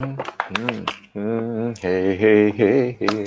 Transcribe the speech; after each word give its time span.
Mm-hmm. 0.00 1.72
Hey, 1.82 2.16
hey, 2.16 2.52
hey, 2.52 2.92
hey. 3.00 3.24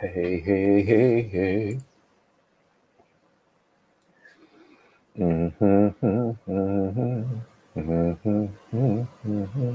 Hey, 0.00 0.40
hey, 0.40 0.82
hey, 0.84 1.22
hey. 1.32 1.80
Mm-hmm, 5.18 6.06
mm-hmm, 6.06 7.22
mm-hmm, 7.76 8.46
mm-hmm. 9.26 9.74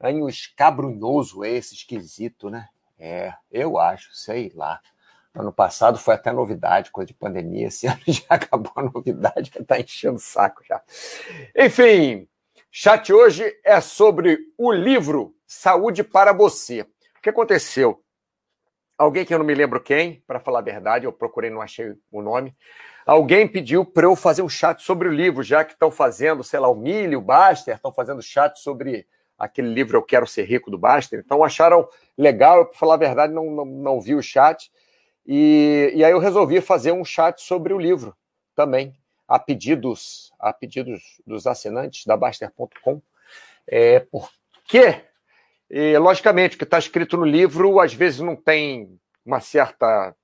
Ano 0.00 0.28
escabrunhoso 0.28 1.44
esse, 1.44 1.74
esquisito, 1.74 2.48
né? 2.48 2.68
É, 2.98 3.34
eu 3.52 3.78
acho, 3.78 4.14
sei 4.14 4.50
lá. 4.54 4.80
Ano 5.34 5.52
passado 5.52 5.98
foi 5.98 6.14
até 6.14 6.32
novidade, 6.32 6.90
coisa 6.90 7.08
de 7.08 7.14
pandemia. 7.14 7.68
Esse 7.68 7.86
ano 7.88 8.00
já 8.06 8.24
acabou 8.30 8.72
a 8.76 8.82
novidade, 8.82 9.52
já 9.54 9.64
tá 9.64 9.78
enchendo 9.78 10.16
o 10.16 10.20
saco 10.20 10.62
já. 10.64 10.82
Enfim, 11.54 12.26
chat 12.70 13.12
hoje 13.12 13.54
é 13.62 13.80
sobre 13.80 14.38
o 14.56 14.72
livro 14.72 15.34
Saúde 15.46 16.02
para 16.02 16.32
Você. 16.32 16.82
O 16.82 17.20
que 17.22 17.28
aconteceu? 17.28 18.02
Alguém 18.96 19.24
que 19.24 19.32
eu 19.32 19.38
não 19.38 19.46
me 19.46 19.54
lembro 19.54 19.80
quem, 19.80 20.22
para 20.26 20.40
falar 20.40 20.58
a 20.58 20.62
verdade, 20.62 21.06
eu 21.06 21.12
procurei, 21.12 21.50
não 21.50 21.62
achei 21.62 21.94
o 22.10 22.22
nome. 22.22 22.54
Alguém 23.06 23.48
pediu 23.48 23.84
para 23.84 24.06
eu 24.06 24.14
fazer 24.14 24.42
um 24.42 24.48
chat 24.48 24.82
sobre 24.82 25.08
o 25.08 25.12
livro, 25.12 25.42
já 25.42 25.64
que 25.64 25.72
estão 25.72 25.90
fazendo, 25.90 26.44
sei 26.44 26.60
lá, 26.60 26.68
o 26.68 26.74
Milho, 26.74 27.18
o 27.18 27.22
Baster, 27.22 27.74
estão 27.74 27.92
fazendo 27.92 28.22
chat 28.22 28.58
sobre 28.58 29.06
aquele 29.40 29.72
livro 29.72 29.96
Eu 29.96 30.02
Quero 30.02 30.26
Ser 30.26 30.44
Rico 30.44 30.70
do 30.70 30.78
Baster. 30.78 31.22
Então 31.24 31.42
acharam 31.42 31.88
legal, 32.16 32.66
para 32.66 32.78
falar 32.78 32.94
a 32.94 32.98
verdade, 32.98 33.32
não, 33.32 33.50
não, 33.50 33.64
não 33.64 34.00
vi 34.00 34.14
o 34.14 34.22
chat. 34.22 34.70
E, 35.26 35.90
e 35.94 36.04
aí 36.04 36.12
eu 36.12 36.18
resolvi 36.18 36.60
fazer 36.60 36.92
um 36.92 37.04
chat 37.04 37.40
sobre 37.40 37.72
o 37.72 37.78
livro 37.78 38.14
também, 38.54 38.94
a 39.26 39.38
pedidos, 39.38 40.32
a 40.38 40.52
pedidos 40.52 41.20
dos 41.26 41.46
assinantes 41.46 42.04
da 42.04 42.16
Baster.com. 42.16 43.00
É, 43.66 44.00
porque 44.00 45.02
e, 45.70 45.96
logicamente, 45.98 46.56
o 46.56 46.58
que 46.58 46.64
está 46.64 46.78
escrito 46.78 47.16
no 47.16 47.24
livro 47.24 47.78
às 47.78 47.94
vezes 47.94 48.18
não 48.18 48.34
tem 48.34 48.98
uma 49.24 49.40
certa 49.40 50.14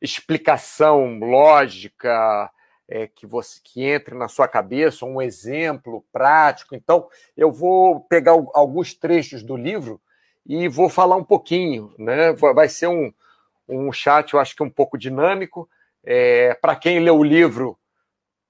explicação 0.00 1.18
lógica 1.18 2.50
é, 2.88 3.06
que 3.06 3.26
você 3.26 3.60
que 3.62 3.82
entre 3.82 4.14
na 4.14 4.28
sua 4.28 4.46
cabeça, 4.46 5.04
um 5.04 5.20
exemplo 5.20 6.04
prático. 6.12 6.74
Então, 6.74 7.08
eu 7.36 7.50
vou 7.50 8.00
pegar 8.00 8.32
alguns 8.54 8.94
trechos 8.94 9.42
do 9.42 9.56
livro 9.56 10.00
e 10.44 10.68
vou 10.68 10.88
falar 10.88 11.16
um 11.16 11.24
pouquinho. 11.24 11.92
Né? 11.98 12.32
Vai 12.32 12.68
ser 12.68 12.86
um, 12.86 13.12
um 13.68 13.92
chat, 13.92 14.32
eu 14.32 14.40
acho 14.40 14.54
que 14.54 14.62
um 14.62 14.70
pouco 14.70 14.96
dinâmico. 14.96 15.68
É, 16.04 16.54
Para 16.54 16.76
quem 16.76 17.00
leu 17.00 17.18
o 17.18 17.24
livro, 17.24 17.76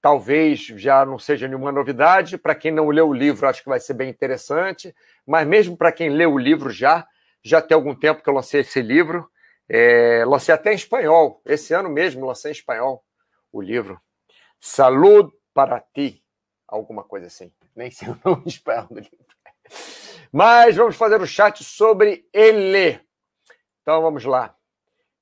talvez 0.01 0.59
já 0.59 1.03
não 1.05 1.17
seja 1.17 1.47
nenhuma 1.47 1.71
novidade. 1.71 2.37
Para 2.37 2.53
quem 2.53 2.71
não 2.71 2.89
leu 2.89 3.09
o 3.09 3.13
livro, 3.13 3.47
acho 3.47 3.63
que 3.63 3.69
vai 3.69 3.79
ser 3.79 3.95
bem 3.95 4.09
interessante. 4.09 4.95
Mas 5.25 5.47
mesmo 5.47 5.75
para 5.75 5.91
quem 5.91 6.09
leu 6.09 6.33
o 6.33 6.39
livro 6.39 6.69
já, 6.69 7.07
já 7.43 7.61
tem 7.61 7.73
algum 7.73 7.95
tempo 7.95 8.21
que 8.21 8.29
eu 8.29 8.33
lancei 8.33 8.61
esse 8.61 8.81
livro. 8.81 9.27
É, 9.67 10.23
lancei 10.25 10.53
até 10.53 10.71
em 10.71 10.75
espanhol. 10.75 11.41
Esse 11.43 11.73
ano 11.73 11.89
mesmo 11.89 12.25
lancei 12.25 12.51
em 12.51 12.53
espanhol 12.53 13.03
o 13.51 13.61
livro. 13.61 13.99
Salud 14.59 15.31
para 15.53 15.79
ti. 15.79 16.23
Alguma 16.67 17.03
coisa 17.03 17.27
assim. 17.27 17.51
Nem 17.75 17.91
sei 17.91 18.09
o 18.11 18.19
nome 18.23 18.43
espanhol 18.47 18.87
do 18.87 18.99
livro. 18.99 19.27
Mas 20.31 20.75
vamos 20.75 20.95
fazer 20.95 21.21
o 21.21 21.27
chat 21.27 21.63
sobre 21.63 22.27
ele. 22.33 22.99
Então 23.81 24.01
vamos 24.01 24.25
lá. 24.25 24.55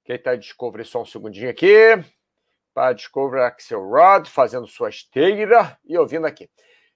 Quem 0.04 0.16
está 0.16 0.36
Discovery, 0.36 0.86
só 0.86 1.02
um 1.02 1.06
segundinho 1.06 1.50
aqui 1.50 1.70
para 2.76 2.92
Discover 2.92 3.42
Axelrod, 3.42 4.30
fazendo 4.30 4.68
sua 4.68 4.90
esteira 4.90 5.80
e 5.86 5.98
ouvindo 5.98 6.28
aqui. 6.28 6.50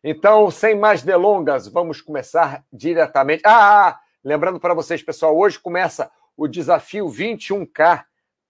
Então, 0.04 0.52
sem 0.52 0.76
mais 0.76 1.04
delongas, 1.04 1.68
vamos 1.70 2.02
começar 2.02 2.66
diretamente. 2.72 3.42
Ah, 3.46 3.88
ah 3.88 4.00
lembrando 4.22 4.60
para 4.60 4.74
vocês, 4.74 5.02
pessoal, 5.02 5.38
hoje 5.38 5.58
começa 5.58 6.12
o 6.36 6.48
desafio 6.48 7.08
21K, 7.08 8.04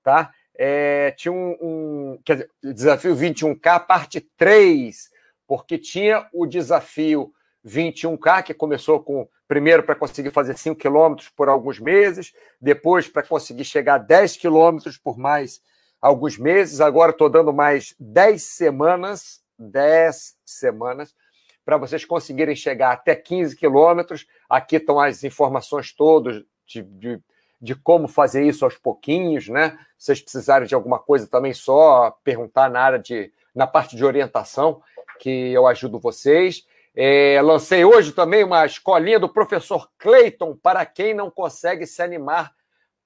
tá? 0.04 0.32
É, 0.62 1.12
tinha 1.12 1.32
um, 1.32 1.56
um, 1.62 2.20
quer 2.26 2.34
dizer, 2.34 2.52
desafio 2.62 3.16
21K, 3.16 3.86
parte 3.86 4.20
3, 4.36 5.10
porque 5.48 5.78
tinha 5.78 6.28
o 6.34 6.46
desafio 6.46 7.32
21K, 7.66 8.44
que 8.44 8.54
começou 8.54 9.00
com 9.02 9.26
primeiro 9.48 9.84
para 9.84 9.96
conseguir 9.96 10.32
fazer 10.32 10.58
5 10.58 10.78
quilômetros 10.78 11.30
por 11.30 11.48
alguns 11.48 11.80
meses, 11.80 12.34
depois 12.60 13.08
para 13.08 13.24
conseguir 13.24 13.64
chegar 13.64 13.96
a 13.96 14.00
10 14.00 14.36
quilômetros 14.36 14.98
por 14.98 15.18
mais 15.18 15.62
alguns 16.02 16.38
meses, 16.38 16.82
agora 16.82 17.12
estou 17.12 17.30
dando 17.30 17.54
mais 17.54 17.96
10 17.98 18.44
semanas, 18.44 19.42
10 19.58 20.36
semanas, 20.46 21.16
para 21.64 21.78
vocês 21.78 22.04
conseguirem 22.04 22.56
chegar 22.56 22.92
até 22.92 23.16
15 23.16 23.56
quilômetros. 23.56 24.28
Aqui 24.50 24.76
estão 24.76 25.00
as 25.00 25.24
informações 25.24 25.94
todas 25.94 26.44
de, 26.68 26.84
de, 26.84 27.22
de, 27.62 27.76
como 27.76 28.08
fazer 28.08 28.46
isso 28.46 28.64
aos 28.64 28.78
pouquinhos, 28.78 29.48
né? 29.48 29.78
Se 29.98 30.06
vocês 30.06 30.22
precisarem 30.22 30.68
de 30.68 30.76
alguma 30.76 31.00
coisa 31.00 31.28
também, 31.28 31.54
só 31.54 32.12
perguntar 32.24 32.70
na 32.70 32.82
área 32.82 33.00
de, 33.00 33.32
na 33.54 33.68
parte 33.68 33.96
de 33.96 34.06
orientação, 34.06 34.82
que 35.20 35.52
eu 35.52 35.68
ajudo 35.68 36.00
vocês. 36.00 36.66
É, 36.96 37.40
lancei 37.42 37.86
hoje 37.86 38.12
também 38.12 38.44
uma 38.44 38.66
escolinha 38.66 39.20
do 39.20 39.30
professor 39.30 39.90
Clayton 39.98 40.56
para 40.56 40.86
quem 40.86 41.14
não 41.14 41.30
consegue 41.30 41.86
se 41.86 42.02
animar 42.02 42.54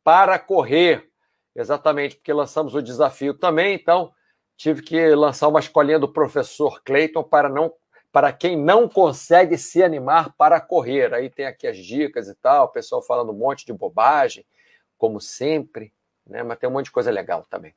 para 0.04 0.40
correr. 0.40 1.10
Exatamente, 1.56 2.16
porque 2.16 2.34
lançamos 2.34 2.74
o 2.74 2.82
desafio 2.82 3.34
também, 3.34 3.76
então 3.76 4.12
tive 4.58 4.82
que 4.82 5.14
lançar 5.14 5.48
uma 5.48 5.60
escolinha 5.60 6.00
do 6.00 6.08
professor 6.08 6.82
Clayton 6.84 7.24
para 7.24 7.50
não 7.50 7.72
para 8.14 8.32
quem 8.32 8.56
não 8.56 8.88
consegue 8.88 9.58
se 9.58 9.84
animar 9.84 10.36
para 10.38 10.62
correr. 10.62 11.16
Aí 11.16 11.32
tem 11.32 11.48
aqui 11.48 11.66
as 11.66 11.76
dicas 11.76 12.30
e 12.30 12.36
tal, 12.36 12.66
o 12.66 12.70
pessoal 12.70 13.02
falando 13.02 13.32
um 13.32 13.36
monte 13.36 13.66
de 13.66 13.74
bobagem, 13.74 14.46
como 15.00 15.20
sempre, 15.20 15.92
né? 16.26 16.44
Mas 16.44 16.60
tem 16.60 16.70
um 16.70 16.74
monte 16.74 16.86
de 16.86 16.92
coisa 16.92 17.10
legal 17.10 17.44
também. 17.50 17.74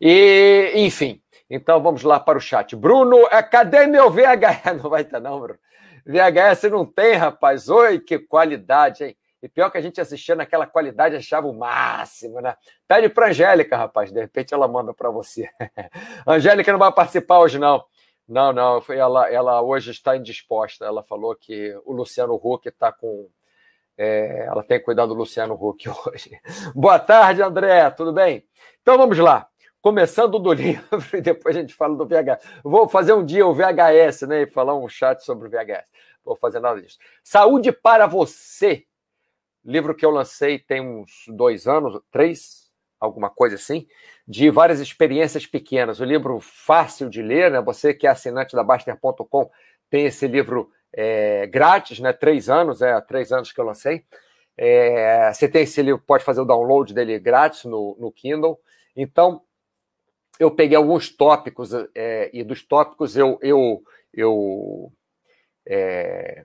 E, 0.00 0.72
enfim, 0.74 1.22
então 1.48 1.80
vamos 1.80 2.02
lá 2.02 2.18
para 2.18 2.36
o 2.36 2.40
chat. 2.40 2.74
Bruno, 2.74 3.28
é, 3.30 3.40
cadê 3.44 3.86
meu 3.86 4.10
VHS? 4.10 4.74
Não 4.82 4.90
vai 4.90 5.02
estar, 5.02 5.20
não, 5.20 5.38
Bruno. 5.38 5.60
VHS 6.04 6.70
não 6.70 6.86
tem, 6.86 7.14
rapaz. 7.14 7.68
Oi, 7.68 7.98
que 7.98 8.16
qualidade, 8.16 9.02
hein? 9.02 9.16
E 9.42 9.48
pior 9.48 9.70
que 9.70 9.78
a 9.78 9.80
gente 9.80 10.00
assistia 10.00 10.34
naquela 10.34 10.66
qualidade, 10.66 11.16
achava 11.16 11.46
o 11.46 11.52
máximo, 11.52 12.40
né? 12.40 12.56
Pede 12.86 13.08
para 13.08 13.28
Angélica, 13.28 13.76
rapaz, 13.76 14.12
de 14.12 14.20
repente 14.20 14.54
ela 14.54 14.68
manda 14.68 14.94
para 14.94 15.10
você. 15.10 15.48
Angélica 16.26 16.72
não 16.72 16.78
vai 16.78 16.92
participar 16.92 17.40
hoje, 17.40 17.58
não. 17.58 17.84
Não, 18.28 18.52
não, 18.52 18.82
ela, 18.88 19.30
ela 19.30 19.62
hoje 19.62 19.90
está 19.90 20.16
indisposta. 20.16 20.84
Ela 20.84 21.02
falou 21.02 21.34
que 21.34 21.74
o 21.84 21.92
Luciano 21.92 22.34
Huck 22.34 22.68
está 22.68 22.92
com. 22.92 23.28
É, 23.96 24.46
ela 24.46 24.62
tem 24.62 24.82
cuidado 24.82 25.08
do 25.08 25.14
Luciano 25.14 25.54
Huck 25.54 25.88
hoje. 26.06 26.38
Boa 26.74 26.98
tarde, 26.98 27.42
André, 27.42 27.88
tudo 27.90 28.12
bem? 28.12 28.46
Então 28.82 28.98
vamos 28.98 29.18
lá. 29.18 29.48
Começando 29.80 30.38
do 30.38 30.52
livro 30.54 31.16
e 31.16 31.20
depois 31.20 31.56
a 31.56 31.60
gente 31.60 31.74
fala 31.74 31.96
do 31.96 32.06
VHS. 32.06 32.44
Vou 32.64 32.88
fazer 32.88 33.12
um 33.12 33.24
dia 33.24 33.46
o 33.46 33.54
VHS, 33.54 34.22
né? 34.22 34.42
E 34.42 34.46
falar 34.46 34.74
um 34.74 34.88
chat 34.88 35.24
sobre 35.24 35.46
o 35.46 35.50
VHS. 35.50 35.90
Vou 36.24 36.36
fazer 36.36 36.60
nada 36.60 36.82
disso. 36.82 36.98
Saúde 37.22 37.70
para 37.70 38.06
você 38.06 38.84
livro 39.66 39.94
que 39.94 40.06
eu 40.06 40.10
lancei 40.10 40.58
tem 40.58 40.80
uns 40.80 41.24
dois 41.28 41.66
anos, 41.66 42.00
três, 42.10 42.70
alguma 43.00 43.28
coisa 43.28 43.56
assim, 43.56 43.86
de 44.26 44.50
várias 44.50 44.80
experiências 44.80 45.46
pequenas. 45.46 46.00
O 46.00 46.04
livro 46.04 46.40
fácil 46.40 47.08
de 47.08 47.22
ler, 47.22 47.50
né? 47.50 47.60
Você 47.60 47.94
que 47.94 48.06
é 48.06 48.10
assinante 48.10 48.56
da 48.56 48.64
Baster.com 48.64 49.50
tem 49.88 50.06
esse 50.06 50.26
livro 50.26 50.70
é, 50.92 51.46
grátis, 51.46 52.00
né? 52.00 52.12
Três 52.12 52.48
anos, 52.48 52.82
é 52.82 53.00
três 53.02 53.30
anos 53.32 53.52
que 53.52 53.60
eu 53.60 53.64
lancei. 53.64 54.04
É, 54.56 55.32
você 55.32 55.48
tem 55.48 55.62
esse 55.62 55.80
livro, 55.82 56.02
pode 56.04 56.24
fazer 56.24 56.40
o 56.40 56.46
download 56.46 56.92
dele 56.92 57.18
grátis 57.18 57.64
no, 57.64 57.96
no 58.00 58.10
Kindle. 58.10 58.58
Então, 58.96 59.42
eu 60.40 60.50
peguei 60.50 60.76
alguns 60.76 61.14
tópicos 61.14 61.70
é, 61.94 62.30
e 62.32 62.42
dos 62.42 62.62
tópicos 62.62 63.16
eu, 63.16 63.38
eu, 63.42 63.82
eu 64.12 64.92
é, 65.66 66.44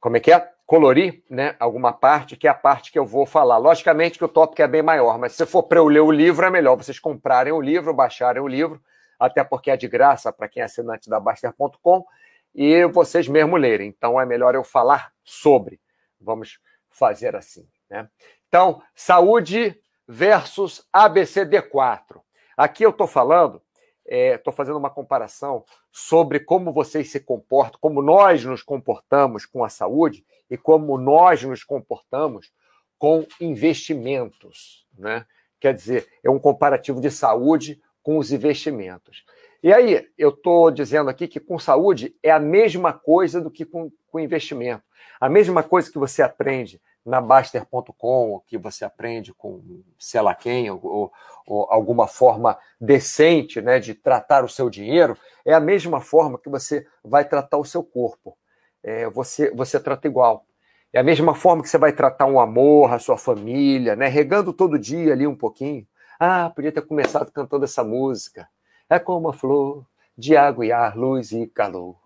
como 0.00 0.16
é 0.16 0.20
que 0.20 0.32
é? 0.32 0.55
Colorir 0.66 1.22
né, 1.30 1.54
alguma 1.60 1.92
parte, 1.92 2.36
que 2.36 2.48
é 2.48 2.50
a 2.50 2.54
parte 2.54 2.90
que 2.90 2.98
eu 2.98 3.06
vou 3.06 3.24
falar. 3.24 3.56
Logicamente 3.56 4.18
que 4.18 4.24
o 4.24 4.28
tópico 4.28 4.60
é 4.60 4.66
bem 4.66 4.82
maior, 4.82 5.16
mas 5.16 5.32
se 5.32 5.46
for 5.46 5.62
para 5.62 5.78
eu 5.78 5.86
ler 5.86 6.00
o 6.00 6.10
livro, 6.10 6.44
é 6.44 6.50
melhor 6.50 6.76
vocês 6.76 6.98
comprarem 6.98 7.52
o 7.52 7.60
livro, 7.60 7.94
baixarem 7.94 8.42
o 8.42 8.48
livro, 8.48 8.82
até 9.18 9.44
porque 9.44 9.70
é 9.70 9.76
de 9.76 9.86
graça 9.86 10.32
para 10.32 10.48
quem 10.48 10.60
é 10.60 10.64
assinante 10.64 11.08
da 11.08 11.20
Baster.com, 11.20 12.04
e 12.52 12.84
vocês 12.86 13.28
mesmo 13.28 13.56
lerem. 13.56 13.88
Então 13.88 14.20
é 14.20 14.26
melhor 14.26 14.54
eu 14.54 14.64
falar 14.64 15.12
sobre. 15.22 15.80
Vamos 16.20 16.58
fazer 16.88 17.36
assim. 17.36 17.68
Né? 17.88 18.08
Então, 18.48 18.82
saúde 18.94 19.78
versus 20.08 20.86
ABCD4. 20.94 22.20
Aqui 22.56 22.84
eu 22.84 22.90
estou 22.90 23.06
falando, 23.06 23.60
estou 24.08 24.52
é, 24.52 24.56
fazendo 24.56 24.78
uma 24.78 24.90
comparação 24.90 25.64
sobre 25.90 26.40
como 26.40 26.72
vocês 26.72 27.10
se 27.10 27.20
comportam, 27.20 27.78
como 27.80 28.00
nós 28.00 28.44
nos 28.44 28.62
comportamos 28.62 29.44
com 29.44 29.64
a 29.64 29.68
saúde 29.68 30.24
e 30.50 30.56
como 30.56 30.96
nós 30.96 31.42
nos 31.42 31.64
comportamos 31.64 32.52
com 32.98 33.26
investimentos. 33.40 34.86
Né? 34.96 35.26
Quer 35.60 35.74
dizer, 35.74 36.08
é 36.22 36.30
um 36.30 36.38
comparativo 36.38 37.00
de 37.00 37.10
saúde 37.10 37.80
com 38.02 38.18
os 38.18 38.30
investimentos. 38.30 39.24
E 39.62 39.72
aí, 39.72 40.06
eu 40.16 40.28
estou 40.30 40.70
dizendo 40.70 41.10
aqui 41.10 41.26
que 41.26 41.40
com 41.40 41.58
saúde 41.58 42.14
é 42.22 42.30
a 42.30 42.38
mesma 42.38 42.92
coisa 42.92 43.40
do 43.40 43.50
que 43.50 43.64
com, 43.64 43.90
com 44.06 44.20
investimento. 44.20 44.84
A 45.20 45.28
mesma 45.28 45.62
coisa 45.62 45.90
que 45.90 45.98
você 45.98 46.22
aprende 46.22 46.80
na 47.06 47.20
Baster.com, 47.20 48.42
que 48.46 48.58
você 48.58 48.84
aprende 48.84 49.32
com 49.32 49.82
sei 49.96 50.20
lá 50.20 50.34
quem, 50.34 50.68
ou, 50.68 51.12
ou, 51.46 51.66
alguma 51.70 52.08
forma 52.08 52.58
decente 52.80 53.60
né, 53.62 53.78
de 53.78 53.94
tratar 53.94 54.44
o 54.44 54.48
seu 54.48 54.68
dinheiro, 54.68 55.16
é 55.44 55.54
a 55.54 55.60
mesma 55.60 56.00
forma 56.00 56.36
que 56.36 56.50
você 56.50 56.84
vai 57.04 57.24
tratar 57.24 57.58
o 57.58 57.64
seu 57.64 57.84
corpo. 57.84 58.36
É, 58.82 59.08
você, 59.08 59.50
você 59.52 59.78
trata 59.78 60.08
igual. 60.08 60.44
É 60.92 60.98
a 60.98 61.04
mesma 61.04 61.34
forma 61.34 61.62
que 61.62 61.68
você 61.68 61.78
vai 61.78 61.92
tratar 61.92 62.26
um 62.26 62.40
amor, 62.40 62.92
a 62.92 62.98
sua 62.98 63.16
família, 63.16 63.94
né, 63.94 64.08
regando 64.08 64.52
todo 64.52 64.78
dia 64.78 65.12
ali 65.12 65.26
um 65.26 65.36
pouquinho. 65.36 65.86
Ah, 66.18 66.50
podia 66.50 66.72
ter 66.72 66.82
começado 66.82 67.30
cantando 67.30 67.64
essa 67.64 67.84
música. 67.84 68.48
É 68.90 68.98
como 68.98 69.28
a 69.28 69.32
flor 69.32 69.86
de 70.18 70.36
água 70.36 70.66
e 70.66 70.72
ar, 70.72 70.96
luz 70.96 71.30
e 71.30 71.46
calor. 71.46 71.96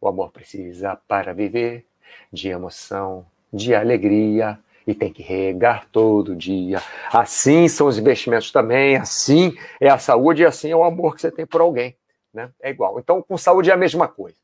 O 0.00 0.08
amor 0.08 0.30
precisa 0.30 0.96
para 1.08 1.34
viver 1.34 1.86
de 2.32 2.48
emoção, 2.48 3.26
de 3.52 3.74
alegria 3.74 4.58
e 4.86 4.94
tem 4.94 5.12
que 5.12 5.22
regar 5.22 5.86
todo 5.92 6.34
dia. 6.34 6.82
Assim 7.12 7.68
são 7.68 7.86
os 7.86 7.98
investimentos 7.98 8.50
também, 8.50 8.96
assim 8.96 9.56
é 9.80 9.88
a 9.88 9.98
saúde 9.98 10.42
e 10.42 10.46
assim 10.46 10.70
é 10.70 10.76
o 10.76 10.84
amor 10.84 11.14
que 11.14 11.20
você 11.20 11.30
tem 11.30 11.46
por 11.46 11.60
alguém. 11.60 11.96
Né? 12.32 12.50
É 12.62 12.70
igual. 12.70 12.98
Então, 12.98 13.22
com 13.22 13.36
saúde 13.36 13.70
é 13.70 13.74
a 13.74 13.76
mesma 13.76 14.08
coisa. 14.08 14.36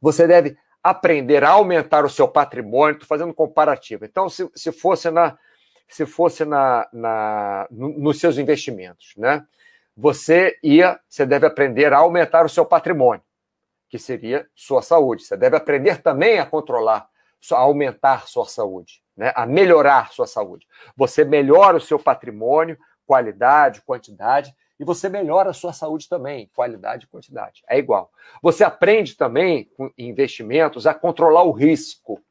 Você 0.00 0.26
deve 0.26 0.56
aprender 0.82 1.42
a 1.42 1.50
aumentar 1.50 2.04
o 2.04 2.10
seu 2.10 2.28
patrimônio, 2.28 2.94
estou 2.94 3.08
fazendo 3.08 3.34
comparativo. 3.34 4.04
Então, 4.04 4.28
se, 4.28 4.48
se 4.54 4.72
fosse 4.72 5.10
na 5.10 5.36
se 5.88 6.04
fosse 6.04 6.44
na, 6.44 6.86
na 6.92 7.66
no, 7.70 7.88
nos 7.98 8.20
seus 8.20 8.36
investimentos, 8.36 9.14
né? 9.16 9.44
Você 9.96 10.56
ia, 10.62 11.00
você 11.08 11.26
deve 11.26 11.46
aprender 11.46 11.92
a 11.92 11.98
aumentar 11.98 12.44
o 12.44 12.48
seu 12.48 12.64
patrimônio, 12.64 13.22
que 13.88 13.98
seria 13.98 14.46
sua 14.54 14.80
saúde. 14.80 15.24
Você 15.24 15.36
deve 15.36 15.56
aprender 15.56 16.02
também 16.02 16.38
a 16.38 16.46
controlar 16.46 17.08
a 17.52 17.58
aumentar 17.58 18.28
sua 18.28 18.46
saúde, 18.46 19.02
né? 19.16 19.32
a 19.34 19.46
melhorar 19.46 20.12
sua 20.12 20.26
saúde. 20.26 20.66
Você 20.96 21.24
melhora 21.24 21.76
o 21.76 21.80
seu 21.80 21.98
patrimônio, 21.98 22.78
qualidade, 23.06 23.82
quantidade, 23.82 24.54
e 24.78 24.84
você 24.84 25.08
melhora 25.08 25.50
a 25.50 25.54
sua 25.54 25.72
saúde 25.72 26.08
também, 26.08 26.50
qualidade 26.54 27.04
e 27.04 27.08
quantidade. 27.08 27.62
É 27.68 27.78
igual. 27.78 28.10
Você 28.42 28.62
aprende 28.62 29.16
também, 29.16 29.64
com 29.76 29.90
investimentos, 29.98 30.86
a 30.86 30.94
controlar 30.94 31.42
o 31.42 31.50
risco. 31.50 32.22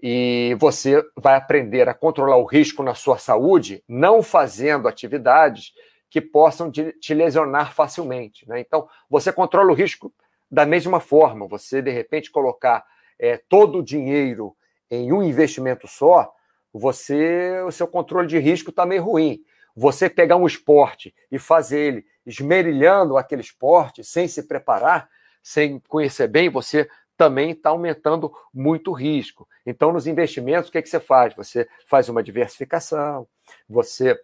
E 0.00 0.56
você 0.58 1.04
vai 1.16 1.34
aprender 1.34 1.88
a 1.88 1.94
controlar 1.94 2.36
o 2.36 2.44
risco 2.44 2.82
na 2.82 2.94
sua 2.94 3.18
saúde, 3.18 3.82
não 3.86 4.22
fazendo 4.22 4.88
atividades 4.88 5.72
que 6.08 6.20
possam 6.20 6.70
te 6.70 7.12
lesionar 7.12 7.74
facilmente. 7.74 8.48
Né? 8.48 8.60
Então, 8.60 8.88
você 9.10 9.30
controla 9.30 9.70
o 9.70 9.74
risco 9.74 10.12
da 10.50 10.64
mesma 10.64 11.00
forma. 11.00 11.46
Você, 11.48 11.82
de 11.82 11.90
repente, 11.90 12.30
colocar 12.30 12.86
é, 13.18 13.36
todo 13.48 13.78
o 13.78 13.82
dinheiro 13.82 14.56
em 14.90 15.12
um 15.12 15.22
investimento 15.22 15.86
só, 15.86 16.32
você 16.72 17.60
o 17.62 17.70
seu 17.70 17.86
controle 17.86 18.26
de 18.26 18.38
risco 18.38 18.70
está 18.70 18.86
meio 18.86 19.02
ruim. 19.02 19.40
Você 19.74 20.08
pegar 20.10 20.36
um 20.36 20.46
esporte 20.46 21.14
e 21.30 21.38
fazer 21.38 21.78
ele 21.78 22.06
esmerilhando 22.26 23.16
aquele 23.16 23.42
esporte, 23.42 24.04
sem 24.04 24.26
se 24.28 24.42
preparar, 24.42 25.08
sem 25.42 25.80
conhecer 25.88 26.28
bem, 26.28 26.50
você 26.50 26.88
também 27.16 27.50
está 27.50 27.70
aumentando 27.70 28.32
muito 28.52 28.90
o 28.90 28.94
risco. 28.94 29.48
Então, 29.66 29.92
nos 29.92 30.06
investimentos, 30.06 30.68
o 30.68 30.72
que, 30.72 30.78
é 30.78 30.82
que 30.82 30.88
você 30.88 31.00
faz? 31.00 31.34
Você 31.34 31.68
faz 31.86 32.08
uma 32.08 32.22
diversificação, 32.22 33.26
você 33.68 34.18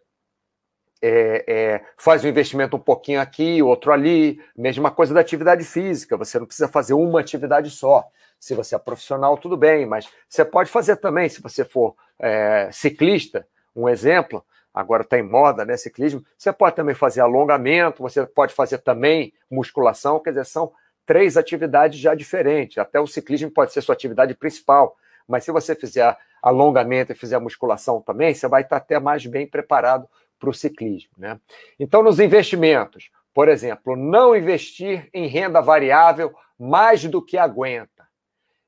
é, 1.06 1.44
é, 1.46 1.84
faz 1.98 2.24
um 2.24 2.28
investimento 2.28 2.76
um 2.78 2.80
pouquinho 2.80 3.20
aqui, 3.20 3.62
outro 3.62 3.92
ali, 3.92 4.40
mesma 4.56 4.90
coisa 4.90 5.12
da 5.12 5.20
atividade 5.20 5.62
física, 5.62 6.16
você 6.16 6.38
não 6.38 6.46
precisa 6.46 6.66
fazer 6.66 6.94
uma 6.94 7.20
atividade 7.20 7.68
só. 7.68 8.08
Se 8.40 8.54
você 8.54 8.74
é 8.74 8.78
profissional, 8.78 9.36
tudo 9.36 9.54
bem, 9.54 9.84
mas 9.84 10.08
você 10.26 10.46
pode 10.46 10.70
fazer 10.70 10.96
também, 10.96 11.28
se 11.28 11.42
você 11.42 11.62
for 11.62 11.94
é, 12.18 12.70
ciclista, 12.72 13.46
um 13.76 13.86
exemplo, 13.86 14.42
agora 14.72 15.02
está 15.02 15.18
em 15.18 15.22
moda, 15.22 15.62
né? 15.66 15.76
Ciclismo, 15.76 16.24
você 16.38 16.50
pode 16.50 16.74
também 16.74 16.94
fazer 16.94 17.20
alongamento, 17.20 18.02
você 18.02 18.24
pode 18.24 18.54
fazer 18.54 18.78
também 18.78 19.34
musculação, 19.50 20.18
quer 20.20 20.30
dizer, 20.30 20.46
são 20.46 20.72
três 21.04 21.36
atividades 21.36 22.00
já 22.00 22.14
diferentes. 22.14 22.78
Até 22.78 22.98
o 22.98 23.06
ciclismo 23.06 23.50
pode 23.50 23.74
ser 23.74 23.82
sua 23.82 23.94
atividade 23.94 24.34
principal, 24.34 24.96
mas 25.28 25.44
se 25.44 25.52
você 25.52 25.74
fizer 25.74 26.16
alongamento 26.42 27.12
e 27.12 27.14
fizer 27.14 27.38
musculação 27.38 28.00
também, 28.00 28.32
você 28.32 28.48
vai 28.48 28.62
estar 28.62 28.76
até 28.78 28.98
mais 28.98 29.26
bem 29.26 29.46
preparado 29.46 30.08
para 30.38 30.50
o 30.50 30.54
ciclismo. 30.54 31.12
Né? 31.16 31.38
Então, 31.78 32.02
nos 32.02 32.20
investimentos, 32.20 33.10
por 33.32 33.48
exemplo, 33.48 33.96
não 33.96 34.36
investir 34.36 35.08
em 35.12 35.26
renda 35.26 35.60
variável 35.60 36.34
mais 36.58 37.04
do 37.04 37.20
que 37.20 37.36
aguenta. 37.36 38.06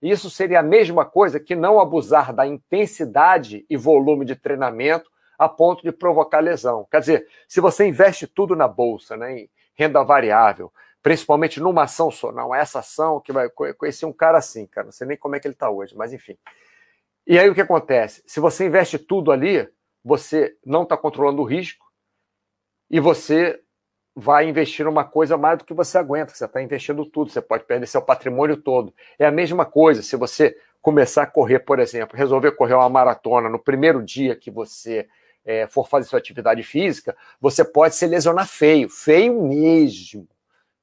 Isso 0.03 0.29
seria 0.29 0.61
a 0.61 0.63
mesma 0.63 1.05
coisa 1.05 1.41
que 1.41 1.55
não 1.55 1.81
abusar 1.81 2.33
da 2.33 2.47
intensidade 2.47 3.65
e 3.69 3.77
volume 3.77 4.25
de 4.25 4.37
treinamento 4.37 5.11
a 5.39 5.49
ponto 5.49 5.83
de 5.83 5.93
provocar 5.93 6.41
lesão. 6.41 6.87
Quer 6.91 7.01
dizer, 7.01 7.29
se 7.47 7.61
você 7.61 7.87
investe 7.87 8.27
tudo 8.27 8.57
na 8.57 8.69
bolsa, 8.69 9.17
né, 9.17 9.41
em 9.41 9.51
renda 9.75 10.03
variável, 10.03 10.73
principalmente 11.03 11.61
numa 11.61 11.85
ação 11.85 12.11
só, 12.11 12.33
não, 12.33 12.55
essa 12.55 12.81
ação 12.81 13.21
que 13.21 13.33
vai 13.33 13.49
conhecer 13.49 14.07
um 14.07 14.13
cara 14.13 14.39
assim, 14.39 14.67
cara, 14.67 14.87
não 14.87 14.93
sei 14.93 15.07
nem 15.07 15.17
como 15.17 15.37
é 15.37 15.41
que 15.41 15.47
ele 15.47 15.55
está 15.55 15.71
hoje, 15.71 15.95
mas 15.97 16.13
enfim. 16.13 16.37
E 17.27 17.39
aí 17.39 17.49
o 17.49 17.55
que 17.55 17.61
acontece? 17.61 18.23
Se 18.27 18.41
você 18.41 18.67
investe 18.67 18.99
tudo 18.99 19.33
ali, 19.33 19.69
você 20.07 20.57
não 20.65 20.85
está 20.85 20.97
controlando 20.97 21.43
o 21.43 21.45
risco 21.45 21.85
e 22.89 23.01
você 23.01 23.61
vai 24.15 24.49
investir 24.49 24.87
uma 24.87 25.05
coisa 25.05 25.37
mais 25.37 25.59
do 25.59 25.65
que 25.65 25.75
você 25.75 25.99
aguenta, 25.99 26.33
você 26.33 26.45
está 26.45 26.63
investindo 26.63 27.05
tudo, 27.05 27.33
você 27.33 27.43
pode 27.43 27.65
perder 27.65 27.89
seu 27.89 28.01
patrimônio 28.01 28.57
todo. 28.57 28.95
É 29.19 29.27
a 29.27 29.33
mesma 29.33 29.67
coisa 29.67 30.03
se 30.03 30.15
você 30.15 30.57
começar 30.81 31.25
a 31.25 31.27
correr, 31.27 31.59
por 31.59 31.81
exemplo, 31.81 32.17
resolver 32.17 32.53
correr 32.53 32.75
uma 32.75 32.89
maratona 32.89 33.49
no 33.49 33.59
primeiro 33.59 34.01
dia 34.01 34.37
que 34.37 34.49
você 34.49 35.09
é, 35.45 35.67
for 35.67 35.89
fazer 35.89 36.09
sua 36.09 36.21
atividade 36.21 36.63
física, 36.63 37.17
você 37.41 37.65
pode 37.65 37.97
se 37.97 38.07
lesionar 38.07 38.47
feio, 38.47 38.89
feio 38.89 39.43
mesmo. 39.43 40.29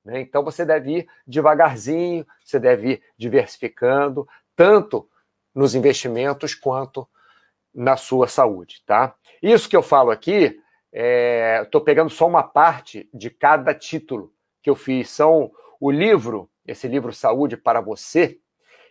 Né? 0.04 0.20
Então 0.20 0.44
você 0.44 0.66
deve 0.66 0.98
ir 0.98 1.08
devagarzinho, 1.26 2.28
você 2.44 2.60
deve 2.60 2.92
ir 2.92 3.02
diversificando, 3.18 4.28
tanto 4.54 5.08
nos 5.56 5.76
investimentos 5.76 6.54
quanto 6.54 7.08
na 7.74 7.98
sua 7.98 8.28
saúde, 8.28 8.84
tá? 8.86 9.16
Isso 9.42 9.68
que 9.68 9.76
eu 9.76 9.84
falo 9.84 10.12
aqui 10.12 10.60
Estou 10.94 11.82
é, 11.82 11.84
pegando 11.84 12.12
só 12.12 12.28
uma 12.28 12.44
parte 12.44 13.10
de 13.12 13.32
cada 13.32 13.74
título 13.74 14.32
que 14.62 14.70
eu 14.70 14.76
fiz. 14.76 15.10
São 15.10 15.52
o 15.82 15.90
livro, 15.90 16.48
esse 16.68 16.88
livro 16.88 17.12
Saúde 17.12 17.58
para 17.58 17.82
Você, 17.82 18.38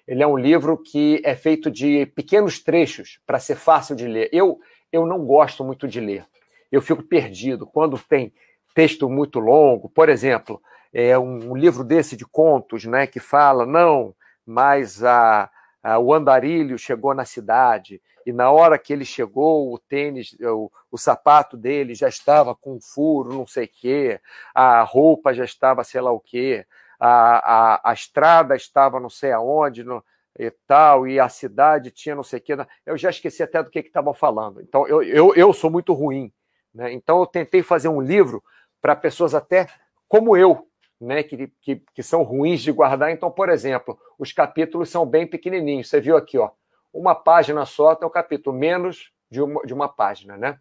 ele 0.05 0.21
é 0.21 0.27
um 0.27 0.37
livro 0.37 0.77
que 0.77 1.23
é 1.25 1.37
feito 1.37 1.71
de 1.71 2.07
pequenos 2.07 2.59
trechos 2.59 3.21
para 3.25 3.39
ser 3.39 3.55
fácil 3.55 3.95
de 3.95 4.09
ler. 4.09 4.29
Eu, 4.33 4.59
eu 4.91 5.07
não 5.07 5.25
gosto 5.25 5.63
muito 5.63 5.87
de 5.87 6.01
ler. 6.01 6.27
Eu 6.73 6.83
fico 6.83 7.05
perdido 7.05 7.69
quando 7.69 7.97
tem 7.97 8.35
texto 8.75 9.09
muito 9.09 9.39
longo. 9.39 9.89
Por 9.89 10.09
exemplo, 10.09 10.61
é 10.93 11.17
um, 11.17 11.55
livro 11.55 11.85
desse 11.85 12.17
de 12.17 12.27
contos, 12.27 12.85
né, 12.85 13.07
que 13.07 13.21
fala 13.21 13.65
não, 13.65 14.13
mas 14.45 15.05
a, 15.05 15.49
a, 15.83 15.99
o 15.99 16.13
andarilho 16.15 16.79
chegou 16.79 17.15
na 17.15 17.25
cidade 17.25 18.01
e 18.25 18.33
na 18.33 18.51
hora 18.51 18.79
que 18.79 18.93
ele 18.93 19.05
chegou, 19.05 19.73
o 19.73 19.79
tênis, 19.79 20.37
o, 20.41 20.71
o 20.91 20.99
sapato 20.99 21.57
dele 21.57 21.95
já 21.95 22.09
estava 22.09 22.55
com 22.55 22.77
um 22.77 22.81
furo, 22.81 23.35
não 23.35 23.47
sei 23.47 23.65
o 23.65 23.69
quê, 23.69 24.21
a 24.55 24.83
roupa 24.83 25.35
já 25.35 25.45
estava 25.45 25.83
sei 25.83 26.01
lá 26.01 26.13
o 26.13 26.21
quê, 26.21 26.65
a, 27.01 27.79
a, 27.81 27.91
a 27.91 27.93
estrada 27.93 28.55
estava 28.55 29.01
não 29.01 29.11
sei 29.11 29.33
aonde, 29.33 29.83
no, 29.83 30.05
e 30.39 30.51
tal, 30.67 31.07
e 31.07 31.21
a 31.21 31.29
cidade 31.29 31.91
tinha 31.91 32.15
não 32.15 32.23
sei 32.23 32.39
o 32.39 32.43
quê. 32.43 32.57
Eu 32.87 32.97
já 32.97 33.11
esqueci 33.11 33.43
até 33.43 33.63
do 33.63 33.71
que 33.71 33.81
estavam 33.81 34.15
falando. 34.15 34.61
Então, 34.61 34.87
eu, 34.87 35.03
eu, 35.03 35.35
eu 35.35 35.53
sou 35.53 35.71
muito 35.71 35.93
ruim. 35.93 36.33
Né? 36.75 36.93
Então, 36.93 37.21
eu 37.21 37.27
tentei 37.27 37.63
fazer 37.63 37.89
um 37.89 38.01
livro 38.01 38.43
para 38.81 38.97
pessoas 38.97 39.35
até 39.35 39.67
como 40.09 40.37
eu, 40.37 40.67
né, 41.03 41.23
que, 41.23 41.49
que, 41.61 41.83
que, 41.95 42.03
são 42.03 42.23
ruins 42.23 42.63
de 42.63 42.71
guardar. 42.71 43.11
Então, 43.11 43.31
por 43.31 43.49
exemplo, 43.49 43.99
os 44.19 44.33
capítulos 44.33 44.89
são 44.89 45.05
bem 45.05 45.27
pequenininhos. 45.27 45.89
Você 45.89 46.01
viu 46.01 46.17
aqui, 46.17 46.39
ó, 46.39 46.51
uma 46.93 47.15
página 47.15 47.67
só 47.67 47.95
tem 47.95 48.07
o 48.07 48.11
capítulo, 48.11 48.57
menos 48.57 49.11
de 49.31 49.43
uma, 49.43 49.63
de 49.63 49.75
uma 49.75 49.89
página, 49.89 50.37
né? 50.37 50.59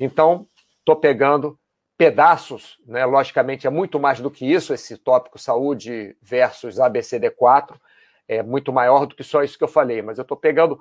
Então, 0.00 0.46
estou 0.78 0.96
pegando 0.96 1.58
pedaços, 1.96 2.78
né? 2.86 3.04
Logicamente, 3.04 3.66
é 3.66 3.70
muito 3.70 4.00
mais 4.00 4.20
do 4.20 4.30
que 4.30 4.50
isso, 4.50 4.72
esse 4.72 4.96
tópico 4.96 5.38
saúde 5.38 6.16
versus 6.22 6.76
ABCD4 6.76 7.76
é 8.26 8.42
muito 8.42 8.72
maior 8.72 9.06
do 9.06 9.14
que 9.14 9.22
só 9.22 9.42
isso 9.42 9.58
que 9.58 9.64
eu 9.64 9.68
falei, 9.68 10.00
mas 10.00 10.18
eu 10.18 10.22
estou 10.22 10.36
pegando 10.36 10.80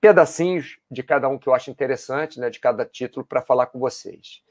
pedacinhos 0.00 0.78
de 0.90 1.02
cada 1.02 1.28
um 1.28 1.38
que 1.38 1.48
eu 1.48 1.54
acho 1.54 1.70
interessante, 1.70 2.38
né? 2.38 2.48
De 2.48 2.60
cada 2.60 2.84
título 2.84 3.26
para 3.26 3.42
falar 3.42 3.66
com 3.66 3.78
vocês. 3.78 4.42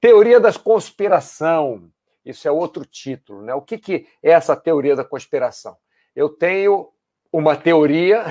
Teoria 0.00 0.38
da 0.38 0.52
conspiração. 0.52 1.90
Isso 2.24 2.46
é 2.46 2.50
outro 2.50 2.84
título, 2.84 3.42
né? 3.42 3.54
O 3.54 3.62
que, 3.62 3.78
que 3.78 4.06
é 4.22 4.30
essa 4.30 4.56
teoria 4.56 4.94
da 4.94 5.04
conspiração? 5.04 5.76
Eu 6.14 6.28
tenho 6.28 6.90
uma 7.32 7.56
teoria 7.56 8.24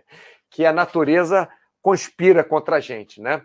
que 0.50 0.66
a 0.66 0.72
natureza 0.72 1.48
conspira 1.80 2.44
contra 2.44 2.76
a 2.76 2.80
gente, 2.80 3.20
né? 3.20 3.42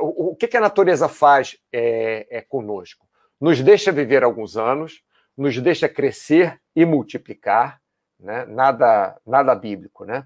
O, 0.00 0.36
que, 0.36 0.46
que 0.46 0.56
a 0.56 0.60
natureza 0.60 1.08
faz 1.08 1.58
é, 1.72 2.26
é 2.30 2.40
conosco? 2.40 3.06
Nos 3.40 3.60
deixa 3.60 3.90
viver 3.90 4.22
alguns 4.22 4.56
anos, 4.56 5.02
nos 5.36 5.58
deixa 5.58 5.88
crescer 5.88 6.60
e 6.74 6.84
multiplicar, 6.84 7.80
né? 8.18 8.46
Nada, 8.46 9.20
nada 9.26 9.54
bíblico, 9.54 10.04
né? 10.04 10.24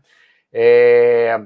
É, 0.52 1.40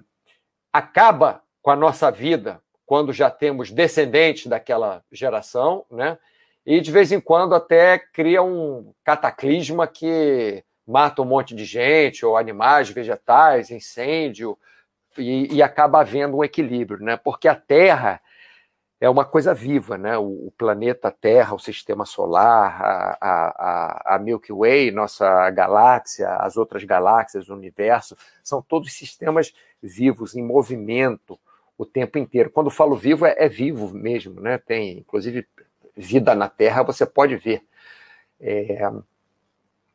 acaba 0.73 1.43
com 1.63 1.71
a 1.71 1.77
nossa 1.77 2.11
vida 2.11 2.61
quando 2.85 3.13
já 3.13 3.31
temos 3.31 3.71
descendentes 3.71 4.49
daquela 4.49 5.05
geração, 5.13 5.87
né? 5.89 6.19
E 6.64 6.81
de 6.81 6.90
vez 6.90 7.11
em 7.11 7.21
quando 7.21 7.55
até 7.55 7.99
cria 7.99 8.43
um 8.43 8.93
cataclisma 9.05 9.87
que 9.87 10.62
mata 10.87 11.23
um 11.23 11.25
monte 11.25 11.55
de 11.55 11.64
gente, 11.64 12.25
ou 12.26 12.37
animais, 12.37 12.90
vegetais, 12.90 13.71
incêndio, 13.71 14.59
e, 15.17 15.55
e 15.55 15.62
acaba 15.62 16.00
havendo 16.00 16.37
um 16.37 16.45
equilíbrio, 16.45 17.02
né? 17.02 17.17
Porque 17.17 17.49
a 17.49 17.55
Terra 17.55 18.21
é 19.00 19.09
uma 19.09 19.25
coisa 19.25 19.55
viva, 19.55 19.97
né? 19.97 20.19
O, 20.19 20.49
o 20.49 20.52
planeta 20.57 21.11
Terra, 21.11 21.55
o 21.55 21.59
sistema 21.59 22.05
solar, 22.05 22.83
a, 22.83 23.19
a, 23.21 24.14
a, 24.17 24.19
Milky 24.19 24.52
Way, 24.52 24.90
nossa 24.90 25.49
galáxia, 25.50 26.29
as 26.37 26.57
outras 26.57 26.85
galáxias, 26.85 27.49
o 27.49 27.55
universo, 27.55 28.17
são 28.43 28.61
todos 28.61 28.93
sistemas 28.93 29.55
vivos, 29.83 30.35
em 30.37 30.43
movimento 30.43 31.38
o 31.79 31.87
tempo 31.87 32.19
inteiro. 32.19 32.50
Quando 32.50 32.69
falo 32.71 32.95
vivo, 32.95 33.25
é, 33.25 33.35
é 33.38 33.49
vivo 33.49 33.95
mesmo, 33.95 34.38
né? 34.38 34.59
Tem, 34.59 34.99
inclusive, 34.99 35.47
vida 35.97 36.35
na 36.35 36.49
Terra, 36.49 36.82
você 36.82 37.04
pode 37.06 37.37
ver. 37.37 37.62
É, 38.40 38.90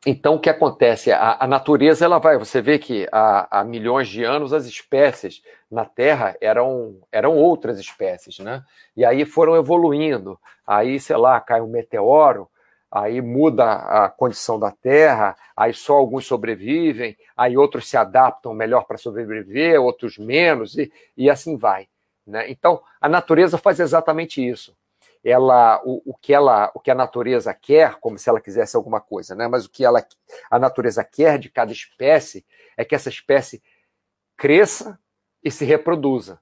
então, 0.06 0.36
o 0.36 0.40
que 0.40 0.50
acontece? 0.50 1.12
A, 1.12 1.38
a, 1.40 1.48
natureza 1.48 2.06
ela 2.06 2.20
vai. 2.20 2.38
Você 2.38 2.62
vê 2.62 2.78
que 2.78 3.08
há, 3.12 3.60
há, 3.60 3.64
milhões 3.64 4.08
de 4.08 4.24
anos 4.24 4.54
as 4.54 4.66
espécies 4.68 5.42
na 5.70 5.84
Terra 5.84 6.38
eram, 6.40 7.00
eram 7.12 7.36
outras 7.36 7.80
espécies, 7.80 8.38
né? 8.38 8.64
E 8.96 9.04
aí 9.04 9.26
foram 9.26 9.56
evoluindo. 9.56 10.40
Aí, 10.66 11.00
sei 11.00 11.18
lá, 11.18 11.40
cai 11.42 11.60
um 11.60 11.68
meteoro, 11.68 12.48
aí 12.92 13.20
muda 13.20 13.66
a 13.74 14.10
condição 14.10 14.60
da 14.60 14.72
Terra, 14.72 15.36
aí 15.58 15.74
só 15.74 15.94
alguns 15.96 16.28
sobrevivem, 16.28 17.18
aí 17.36 17.58
outros 17.58 17.90
se 17.90 17.98
adaptam 17.98 18.54
melhor 18.54 18.86
para 18.86 18.98
sobreviver, 18.98 19.82
outros 19.82 20.20
menos, 20.20 20.78
e, 20.78 20.92
e 21.18 21.32
assim 21.32 21.58
vai. 21.58 21.88
Né? 22.28 22.50
Então, 22.52 22.82
a 23.02 23.10
natureza 23.10 23.58
faz 23.58 23.80
exatamente 23.80 24.48
isso 24.48 24.76
ela 25.26 25.82
o, 25.84 26.12
o, 26.12 26.14
que 26.14 26.32
ela 26.32 26.72
o 26.76 26.80
que 26.80 26.92
a 26.92 26.96
natureza 26.96 27.52
quer, 27.52 27.96
como 27.96 28.18
se 28.18 28.30
ela 28.30 28.40
quisesse 28.40 28.78
alguma 28.78 29.02
coisa, 29.02 29.34
né? 29.34 29.48
Mas 29.48 29.66
o 29.66 29.70
que 29.72 29.84
ela 29.84 30.06
a 30.52 30.60
natureza 30.60 31.04
quer 31.04 31.40
de 31.40 31.50
cada 31.50 31.72
espécie 31.72 32.46
é 32.78 32.86
que 32.86 32.94
essa 32.94 33.10
espécie 33.10 33.64
cresça 34.38 35.00
e 35.44 35.50
se 35.50 35.66
reproduza. 35.66 36.40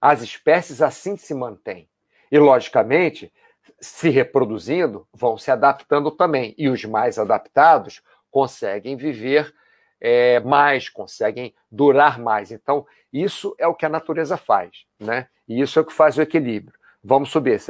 As 0.00 0.22
espécies 0.22 0.82
assim 0.82 1.16
se 1.16 1.32
mantêm. 1.32 1.88
E 2.30 2.38
logicamente, 2.38 3.32
se 3.80 4.10
reproduzindo, 4.10 5.06
vão 5.12 5.38
se 5.38 5.50
adaptando 5.50 6.10
também. 6.10 6.54
E 6.58 6.68
os 6.68 6.84
mais 6.84 7.18
adaptados 7.18 8.02
conseguem 8.30 8.96
viver 8.96 9.54
é, 10.00 10.40
mais, 10.40 10.88
conseguem 10.88 11.54
durar 11.70 12.18
mais. 12.18 12.50
Então, 12.50 12.86
isso 13.12 13.54
é 13.58 13.66
o 13.66 13.74
que 13.74 13.86
a 13.86 13.88
natureza 13.88 14.36
faz, 14.36 14.84
né? 14.98 15.28
E 15.46 15.60
isso 15.60 15.78
é 15.78 15.82
o 15.82 15.84
que 15.84 15.92
faz 15.92 16.18
o 16.18 16.22
equilíbrio. 16.22 16.77
Vamos 17.02 17.30
subir, 17.30 17.60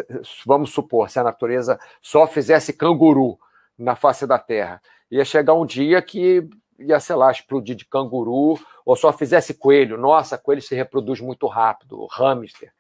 vamos 0.47 0.73
supor, 0.73 1.11
se 1.11 1.19
a 1.19 1.23
natureza 1.23 1.79
só 2.01 2.27
fizesse 2.27 2.73
canguru 2.73 3.39
na 3.77 3.95
face 3.95 4.27
da 4.27 4.39
Terra, 4.39 4.81
ia 5.11 5.25
chegar 5.25 5.55
um 5.55 5.67
dia 5.67 6.01
que 6.01 6.49
ia, 6.79 7.01
sei 7.01 7.17
lá, 7.17 7.31
explodir 7.31 7.75
de 7.75 7.85
canguru, 7.85 8.59
ou 8.85 8.97
só 8.97 9.13
fizesse 9.13 9.55
coelho. 9.55 9.99
Nossa, 9.99 10.39
coelho 10.39 10.63
se 10.63 10.75
reproduz 10.75 11.21
muito 11.21 11.47
rápido, 11.47 12.07
hamster. 12.07 12.73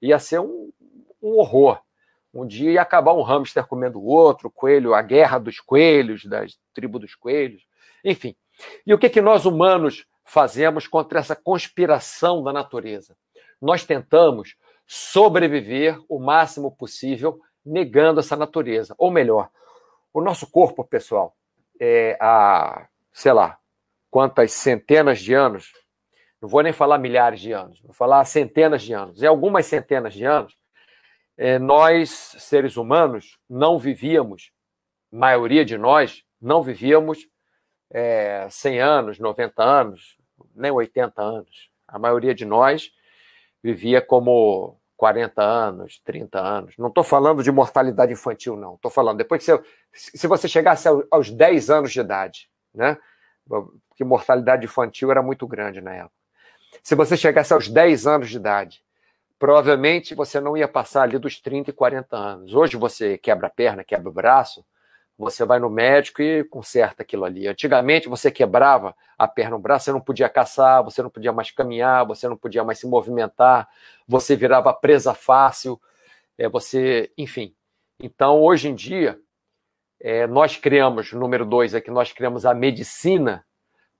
Ia 0.00 0.18
ser 0.18 0.40
um, 0.40 0.70
um 1.22 1.38
horror. 1.38 1.80
Um 2.32 2.46
dia 2.46 2.72
ia 2.72 2.82
acabar 2.82 3.14
um 3.14 3.22
hamster 3.22 3.66
comendo 3.66 3.98
o 3.98 4.04
outro, 4.04 4.50
coelho, 4.50 4.94
a 4.94 5.00
guerra 5.00 5.38
dos 5.38 5.58
coelhos, 5.58 6.26
da 6.26 6.44
tribo 6.74 6.98
dos 6.98 7.14
coelhos. 7.14 7.66
Enfim. 8.04 8.36
E 8.86 8.92
o 8.92 8.98
que, 8.98 9.08
que 9.08 9.22
nós 9.22 9.46
humanos 9.46 10.06
fazemos 10.24 10.86
contra 10.86 11.18
essa 11.18 11.34
conspiração 11.34 12.42
da 12.42 12.52
natureza? 12.52 13.16
Nós 13.60 13.84
tentamos 13.84 14.54
sobreviver 14.86 15.98
o 16.08 16.18
máximo 16.18 16.70
possível 16.70 17.40
negando 17.64 18.20
essa 18.20 18.36
natureza. 18.36 18.94
Ou 18.96 19.10
melhor, 19.10 19.50
o 20.12 20.20
nosso 20.20 20.50
corpo, 20.50 20.84
pessoal, 20.84 21.36
é, 21.80 22.16
há, 22.20 22.86
sei 23.12 23.32
lá, 23.32 23.58
quantas 24.10 24.52
centenas 24.52 25.20
de 25.20 25.34
anos, 25.34 25.72
não 26.40 26.48
vou 26.48 26.62
nem 26.62 26.72
falar 26.72 26.98
milhares 26.98 27.40
de 27.40 27.52
anos, 27.52 27.80
vou 27.82 27.92
falar 27.92 28.24
centenas 28.24 28.82
de 28.82 28.92
anos, 28.92 29.22
em 29.22 29.26
algumas 29.26 29.66
centenas 29.66 30.14
de 30.14 30.24
anos, 30.24 30.56
é, 31.36 31.58
nós, 31.58 32.10
seres 32.38 32.76
humanos, 32.76 33.38
não 33.48 33.78
vivíamos, 33.78 34.52
maioria 35.10 35.64
de 35.64 35.76
nós, 35.76 36.22
não 36.40 36.62
vivíamos 36.62 37.28
é, 37.90 38.46
100 38.48 38.80
anos, 38.80 39.18
90 39.18 39.62
anos, 39.62 40.16
nem 40.54 40.70
80 40.70 41.20
anos. 41.20 41.70
A 41.86 41.98
maioria 41.98 42.34
de 42.34 42.44
nós 42.44 42.90
vivia 43.62 44.00
como 44.00 44.78
40 44.96 45.42
anos, 45.42 46.00
30 46.04 46.40
anos. 46.40 46.74
Não 46.78 46.88
estou 46.88 47.04
falando 47.04 47.42
de 47.42 47.52
mortalidade 47.52 48.12
infantil, 48.12 48.56
não. 48.56 48.74
Estou 48.74 48.90
falando 48.90 49.18
depois 49.18 49.44
que 49.44 49.52
você, 49.52 49.62
se 49.92 50.26
você 50.26 50.48
chegasse 50.48 50.88
aos 51.10 51.30
10 51.30 51.70
anos 51.70 51.92
de 51.92 52.00
idade, 52.00 52.48
né? 52.74 52.96
Porque 53.46 54.04
mortalidade 54.04 54.64
infantil 54.64 55.10
era 55.10 55.22
muito 55.22 55.46
grande 55.46 55.80
na 55.80 55.94
época. 55.94 56.14
Se 56.82 56.94
você 56.94 57.16
chegasse 57.16 57.52
aos 57.52 57.68
10 57.68 58.06
anos 58.06 58.28
de 58.28 58.36
idade, 58.36 58.82
provavelmente 59.38 60.14
você 60.14 60.40
não 60.40 60.56
ia 60.56 60.68
passar 60.68 61.02
ali 61.02 61.18
dos 61.18 61.40
30 61.40 61.70
e 61.70 61.72
40 61.72 62.16
anos. 62.16 62.54
Hoje 62.54 62.76
você 62.76 63.18
quebra 63.18 63.46
a 63.46 63.50
perna, 63.50 63.84
quebra 63.84 64.08
o 64.08 64.12
braço, 64.12 64.64
você 65.18 65.44
vai 65.44 65.58
no 65.58 65.70
médico 65.70 66.20
e 66.20 66.44
conserta 66.44 67.02
aquilo 67.02 67.24
ali. 67.24 67.48
Antigamente 67.48 68.08
você 68.08 68.30
quebrava 68.30 68.94
a 69.16 69.26
perna, 69.26 69.56
o 69.56 69.58
braço, 69.58 69.86
você 69.86 69.92
não 69.92 70.00
podia 70.00 70.28
caçar, 70.28 70.84
você 70.84 71.02
não 71.02 71.08
podia 71.08 71.32
mais 71.32 71.50
caminhar, 71.50 72.06
você 72.06 72.28
não 72.28 72.36
podia 72.36 72.62
mais 72.62 72.78
se 72.78 72.86
movimentar, 72.86 73.68
você 74.06 74.36
virava 74.36 74.72
presa 74.74 75.14
fácil, 75.14 75.80
é, 76.36 76.48
você, 76.48 77.10
enfim. 77.16 77.54
Então, 77.98 78.42
hoje 78.42 78.68
em 78.68 78.74
dia, 78.74 79.18
é, 79.98 80.26
nós 80.26 80.56
criamos, 80.56 81.12
número 81.12 81.46
dois 81.46 81.74
é 81.74 81.80
que 81.80 81.90
nós 81.90 82.12
criamos 82.12 82.44
a 82.44 82.52
medicina 82.52 83.44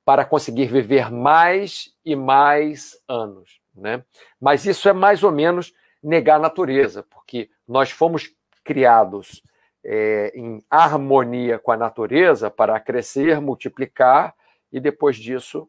para 0.04 0.24
conseguir 0.24 0.66
viver 0.66 1.10
mais 1.10 1.92
e 2.04 2.14
mais 2.14 3.02
anos, 3.08 3.58
né? 3.74 4.04
Mas 4.40 4.66
isso 4.66 4.88
é 4.88 4.92
mais 4.92 5.24
ou 5.24 5.32
menos 5.32 5.72
negar 6.02 6.36
a 6.36 6.40
natureza, 6.40 7.02
porque 7.02 7.50
nós 7.66 7.90
fomos 7.90 8.30
criados 8.62 9.42
é, 9.88 10.32
em 10.34 10.60
harmonia 10.68 11.60
com 11.60 11.70
a 11.70 11.76
natureza 11.76 12.50
para 12.50 12.78
crescer, 12.80 13.40
multiplicar 13.40 14.34
e 14.72 14.80
depois 14.80 15.16
disso, 15.16 15.68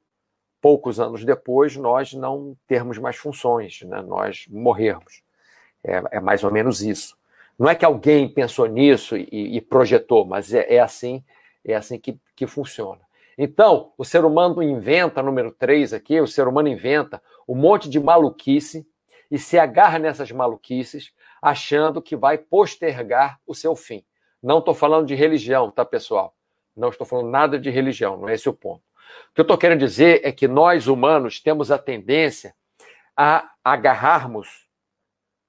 poucos 0.60 1.00
anos 1.00 1.24
depois, 1.24 1.78
nós 1.78 2.14
não 2.14 2.58
termos 2.68 2.98
mais 2.98 3.16
funções, 3.16 3.84
né? 3.84 4.02
nós 4.02 4.48
morrermos. 4.50 5.22
É, 5.84 6.02
é, 6.14 6.20
mais 6.20 6.44
ou 6.44 6.52
menos 6.52 6.82
isso. 6.82 7.16
Não 7.60 7.70
é 7.70 7.76
que 7.76 7.86
alguém 7.86 8.28
pensou 8.28 8.66
nisso 8.66 9.16
e, 9.16 9.56
e 9.56 9.62
projetou, 9.62 10.26
mas 10.26 10.52
é, 10.52 10.76
é, 10.76 10.80
assim, 10.80 11.24
é 11.64 11.76
assim 11.76 12.00
que, 12.00 12.20
que 12.36 12.48
funciona. 12.48 13.02
Então, 13.38 13.94
o 14.00 14.04
ser 14.04 14.26
humano 14.26 14.64
inventa, 14.64 15.22
número 15.22 15.52
3 15.52 15.94
aqui, 15.94 16.20
o 16.20 16.28
ser 16.28 16.48
humano 16.48 16.68
inventa 16.68 17.22
um 17.48 17.54
monte 17.54 17.88
de 17.88 18.00
maluquice 18.00 18.86
e 19.30 19.38
se 19.38 19.60
agarra 19.60 20.00
nessas 20.00 20.32
maluquices 20.32 21.14
achando 21.50 22.02
que 22.02 22.16
vai 22.16 22.38
postergar 22.38 23.40
o 23.48 23.56
seu 23.56 23.76
fim. 23.76 24.04
Não 24.44 24.60
estou 24.60 24.74
falando 24.74 25.08
de 25.08 25.16
religião, 25.16 25.72
tá, 25.72 25.86
pessoal? 25.86 26.36
Não 26.76 26.90
estou 26.90 27.08
falando 27.08 27.30
nada 27.30 27.58
de 27.58 27.70
religião, 27.70 28.18
não 28.18 28.30
é 28.30 28.34
esse 28.34 28.50
o 28.50 28.54
ponto. 28.54 28.82
O 29.32 29.34
que 29.34 29.42
eu 29.42 29.44
estou 29.44 29.58
querendo 29.58 29.80
dizer 29.80 30.22
é 30.24 30.32
que 30.32 30.48
nós 30.48 30.88
humanos 30.88 31.40
temos 31.40 31.72
a 31.72 31.78
tendência 31.78 32.54
a 33.16 33.50
agarrarmos 33.64 34.68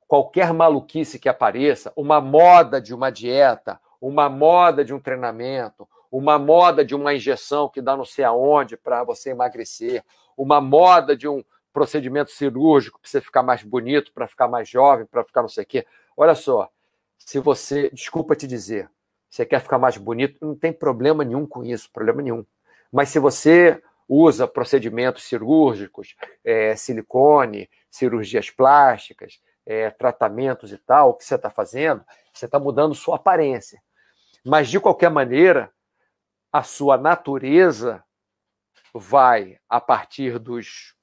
qualquer 0.07 0.53
maluquice 0.53 1.19
que 1.19 1.29
apareça, 1.29 1.93
uma 1.97 2.21
moda 2.21 2.81
de 2.81 2.95
uma 2.95 3.11
dieta, 3.11 3.81
uma 4.01 4.29
moda 4.29 4.85
de 4.85 4.95
um 4.95 5.01
treinamento, 5.01 5.87
uma 6.11 6.39
moda 6.39 6.85
de 6.85 6.95
uma 6.95 7.13
injeção 7.13 7.69
que 7.69 7.83
dá 7.83 7.97
não 7.97 8.05
sei 8.05 8.25
aonde 8.25 8.77
para 8.77 9.03
você 9.03 9.31
emagrecer, 9.31 10.03
uma 10.37 10.61
moda 10.61 11.17
de 11.17 11.29
um 11.29 11.45
procedimento 11.73 12.31
cirúrgico 12.31 13.01
para 13.01 13.09
você 13.09 13.21
ficar 13.21 13.43
mais 13.43 13.63
bonito, 13.63 14.13
para 14.13 14.27
ficar 14.27 14.49
mais 14.49 14.69
jovem, 14.69 15.07
para 15.07 15.25
ficar 15.25 15.43
não 15.43 15.49
sei 15.49 15.65
o 15.65 15.67
quê. 15.67 15.87
Olha 16.17 16.35
só, 16.35 16.71
se 17.19 17.39
você, 17.39 17.91
desculpa 17.91 18.35
te 18.35 18.47
dizer, 18.47 18.91
você 19.29 19.45
quer 19.45 19.61
ficar 19.61 19.79
mais 19.79 19.97
bonito, 19.97 20.45
não 20.45 20.57
tem 20.57 20.73
problema 20.73 21.25
nenhum 21.25 21.47
com 21.47 21.65
isso, 21.65 21.91
problema 21.93 22.23
nenhum. 22.23 22.45
Mas 22.91 23.11
se 23.11 23.19
você 23.19 23.83
usa 24.09 24.49
procedimentos 24.49 25.25
cirúrgicos, 25.25 26.17
é, 26.43 26.75
silicone, 26.75 27.69
cirurgias 27.91 28.51
plásticas, 28.51 29.39
é, 29.67 29.91
tratamentos 29.91 30.73
e 30.73 30.79
tal, 30.79 31.11
o 31.11 31.15
que 31.15 31.25
você 31.25 31.35
está 31.35 31.51
fazendo, 31.51 32.03
você 32.33 32.47
está 32.47 32.59
mudando 32.59 32.95
sua 32.95 33.17
aparência. 33.17 33.83
Mas, 34.45 34.71
de 34.71 34.81
qualquer 34.81 35.11
maneira, 35.11 35.71
a 36.51 36.63
sua 36.63 36.97
natureza 36.97 38.03
vai, 38.95 39.59
a 39.69 39.79
partir 39.81 40.39
dos 40.39 40.95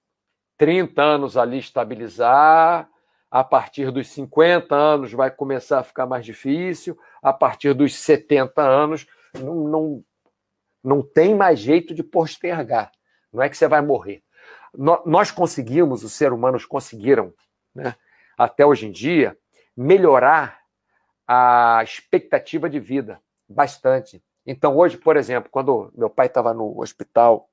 30 0.58 1.02
anos 1.02 1.38
ali, 1.38 1.60
estabilizar, 1.60 2.90
a 3.30 3.44
partir 3.44 3.92
dos 3.92 4.08
50 4.10 4.74
anos 4.74 5.12
vai 5.12 5.30
começar 5.30 5.80
a 5.80 5.84
ficar 5.84 6.06
mais 6.06 6.26
difícil, 6.26 6.98
a 7.22 7.34
partir 7.34 7.74
dos 7.74 7.94
70 7.96 8.62
anos 8.62 9.06
não, 9.38 9.56
não, 9.56 10.04
não 10.84 11.02
tem 11.02 11.36
mais 11.36 11.60
jeito 11.60 11.94
de 11.94 12.02
postergar. 12.04 12.92
Não 13.34 13.44
é 13.44 13.50
que 13.50 13.58
você 13.58 13.68
vai 13.68 13.82
morrer. 13.82 14.24
Nós 15.06 15.32
conseguimos, 15.32 16.04
os 16.04 16.14
seres 16.14 16.34
humanos 16.34 16.66
conseguiram, 16.66 17.34
né, 17.74 17.96
até 18.38 18.66
hoje 18.66 18.88
em 18.88 18.92
dia, 18.92 19.38
melhorar 19.76 20.62
a 21.28 21.82
expectativa 21.84 22.70
de 22.70 22.80
vida 22.80 23.20
bastante. 23.48 24.24
Então, 24.46 24.78
hoje, 24.78 24.98
por 24.98 25.18
exemplo, 25.18 25.50
quando 25.50 25.92
meu 25.96 26.10
pai 26.10 26.28
estava 26.28 26.54
no 26.54 26.80
hospital 26.80 27.50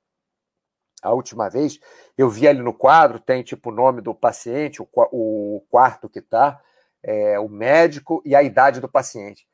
a 1.03 1.13
última 1.13 1.51
vez, 1.51 1.81
eu 2.17 2.31
vi 2.31 2.47
ali 2.47 2.63
no 2.63 2.73
quadro, 2.73 3.19
tem 3.19 3.43
tipo 3.43 3.71
o 3.71 3.75
nome 3.75 4.01
do 4.01 4.15
paciente, 4.15 4.81
o, 4.81 4.89
o 4.95 5.67
quarto 5.69 6.09
que 6.09 6.21
está, 6.21 6.61
é, 7.03 7.39
o 7.39 7.49
médico 7.49 8.23
e 8.25 8.35
a 8.35 8.43
idade 8.43 8.81
do 8.81 8.89
paciente. 8.89 9.47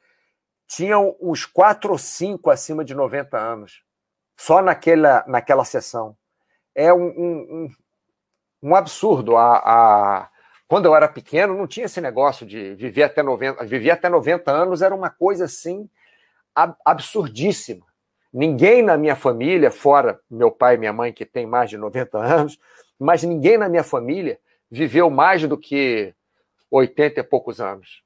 Tinham 0.66 1.16
uns 1.20 1.46
quatro 1.46 1.92
ou 1.92 1.98
cinco 1.98 2.50
acima 2.50 2.84
de 2.84 2.94
90 2.94 3.38
anos, 3.38 3.82
só 4.36 4.60
naquela, 4.60 5.24
naquela 5.26 5.64
sessão. 5.64 6.14
É 6.74 6.92
um, 6.92 7.06
um, 7.06 7.70
um 8.62 8.76
absurdo. 8.76 9.36
A, 9.36 9.56
a, 9.56 10.30
quando 10.68 10.84
eu 10.84 10.94
era 10.94 11.08
pequeno, 11.08 11.56
não 11.56 11.66
tinha 11.66 11.86
esse 11.86 12.00
negócio 12.00 12.46
de 12.46 12.74
viver 12.74 13.04
até 13.04 13.22
90, 13.22 13.64
viver 13.64 13.90
até 13.90 14.08
90 14.10 14.50
anos 14.50 14.82
era 14.82 14.94
uma 14.94 15.08
coisa 15.08 15.46
assim 15.46 15.88
absurdíssima. 16.84 17.87
Ninguém 18.32 18.82
na 18.82 18.96
minha 18.96 19.16
família, 19.16 19.70
fora 19.70 20.20
meu 20.30 20.50
pai 20.50 20.74
e 20.74 20.78
minha 20.78 20.92
mãe, 20.92 21.12
que 21.12 21.24
tem 21.24 21.46
mais 21.46 21.70
de 21.70 21.78
90 21.78 22.18
anos, 22.18 22.58
mas 22.98 23.22
ninguém 23.22 23.56
na 23.56 23.68
minha 23.68 23.84
família 23.84 24.38
viveu 24.70 25.08
mais 25.08 25.46
do 25.46 25.56
que 25.56 26.14
80 26.70 27.20
e 27.20 27.22
poucos 27.22 27.60
anos. 27.60 28.02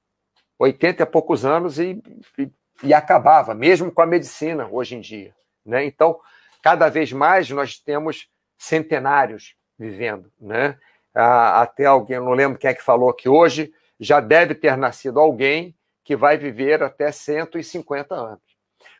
80 0.58 1.02
e 1.02 1.06
poucos 1.06 1.44
anos 1.44 1.78
e, 1.78 2.00
e, 2.38 2.48
e 2.84 2.94
acabava, 2.94 3.54
mesmo 3.54 3.90
com 3.90 4.02
a 4.02 4.06
medicina 4.06 4.68
hoje 4.70 4.94
em 4.94 5.00
dia. 5.00 5.34
Né? 5.66 5.84
Então, 5.84 6.20
cada 6.62 6.88
vez 6.88 7.12
mais 7.12 7.50
nós 7.50 7.78
temos 7.78 8.28
centenários 8.56 9.56
vivendo. 9.76 10.30
Né? 10.40 10.78
Até 11.12 11.86
alguém, 11.86 12.20
não 12.20 12.32
lembro 12.32 12.58
quem 12.58 12.70
é 12.70 12.74
que 12.74 12.82
falou 12.82 13.12
que 13.12 13.28
hoje 13.28 13.72
já 13.98 14.20
deve 14.20 14.54
ter 14.54 14.76
nascido 14.76 15.18
alguém 15.18 15.74
que 16.04 16.16
vai 16.16 16.36
viver 16.36 16.82
até 16.82 17.10
150 17.10 18.14
anos. 18.14 18.51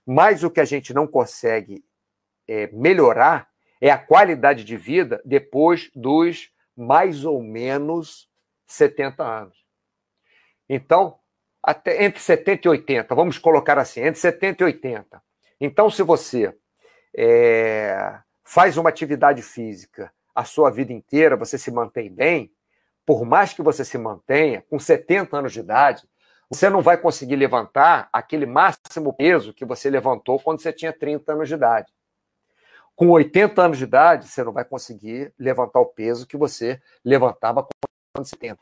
Mas 0.07 0.43
o 0.43 0.51
que 0.51 0.61
a 0.61 0.65
gente 0.65 0.93
não 0.93 1.07
consegue 1.07 1.85
é, 2.49 2.69
melhorar 2.73 3.49
é 3.81 3.91
a 3.91 3.99
qualidade 3.99 4.65
de 4.65 4.77
vida 4.77 5.21
depois 5.25 5.91
dos 5.95 6.51
mais 6.77 7.25
ou 7.25 7.43
menos 7.43 8.29
70 8.67 9.23
anos. 9.23 9.65
Então, 10.69 11.19
até 11.63 12.05
entre 12.05 12.21
70 12.21 12.67
e 12.67 12.71
80, 12.71 13.15
vamos 13.15 13.39
colocar 13.39 13.79
assim, 13.79 14.01
entre 14.01 14.21
70 14.21 14.63
e 14.63 14.67
80. 14.67 15.23
Então, 15.61 15.91
se 15.91 16.03
você 16.03 16.57
é, 17.17 18.19
faz 18.43 18.77
uma 18.77 18.89
atividade 18.89 19.43
física 19.43 20.13
a 20.35 20.45
sua 20.45 20.71
vida 20.71 20.93
inteira, 20.93 21.37
você 21.37 21.59
se 21.59 21.71
mantém 21.71 22.11
bem, 22.11 22.53
por 23.05 23.25
mais 23.25 23.53
que 23.53 23.63
você 23.63 23.85
se 23.85 23.99
mantenha, 23.99 24.65
com 24.69 24.79
70 24.79 25.37
anos 25.37 25.53
de 25.53 25.61
idade, 25.61 26.09
você 26.53 26.69
não 26.69 26.83
vai 26.83 26.99
conseguir 26.99 27.35
levantar 27.37 28.11
aquele 28.13 28.45
máximo 28.45 29.15
peso 29.15 29.55
que 29.55 29.65
você 29.65 29.89
levantou 29.89 30.39
quando 30.39 30.61
você 30.61 30.71
tinha 30.71 30.93
30 30.93 31.33
anos 31.33 31.49
de 31.49 31.55
idade. 31.55 31.91
Com 32.95 33.09
80 33.09 33.63
anos 33.63 33.79
de 33.79 33.85
idade, 33.85 34.29
você 34.29 34.45
não 34.45 34.53
vai 34.53 34.63
conseguir 34.63 35.33
levantar 35.39 35.81
o 35.81 35.87
peso 35.87 36.27
que 36.27 36.37
você 36.37 36.79
levantava 37.03 37.67
quando 38.13 38.27
você 38.27 38.37
70. 38.37 38.59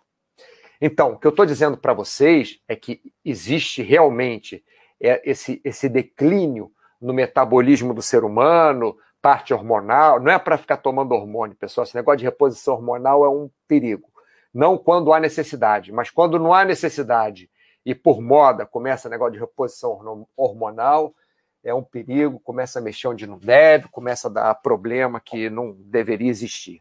Então, 0.81 1.15
o 1.15 1.19
que 1.19 1.27
eu 1.27 1.31
estou 1.31 1.45
dizendo 1.45 1.77
para 1.77 1.93
vocês 1.93 2.61
é 2.69 2.77
que 2.77 3.03
existe 3.25 3.83
realmente 3.83 4.65
é, 5.01 5.21
esse, 5.29 5.61
esse 5.65 5.89
declínio 5.89 6.71
no 7.01 7.13
metabolismo 7.13 7.93
do 7.93 8.01
ser 8.01 8.23
humano, 8.23 8.97
parte 9.21 9.53
hormonal. 9.53 10.21
Não 10.21 10.31
é 10.31 10.39
para 10.39 10.57
ficar 10.57 10.77
tomando 10.77 11.11
hormônio, 11.13 11.57
pessoal. 11.57 11.85
Esse 11.85 11.97
negócio 11.97 12.19
de 12.19 12.25
reposição 12.25 12.75
hormonal 12.75 13.25
é 13.25 13.29
um 13.29 13.51
perigo. 13.67 14.09
Não 14.55 14.79
quando 14.79 15.13
há 15.13 15.19
necessidade, 15.19 15.91
mas 15.91 16.09
quando 16.09 16.39
não 16.39 16.55
há 16.55 16.65
necessidade 16.65 17.51
e 17.85 17.95
por 17.95 18.21
moda 18.21 18.67
começa 18.67 19.09
negócio 19.09 19.33
de 19.33 19.39
reposição 19.39 20.27
hormonal, 20.37 21.15
é 21.63 21.75
um 21.75 21.83
perigo, 21.83 22.41
começa 22.41 22.79
a 22.79 22.83
mexer 22.83 23.09
onde 23.09 23.27
não 23.27 23.39
deve, 23.39 23.89
começa 23.89 24.29
a 24.29 24.31
dar 24.31 24.55
problema 24.57 25.21
que 25.21 25.51
não 25.51 25.73
deveria 25.73 26.31
existir. 26.31 26.81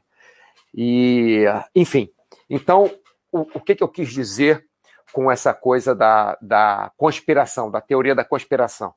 E, 0.73 1.43
enfim, 1.75 2.09
então, 2.49 2.89
o, 3.31 3.41
o 3.41 3.59
que, 3.59 3.75
que 3.75 3.83
eu 3.83 3.87
quis 3.87 4.09
dizer 4.09 4.65
com 5.11 5.31
essa 5.31 5.53
coisa 5.53 5.95
da, 5.95 6.37
da 6.41 6.91
conspiração, 6.95 7.69
da 7.69 7.81
teoria 7.81 8.15
da 8.15 8.23
conspiração? 8.23 8.93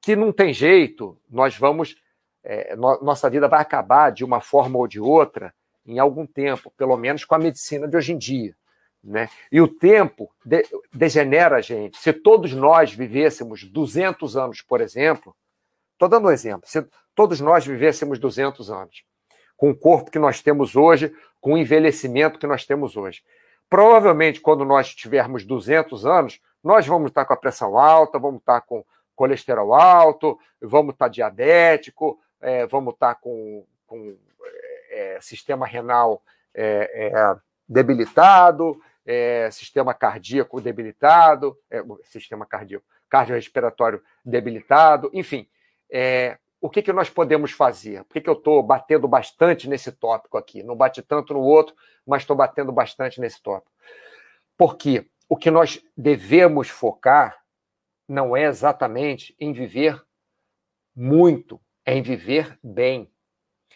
Que 0.00 0.16
não 0.16 0.32
tem 0.32 0.52
jeito, 0.52 1.18
nós 1.30 1.56
vamos, 1.56 1.96
é, 2.44 2.74
no, 2.76 3.00
nossa 3.02 3.30
vida 3.30 3.48
vai 3.48 3.60
acabar 3.60 4.10
de 4.10 4.24
uma 4.24 4.40
forma 4.40 4.78
ou 4.78 4.86
de 4.86 5.00
outra 5.00 5.54
em 5.86 5.98
algum 5.98 6.26
tempo, 6.26 6.72
pelo 6.76 6.96
menos 6.96 7.24
com 7.24 7.34
a 7.34 7.38
medicina 7.38 7.88
de 7.88 7.96
hoje 7.96 8.12
em 8.12 8.18
dia. 8.18 8.54
Né? 9.02 9.28
E 9.50 9.60
o 9.60 9.66
tempo 9.66 10.30
de, 10.44 10.64
degenera 10.92 11.56
a 11.56 11.60
gente. 11.60 11.98
Se 11.98 12.12
todos 12.12 12.52
nós 12.52 12.92
vivêssemos 12.92 13.64
200 13.64 14.36
anos, 14.36 14.62
por 14.62 14.80
exemplo, 14.80 15.34
estou 15.92 16.08
dando 16.08 16.28
um 16.28 16.30
exemplo, 16.30 16.68
se 16.68 16.86
todos 17.14 17.40
nós 17.40 17.66
vivêssemos 17.66 18.18
200 18.18 18.70
anos, 18.70 19.04
com 19.56 19.70
o 19.70 19.76
corpo 19.76 20.10
que 20.10 20.18
nós 20.18 20.40
temos 20.40 20.76
hoje, 20.76 21.12
com 21.40 21.54
o 21.54 21.58
envelhecimento 21.58 22.38
que 22.38 22.46
nós 22.46 22.64
temos 22.64 22.96
hoje, 22.96 23.22
provavelmente 23.68 24.40
quando 24.40 24.64
nós 24.64 24.94
tivermos 24.94 25.44
200 25.44 26.06
anos, 26.06 26.40
nós 26.62 26.86
vamos 26.86 27.10
estar 27.10 27.24
com 27.24 27.32
a 27.32 27.36
pressão 27.36 27.76
alta, 27.76 28.18
vamos 28.18 28.40
estar 28.40 28.60
com 28.60 28.84
colesterol 29.16 29.74
alto, 29.74 30.38
vamos 30.60 30.92
estar 30.92 31.08
diabético, 31.08 32.18
é, 32.40 32.66
vamos 32.66 32.94
estar 32.94 33.16
com, 33.16 33.64
com 33.86 34.16
é, 34.90 35.18
sistema 35.20 35.66
renal 35.66 36.22
é, 36.54 37.08
é 37.08 37.36
debilitado, 37.68 38.80
é, 39.04 39.50
sistema 39.50 39.94
cardíaco 39.94 40.60
debilitado, 40.60 41.56
é, 41.70 41.82
sistema 42.04 42.46
cardíaco, 42.46 42.84
cardiorrespiratório 43.08 44.02
debilitado, 44.24 45.10
enfim. 45.12 45.48
É, 45.90 46.38
o 46.60 46.70
que, 46.70 46.80
que 46.80 46.92
nós 46.92 47.10
podemos 47.10 47.50
fazer? 47.50 48.04
Por 48.04 48.14
que, 48.14 48.20
que 48.20 48.30
eu 48.30 48.34
estou 48.34 48.62
batendo 48.62 49.08
bastante 49.08 49.68
nesse 49.68 49.90
tópico 49.90 50.38
aqui? 50.38 50.62
Não 50.62 50.76
bate 50.76 51.02
tanto 51.02 51.34
no 51.34 51.40
outro, 51.40 51.74
mas 52.06 52.22
estou 52.22 52.36
batendo 52.36 52.70
bastante 52.70 53.20
nesse 53.20 53.42
tópico. 53.42 53.72
Porque 54.56 55.10
o 55.28 55.36
que 55.36 55.50
nós 55.50 55.82
devemos 55.96 56.68
focar 56.68 57.42
não 58.08 58.36
é 58.36 58.44
exatamente 58.44 59.34
em 59.40 59.52
viver 59.52 60.00
muito, 60.94 61.60
é 61.84 61.94
em 61.94 62.02
viver 62.02 62.58
bem, 62.62 63.10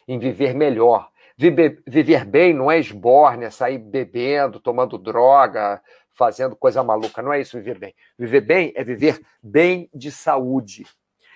em 0.07 0.19
viver 0.19 0.55
melhor, 0.55 1.11
Viver, 1.39 1.83
viver 1.87 2.25
bem 2.25 2.55
não 2.55 2.71
é 2.71 2.79
esbórnia, 2.79 3.51
sair 3.51 3.79
bebendo, 3.79 4.59
tomando 4.59 4.97
droga, 4.97 5.83
fazendo 6.15 6.57
coisa 6.57 6.83
maluca. 6.83 7.21
Não 7.21 7.33
é 7.33 7.41
isso 7.41 7.59
viver 7.59 7.79
bem. 7.79 7.95
Viver 8.19 8.41
bem 8.41 8.73
é 8.75 8.83
viver 8.83 9.21
bem 9.43 9.91
de 9.95 10.11
saúde. 10.11 10.87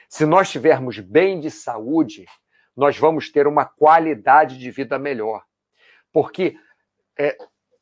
Se 0.08 0.24
nós 0.24 0.48
estivermos 0.48 0.98
bem 0.98 1.38
de 1.38 1.50
saúde, 1.50 2.24
nós 2.74 2.96
vamos 2.96 3.30
ter 3.30 3.46
uma 3.46 3.66
qualidade 3.66 4.58
de 4.58 4.70
vida 4.70 4.98
melhor. 4.98 5.44
Porque, 6.10 6.56
é, 7.18 7.36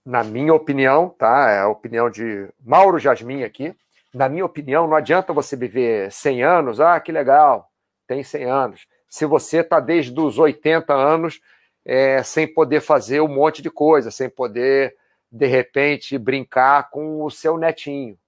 na 0.04 0.24
minha 0.24 0.52
opinião, 0.52 1.11
tá? 1.11 1.50
É 1.50 1.61
a 1.61 1.68
opinião 1.68 2.11
de 2.11 2.48
Mauro 2.61 2.98
Jasmin 2.98 3.44
aqui. 3.44 3.74
Na 4.12 4.28
minha 4.28 4.44
opinião, 4.44 4.88
não 4.88 4.96
adianta 4.96 5.33
você 5.33 5.54
viver 5.54 6.11
100 6.11 6.42
anos. 6.42 6.81
Ah, 6.81 6.98
que 6.98 7.12
legal, 7.12 7.70
tem 8.09 8.24
100 8.24 8.44
anos. 8.44 8.87
Se 9.09 9.24
você 9.24 9.59
está 9.59 9.78
desde 9.78 10.18
os 10.18 10.38
80 10.38 10.92
anos 10.92 11.40
é, 11.85 12.23
sem 12.23 12.47
poder 12.47 12.81
fazer 12.81 13.21
um 13.21 13.29
monte 13.29 13.62
de 13.62 13.71
coisa, 13.71 14.11
sem 14.11 14.29
poder, 14.29 14.97
de 15.31 15.47
repente, 15.47 16.19
brincar 16.19 16.91
com 16.91 17.23
o 17.23 17.31
seu 17.31 17.57
netinho. 17.57 18.19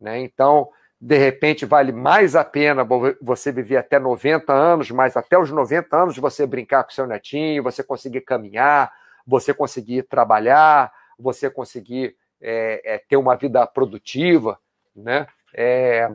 Né? 0.00 0.20
Então, 0.20 0.68
de 1.00 1.18
repente 1.18 1.66
vale 1.66 1.90
mais 1.90 2.36
a 2.36 2.44
pena 2.44 2.86
você 3.20 3.50
viver 3.50 3.76
até 3.76 3.98
90 3.98 4.52
anos, 4.52 4.90
mas 4.92 5.16
até 5.16 5.36
os 5.36 5.50
90 5.50 5.96
anos 5.96 6.16
você 6.16 6.46
brincar 6.46 6.84
com 6.84 6.90
seu 6.90 7.08
netinho, 7.08 7.62
você 7.62 7.82
conseguir 7.82 8.20
caminhar, 8.20 8.92
você 9.26 9.52
conseguir 9.52 10.04
trabalhar, 10.04 10.92
você 11.18 11.50
conseguir 11.50 12.16
é, 12.40 12.94
é, 12.94 12.98
ter 12.98 13.16
uma 13.16 13.34
vida 13.34 13.66
produtiva, 13.66 14.60
né? 14.94 15.26
É, 15.52 16.08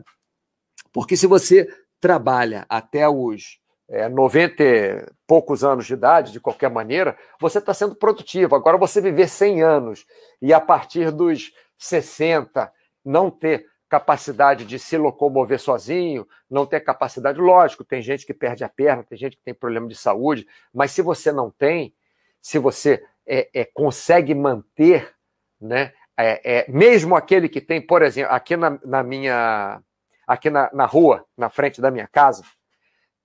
porque 0.92 1.18
se 1.18 1.26
você 1.26 1.68
trabalha 2.00 2.64
até 2.68 3.06
os 3.06 3.60
é, 3.88 4.08
90 4.08 4.62
e 4.62 5.06
poucos 5.26 5.64
anos 5.64 5.86
de 5.86 5.94
idade, 5.94 6.32
de 6.32 6.40
qualquer 6.40 6.70
maneira, 6.70 7.16
você 7.40 7.58
está 7.58 7.72
sendo 7.72 7.94
produtivo. 7.94 8.54
Agora, 8.54 8.76
você 8.76 9.00
viver 9.00 9.28
100 9.28 9.62
anos 9.62 10.06
e 10.40 10.52
a 10.52 10.60
partir 10.60 11.10
dos 11.10 11.52
60 11.78 12.70
não 13.04 13.30
ter 13.30 13.66
capacidade 13.88 14.66
de 14.66 14.78
se 14.78 14.98
locomover 14.98 15.58
sozinho, 15.58 16.28
não 16.50 16.66
ter 16.66 16.80
capacidade, 16.80 17.40
lógico, 17.40 17.82
tem 17.82 18.02
gente 18.02 18.26
que 18.26 18.34
perde 18.34 18.62
a 18.62 18.68
perna, 18.68 19.02
tem 19.02 19.16
gente 19.16 19.36
que 19.36 19.42
tem 19.42 19.54
problema 19.54 19.88
de 19.88 19.94
saúde, 19.94 20.46
mas 20.72 20.90
se 20.90 21.00
você 21.00 21.32
não 21.32 21.50
tem, 21.50 21.94
se 22.40 22.58
você 22.58 23.02
é, 23.26 23.48
é, 23.54 23.64
consegue 23.64 24.34
manter, 24.34 25.14
né, 25.58 25.92
é, 26.18 26.58
é 26.58 26.70
mesmo 26.70 27.16
aquele 27.16 27.48
que 27.48 27.60
tem, 27.60 27.80
por 27.80 28.02
exemplo, 28.02 28.32
aqui 28.32 28.56
na, 28.56 28.78
na 28.84 29.02
minha, 29.02 29.80
aqui 30.26 30.50
na, 30.50 30.68
na, 30.72 30.84
rua, 30.84 31.24
na 31.36 31.48
frente 31.48 31.80
da 31.80 31.90
minha 31.90 32.06
casa, 32.06 32.42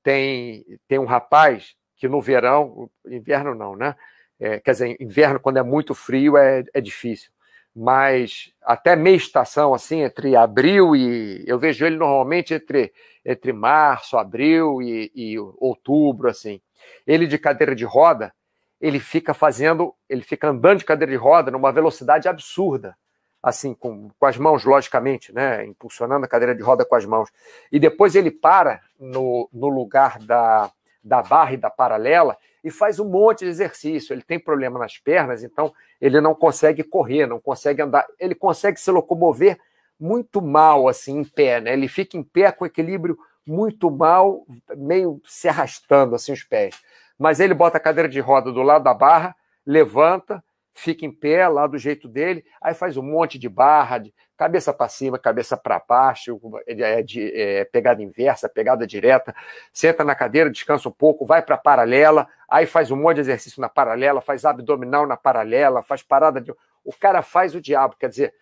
tem, 0.03 0.65
tem 0.87 0.99
um 0.99 1.05
rapaz 1.05 1.75
que 1.95 2.07
no 2.07 2.21
verão, 2.21 2.89
inverno 3.07 3.55
não, 3.55 3.75
né? 3.75 3.95
É, 4.39 4.59
quer 4.59 4.71
dizer, 4.71 4.97
inverno 4.99 5.39
quando 5.39 5.57
é 5.57 5.63
muito 5.63 5.95
frio 5.95 6.37
é, 6.37 6.63
é 6.73 6.81
difícil 6.81 7.31
mas 7.75 8.51
até 8.61 8.95
meia 8.95 9.15
estação, 9.15 9.73
assim, 9.73 10.01
entre 10.01 10.35
abril 10.35 10.95
e. 10.95 11.43
Eu 11.47 11.57
vejo 11.57 11.85
ele 11.85 11.97
normalmente 11.97 12.53
entre, 12.53 12.93
entre 13.25 13.51
março, 13.51 14.17
abril 14.17 14.81
e, 14.81 15.11
e 15.15 15.39
outubro, 15.39 16.29
assim. 16.29 16.61
Ele 17.07 17.25
de 17.25 17.37
cadeira 17.37 17.75
de 17.75 17.83
roda, 17.83 18.33
ele 18.79 18.99
fica 18.99 19.33
fazendo, 19.33 19.95
ele 20.07 20.21
fica 20.21 20.49
andando 20.49 20.79
de 20.79 20.85
cadeira 20.85 21.11
de 21.11 21.17
roda 21.17 21.49
numa 21.49 21.71
velocidade 21.71 22.27
absurda, 22.27 22.95
assim, 23.43 23.73
com, 23.73 24.09
com 24.17 24.25
as 24.25 24.37
mãos, 24.37 24.63
logicamente, 24.63 25.33
né? 25.33 25.65
Impulsionando 25.65 26.25
a 26.25 26.29
cadeira 26.29 26.55
de 26.55 26.63
roda 26.63 26.85
com 26.85 26.95
as 26.95 27.05
mãos. 27.05 27.29
E 27.69 27.77
depois 27.77 28.15
ele 28.15 28.31
para 28.31 28.79
no, 28.97 29.49
no 29.51 29.67
lugar 29.67 30.17
da, 30.19 30.71
da 31.03 31.21
barra 31.21 31.51
e 31.51 31.57
da 31.57 31.69
paralela 31.69 32.37
e 32.63 32.71
faz 32.71 33.01
um 33.01 33.09
monte 33.09 33.39
de 33.39 33.47
exercício. 33.47 34.13
Ele 34.13 34.21
tem 34.21 34.39
problema 34.39 34.79
nas 34.79 34.97
pernas, 34.97 35.43
então 35.43 35.73
ele 35.99 36.21
não 36.21 36.33
consegue 36.33 36.83
correr, 36.83 37.27
não 37.27 37.41
consegue 37.41 37.81
andar. 37.81 38.07
Ele 38.17 38.33
consegue 38.33 38.79
se 38.79 38.89
locomover 38.89 39.59
muito 39.99 40.41
mal, 40.41 40.87
assim, 40.87 41.19
em 41.19 41.25
pé, 41.25 41.59
né? 41.59 41.73
Ele 41.73 41.89
fica 41.89 42.15
em 42.15 42.23
pé 42.23 42.49
com 42.49 42.65
equilíbrio 42.65 43.17
muito 43.45 43.91
mal, 43.91 44.45
meio 44.77 45.21
se 45.25 45.49
arrastando, 45.49 46.15
assim, 46.15 46.31
os 46.31 46.43
pés. 46.43 46.81
Mas 47.19 47.41
ele 47.41 47.53
bota 47.53 47.75
a 47.75 47.81
cadeira 47.81 48.07
de 48.07 48.21
roda 48.21 48.53
do 48.53 48.61
lado 48.61 48.85
da 48.85 48.93
barra, 48.93 49.35
levanta, 49.65 50.41
fica 50.73 51.05
em 51.05 51.11
pé 51.11 51.47
lá 51.47 51.67
do 51.67 51.77
jeito 51.77 52.07
dele, 52.07 52.43
aí 52.61 52.73
faz 52.73 52.97
um 52.97 53.03
monte 53.03 53.37
de 53.37 53.47
barra, 53.47 53.99
de 53.99 54.13
cabeça 54.35 54.73
para 54.73 54.89
cima, 54.89 55.19
cabeça 55.19 55.55
para 55.55 55.79
baixo, 55.79 56.39
é, 56.67 57.01
de, 57.03 57.31
é, 57.39 57.65
pegada 57.65 58.01
inversa, 58.01 58.49
pegada 58.49 58.85
direta, 58.85 59.33
senta 59.71 60.03
na 60.03 60.15
cadeira, 60.15 60.49
descansa 60.49 60.89
um 60.89 60.91
pouco, 60.91 61.25
vai 61.25 61.41
para 61.41 61.57
paralela, 61.57 62.27
aí 62.49 62.65
faz 62.65 62.89
um 62.91 62.95
monte 62.95 63.15
de 63.15 63.21
exercício 63.21 63.61
na 63.61 63.69
paralela, 63.69 64.19
faz 64.19 64.43
abdominal 64.43 65.05
na 65.05 65.15
paralela, 65.15 65.83
faz 65.83 66.01
parada 66.01 66.41
de. 66.41 66.51
O 66.83 66.91
cara 66.91 67.21
faz 67.21 67.55
o 67.55 67.61
diabo, 67.61 67.95
quer 67.97 68.09
dizer, 68.09 68.33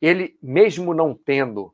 ele, 0.00 0.36
mesmo 0.42 0.94
não 0.94 1.14
tendo 1.14 1.72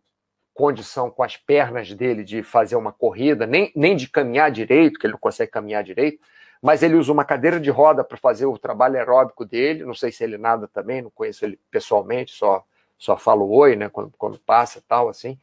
condição 0.53 1.09
com 1.09 1.23
as 1.23 1.37
pernas 1.37 1.95
dele 1.95 2.25
de 2.25 2.43
fazer 2.43 2.75
uma 2.75 2.93
corrida, 2.93 3.47
nem, 3.47 3.73
nem 3.77 3.95
de 3.95 4.09
caminhar 4.11 4.51
direito, 4.51 4.99
que 4.99 5.07
ele 5.07 5.13
não 5.13 5.21
consegue 5.21 5.53
caminhar 5.53 5.85
direito, 5.85 6.19
mas 6.63 6.83
ele 6.83 6.97
usa 6.97 7.13
uma 7.13 7.25
cadeira 7.25 7.61
de 7.61 7.71
roda 7.71 8.03
para 8.03 8.17
fazer 8.17 8.47
o 8.47 8.59
trabalho 8.59 8.97
aeróbico 8.97 9.45
dele. 9.45 9.85
Não 9.85 9.95
sei 9.95 10.11
se 10.11 10.25
ele 10.25 10.37
nada 10.37 10.69
também, 10.69 11.03
não 11.03 11.11
conheço 11.11 11.45
ele 11.45 11.59
pessoalmente, 11.71 12.33
só 12.33 12.65
só 12.99 13.17
falo 13.17 13.49
oi, 13.49 13.77
né, 13.77 13.89
quando, 13.89 14.13
quando 14.19 14.39
passa 14.41 14.83
tal, 14.87 15.09
assim. 15.09 15.39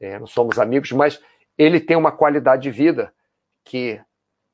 É, 0.00 0.18
não 0.18 0.26
somos 0.26 0.58
amigos, 0.58 0.92
mas 0.92 1.20
ele 1.58 1.80
tem 1.80 1.96
uma 1.96 2.12
qualidade 2.12 2.62
de 2.62 2.70
vida 2.70 3.12
que, 3.64 4.00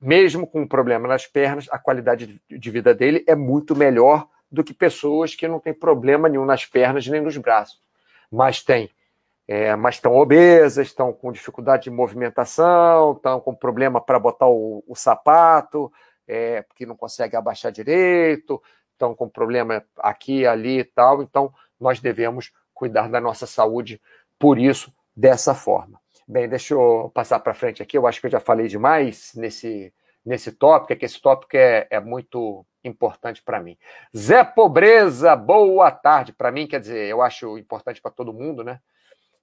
mesmo 0.00 0.46
com 0.46 0.62
um 0.62 0.66
problema 0.66 1.06
nas 1.06 1.26
pernas, 1.26 1.68
a 1.70 1.78
qualidade 1.78 2.40
de 2.48 2.70
vida 2.70 2.94
dele 2.94 3.22
é 3.26 3.34
muito 3.34 3.76
melhor 3.76 4.26
do 4.50 4.64
que 4.64 4.72
pessoas 4.72 5.34
que 5.34 5.46
não 5.46 5.60
têm 5.60 5.74
problema 5.74 6.28
nenhum 6.28 6.44
nas 6.44 6.64
pernas 6.64 7.06
nem 7.06 7.20
nos 7.20 7.36
braços, 7.36 7.80
mas 8.30 8.62
tem 8.62 8.90
é, 9.50 9.74
mas 9.74 9.96
estão 9.96 10.14
obesas, 10.14 10.86
estão 10.86 11.12
com 11.12 11.32
dificuldade 11.32 11.82
de 11.82 11.90
movimentação, 11.90 13.14
estão 13.14 13.40
com 13.40 13.52
problema 13.52 14.00
para 14.00 14.16
botar 14.16 14.46
o, 14.46 14.84
o 14.86 14.94
sapato, 14.94 15.92
é, 16.28 16.62
porque 16.62 16.86
não 16.86 16.94
consegue 16.94 17.34
abaixar 17.34 17.72
direito, 17.72 18.62
estão 18.92 19.12
com 19.12 19.28
problema 19.28 19.84
aqui, 19.98 20.46
ali 20.46 20.78
e 20.78 20.84
tal. 20.84 21.20
Então, 21.20 21.52
nós 21.80 21.98
devemos 21.98 22.52
cuidar 22.72 23.08
da 23.08 23.20
nossa 23.20 23.44
saúde 23.44 24.00
por 24.38 24.56
isso, 24.56 24.94
dessa 25.16 25.52
forma. 25.52 26.00
Bem, 26.28 26.48
deixa 26.48 26.74
eu 26.74 27.10
passar 27.12 27.40
para 27.40 27.52
frente 27.52 27.82
aqui. 27.82 27.98
Eu 27.98 28.06
acho 28.06 28.20
que 28.20 28.28
eu 28.28 28.30
já 28.30 28.38
falei 28.38 28.68
demais 28.68 29.32
nesse, 29.34 29.92
nesse 30.24 30.52
tópico, 30.52 30.92
é 30.92 30.96
que 30.96 31.04
esse 31.04 31.20
tópico 31.20 31.56
é, 31.56 31.88
é 31.90 31.98
muito 31.98 32.64
importante 32.84 33.42
para 33.42 33.58
mim. 33.58 33.76
Zé 34.16 34.44
Pobreza, 34.44 35.34
boa 35.34 35.90
tarde. 35.90 36.32
Para 36.32 36.52
mim, 36.52 36.68
quer 36.68 36.78
dizer, 36.78 37.08
eu 37.08 37.20
acho 37.20 37.58
importante 37.58 38.00
para 38.00 38.12
todo 38.12 38.32
mundo, 38.32 38.62
né? 38.62 38.78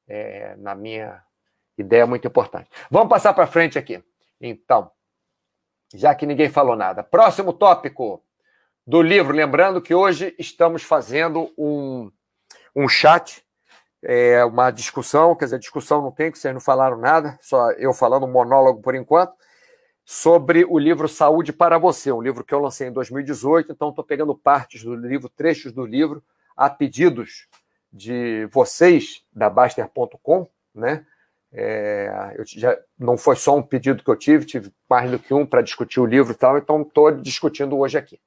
É, 0.07 0.55
na 0.57 0.73
minha 0.73 1.23
ideia, 1.77 2.07
muito 2.07 2.27
importante. 2.27 2.69
Vamos 2.89 3.09
passar 3.09 3.33
para 3.33 3.47
frente 3.47 3.77
aqui. 3.77 4.03
Então, 4.41 4.91
já 5.93 6.13
que 6.15 6.25
ninguém 6.25 6.49
falou 6.49 6.75
nada. 6.75 7.03
Próximo 7.03 7.53
tópico 7.53 8.23
do 8.85 9.01
livro. 9.01 9.35
Lembrando 9.35 9.81
que 9.81 9.93
hoje 9.93 10.33
estamos 10.39 10.81
fazendo 10.83 11.51
um, 11.57 12.11
um 12.75 12.87
chat, 12.87 13.43
é, 14.03 14.43
uma 14.45 14.71
discussão, 14.71 15.35
quer 15.35 15.45
dizer, 15.45 15.59
discussão 15.59 16.01
não 16.01 16.11
tem, 16.11 16.31
que 16.31 16.39
vocês 16.39 16.53
não 16.53 16.61
falaram 16.61 16.97
nada, 16.97 17.37
só 17.41 17.71
eu 17.71 17.93
falando 17.93 18.25
um 18.25 18.31
monólogo 18.31 18.81
por 18.81 18.95
enquanto, 18.95 19.33
sobre 20.05 20.63
o 20.63 20.79
livro 20.79 21.09
Saúde 21.09 21.51
para 21.51 21.77
Você, 21.77 22.11
um 22.11 22.21
livro 22.21 22.43
que 22.43 22.53
eu 22.53 22.59
lancei 22.59 22.87
em 22.87 22.93
2018, 22.93 23.73
então 23.73 23.89
estou 23.89 24.05
pegando 24.05 24.33
partes 24.33 24.83
do 24.83 24.95
livro, 24.95 25.27
trechos 25.27 25.73
do 25.73 25.85
livro, 25.85 26.23
a 26.55 26.69
pedidos 26.69 27.47
de 27.91 28.45
vocês 28.47 29.23
da 29.33 29.49
Baster.com, 29.49 30.47
né? 30.73 31.05
É, 31.51 32.35
eu 32.37 32.43
já, 32.45 32.77
não 32.99 33.17
foi 33.17 33.35
só 33.35 33.55
um 33.55 33.63
pedido 33.63 34.03
que 34.03 34.09
eu 34.09 34.17
tive, 34.17 34.45
tive 34.45 34.71
mais 34.89 35.09
do 35.09 35.17
que 35.17 35.33
um 35.33 35.45
para 35.45 35.61
discutir 35.61 35.99
o 35.99 36.05
livro 36.05 36.33
e 36.33 36.35
tal, 36.35 36.57
então 36.57 36.81
estou 36.81 37.11
discutindo 37.11 37.77
hoje 37.77 37.97
aqui. 37.97 38.19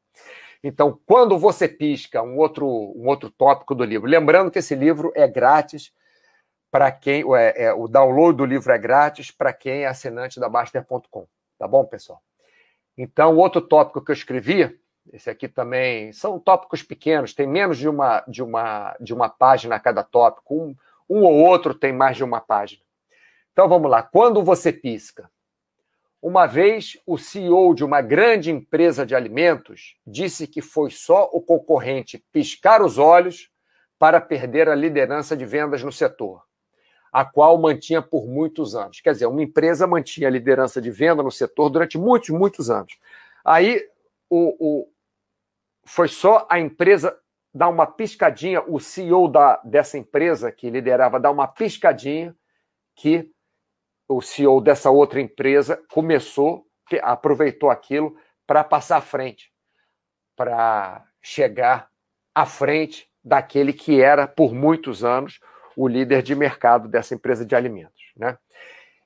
Então, 0.63 0.99
quando 1.07 1.39
você 1.39 1.67
pisca, 1.67 2.23
um 2.23 2.37
outro, 2.37 2.67
um 2.67 3.07
outro 3.07 3.31
tópico 3.31 3.75
do 3.75 3.85
livro. 3.85 4.09
Lembrando 4.09 4.51
que 4.51 4.59
esse 4.59 4.75
livro 4.75 5.13
é 5.15 5.27
grátis 5.27 5.93
para 6.71 6.93
quem. 6.93 7.25
É, 7.35 7.65
é, 7.65 7.73
o 7.73 7.89
download 7.89 8.37
do 8.37 8.45
livro 8.45 8.71
é 8.71 8.79
grátis 8.79 9.31
para 9.31 9.53
quem 9.53 9.83
é 9.83 9.87
assinante 9.87 10.39
da 10.39 10.49
Baster.com. 10.49 11.27
Tá 11.59 11.67
bom, 11.67 11.85
pessoal? 11.85 12.23
Então, 12.97 13.37
outro 13.37 13.63
tópico 13.63 14.05
que 14.05 14.11
eu 14.11 14.15
escrevi 14.15 14.79
esse 15.13 15.29
aqui 15.29 15.49
também 15.49 16.13
são 16.13 16.39
tópicos 16.39 16.83
pequenos, 16.83 17.35
tem 17.35 17.47
menos 17.47 17.79
de 17.79 17.89
uma 17.89 18.25
de 18.29 18.43
uma 18.43 18.97
de 19.01 19.13
uma 19.13 19.29
página 19.29 19.77
a 19.77 19.81
cada 19.81 20.03
tópico, 20.03 20.55
um, 20.55 20.77
um 21.09 21.23
ou 21.25 21.35
outro 21.35 21.75
tem 21.75 21.93
mais 21.93 22.17
de 22.17 22.25
uma 22.25 22.41
página. 22.41 22.83
Então 23.53 23.69
vamos 23.69 23.91
lá. 23.91 24.03
Quando 24.03 24.43
você 24.43 24.73
pisca? 24.73 25.31
Uma 26.23 26.47
vez 26.47 26.99
o 27.07 27.17
CEO 27.17 27.75
de 27.75 27.83
uma 27.83 28.03
grande 28.03 28.51
empresa 28.51 29.07
de 29.07 29.15
alimentos 29.15 29.97
disse 30.07 30.47
que 30.47 30.61
foi 30.61 30.91
só 30.91 31.29
o 31.33 31.41
concorrente 31.41 32.23
piscar 32.31 32.83
os 32.83 32.99
olhos 32.99 33.51
para 33.99 34.21
perder 34.21 34.69
a 34.69 34.75
liderança 34.75 35.37
de 35.37 35.47
vendas 35.47 35.83
no 35.83 35.91
setor, 35.91 36.43
a 37.11 37.25
qual 37.25 37.59
mantinha 37.59 38.03
por 38.03 38.27
muitos 38.27 38.75
anos. 38.75 39.01
Quer 39.01 39.13
dizer, 39.13 39.27
uma 39.27 39.43
empresa 39.43 39.87
mantinha 39.87 40.29
a 40.29 40.31
liderança 40.31 40.81
de 40.81 40.91
venda 40.91 41.23
no 41.23 41.31
setor 41.31 41.71
durante 41.71 41.99
muitos, 41.99 42.29
muitos 42.29 42.71
anos. 42.71 42.99
Aí 43.43 43.83
o, 44.29 44.57
o, 44.59 44.89
foi 45.91 46.07
só 46.07 46.47
a 46.49 46.61
empresa 46.61 47.19
dar 47.53 47.69
uma 47.69 47.85
piscadinha, 47.85 48.63
o 48.63 48.79
CEO 48.79 49.27
da, 49.27 49.61
dessa 49.65 49.99
empresa 49.99 50.53
que 50.53 50.71
liderava 50.71 51.19
dar 51.19 51.33
uma 51.33 51.49
piscadinha, 51.49 52.35
que 52.95 53.29
o 54.09 54.23
CEO 54.23 54.61
dessa 54.61 54.89
outra 54.89 55.21
empresa 55.21 55.83
começou, 55.91 56.65
aproveitou 57.03 57.71
aquilo 57.71 58.17
para 58.47 58.63
passar 58.63 58.99
à 58.99 59.01
frente, 59.01 59.53
para 60.37 61.05
chegar 61.21 61.91
à 62.33 62.47
frente 62.47 63.11
daquele 63.23 63.73
que 63.73 64.01
era, 64.01 64.29
por 64.29 64.55
muitos 64.55 65.03
anos, 65.03 65.41
o 65.77 65.89
líder 65.89 66.23
de 66.23 66.37
mercado 66.37 66.89
dessa 66.89 67.17
empresa 67.17 67.45
de 67.45 67.57
alimentos. 67.57 68.13
Né? 68.17 68.39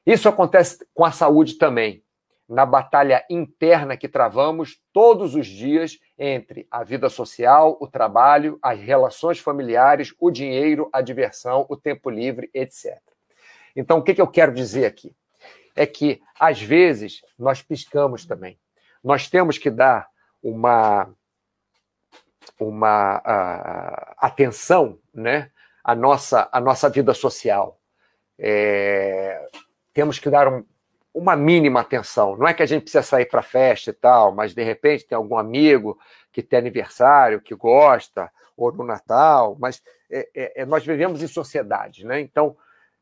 Isso 0.05 0.29
acontece 0.29 0.87
com 0.93 1.05
a 1.05 1.11
saúde 1.11 1.57
também 1.57 2.04
na 2.49 2.67
batalha 2.67 3.25
interna 3.31 3.97
que 3.97 4.09
travamos 4.09 4.79
todos 4.93 5.35
os 5.35 5.47
dias 5.47 5.99
entre 6.19 6.67
a 6.71 6.85
vida 6.85 7.09
social, 7.09 7.77
o 7.81 7.87
trabalho, 7.87 8.59
as 8.63 8.79
relações 8.79 9.39
familiares, 9.39 10.15
o 10.19 10.31
dinheiro, 10.31 10.89
a 10.93 11.01
diversão, 11.01 11.67
o 11.69 11.77
tempo 11.77 12.11
livre, 12.11 12.51
etc. 12.53 13.01
Então, 13.75 13.99
o 13.99 14.03
que, 14.03 14.21
eu 14.21 14.27
quero 14.27 14.53
dizer 14.53 14.87
aqui? 14.87 15.15
É 15.75 15.87
que, 15.87 16.21
às 16.39 16.61
vezes, 16.61 17.23
nós 17.39 17.63
piscamos 17.63 18.25
também. 18.25 18.59
Nós 19.03 19.29
temos 19.29 19.59
que 19.59 19.71
dar 19.71 20.07
uma, 20.43 21.11
uma 22.61 23.19
uh, 23.19 24.15
atenção 24.19 24.99
né, 25.13 25.51
à, 25.83 25.95
nossa, 25.95 26.49
à 26.53 26.61
nossa 26.61 26.89
vida 26.89 27.13
social. 27.13 27.81
É, 28.39 29.49
temos 29.93 30.19
que 30.19 30.31
dar 30.31 30.47
um, 30.47 30.65
uma 31.15 31.37
mínima 31.37 31.81
atenção. 31.81 32.37
Não 32.37 32.49
é 32.49 32.53
que 32.53 32.63
a 32.63 32.67
gente 32.67 32.83
precisa 32.83 33.03
sair 33.03 33.27
para 33.27 33.41
festa 33.41 33.91
e 33.91 33.93
tal, 33.93 34.35
mas 34.35 34.53
de 34.53 34.65
repente 34.65 35.07
tem 35.07 35.17
algum 35.17 35.39
amigo 35.39 35.97
que 36.33 36.43
tem 36.43 36.59
aniversário, 36.59 37.41
que 37.41 37.55
gosta, 37.55 38.31
ou 38.57 38.73
no 38.73 38.85
Natal, 38.85 39.57
mas 39.59 39.81
é, 40.11 40.29
é, 40.35 40.63
é, 40.63 40.67
nós 40.67 40.85
vivemos 40.85 41.23
em 41.23 41.29
sociedade, 41.29 42.05
né? 42.05 42.21
Então, 42.21 42.57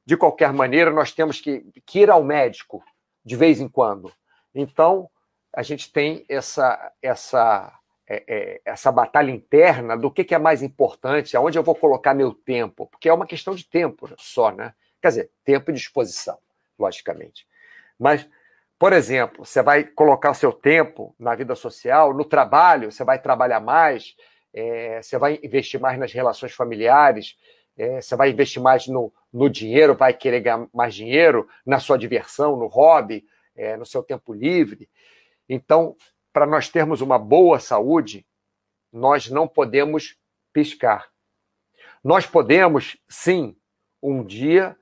de 0.05 0.17
qualquer 0.17 0.53
maneira, 0.53 0.91
nós 0.91 1.13
temos 1.13 1.41
que, 1.41 1.65
que 1.87 2.01
ir 2.01 2.11
ao 2.11 2.23
médico 2.23 2.83
de 3.25 3.37
vez 3.37 3.61
em 3.61 3.69
quando. 3.69 4.13
Então, 4.55 5.09
a 5.55 5.63
gente 5.63 5.91
tem 5.93 6.25
essa, 6.29 6.93
essa, 7.01 7.73
é, 8.07 8.25
é, 8.27 8.61
essa 8.65 8.91
batalha 8.91 9.31
interna 9.31 9.97
do 9.97 10.11
que, 10.11 10.25
que 10.25 10.35
é 10.35 10.39
mais 10.39 10.63
importante, 10.63 11.37
aonde 11.37 11.59
eu 11.59 11.63
vou 11.63 11.75
colocar 11.75 12.15
meu 12.15 12.33
tempo, 12.33 12.87
porque 12.87 13.09
é 13.09 13.13
uma 13.13 13.27
questão 13.27 13.55
de 13.55 13.65
tempo 13.65 14.09
só, 14.19 14.51
né? 14.51 14.75
Quer 15.01 15.09
dizer, 15.09 15.31
tempo 15.45 15.71
e 15.71 15.75
disposição, 15.75 16.39
logicamente. 16.79 17.47
Mas, 18.03 18.29
por 18.79 18.93
exemplo, 18.93 19.45
você 19.45 19.63
vai 19.63 19.85
colocar 19.85 20.33
o 20.33 20.35
seu 20.35 20.53
tempo 20.53 21.15
na 21.17 21.37
vida 21.37 21.55
social, 21.55 22.13
no 22.13 22.25
trabalho, 22.25 22.91
você 22.91 23.05
vai 23.05 23.21
trabalhar 23.23 23.61
mais, 23.61 24.17
é, 24.53 25.01
você 25.01 25.17
vai 25.17 25.39
investir 25.41 25.81
mais 25.81 25.97
nas 25.97 26.13
relações 26.13 26.53
familiares, 26.53 27.37
é, 27.79 28.01
você 28.01 28.17
vai 28.17 28.31
investir 28.31 28.61
mais 28.61 28.89
no, 28.89 29.13
no 29.33 29.49
dinheiro, 29.49 29.95
vai 29.95 30.13
querer 30.13 30.41
ganhar 30.41 30.67
mais 30.75 30.97
dinheiro, 30.97 31.49
na 31.65 31.79
sua 31.79 31.97
diversão, 31.97 32.57
no 32.57 32.67
hobby, 32.67 33.25
é, 33.55 33.77
no 33.77 33.87
seu 33.87 34.03
tempo 34.03 34.33
livre. 34.35 34.91
Então, 35.49 35.95
para 36.33 36.45
nós 36.45 36.69
termos 36.69 37.01
uma 37.01 37.21
boa 37.21 37.61
saúde, 37.61 38.27
nós 38.93 39.31
não 39.31 39.47
podemos 39.47 40.19
piscar. 40.53 41.07
Nós 42.03 42.27
podemos, 42.27 42.97
sim, 43.09 43.57
um 44.03 44.25
dia 44.25 44.77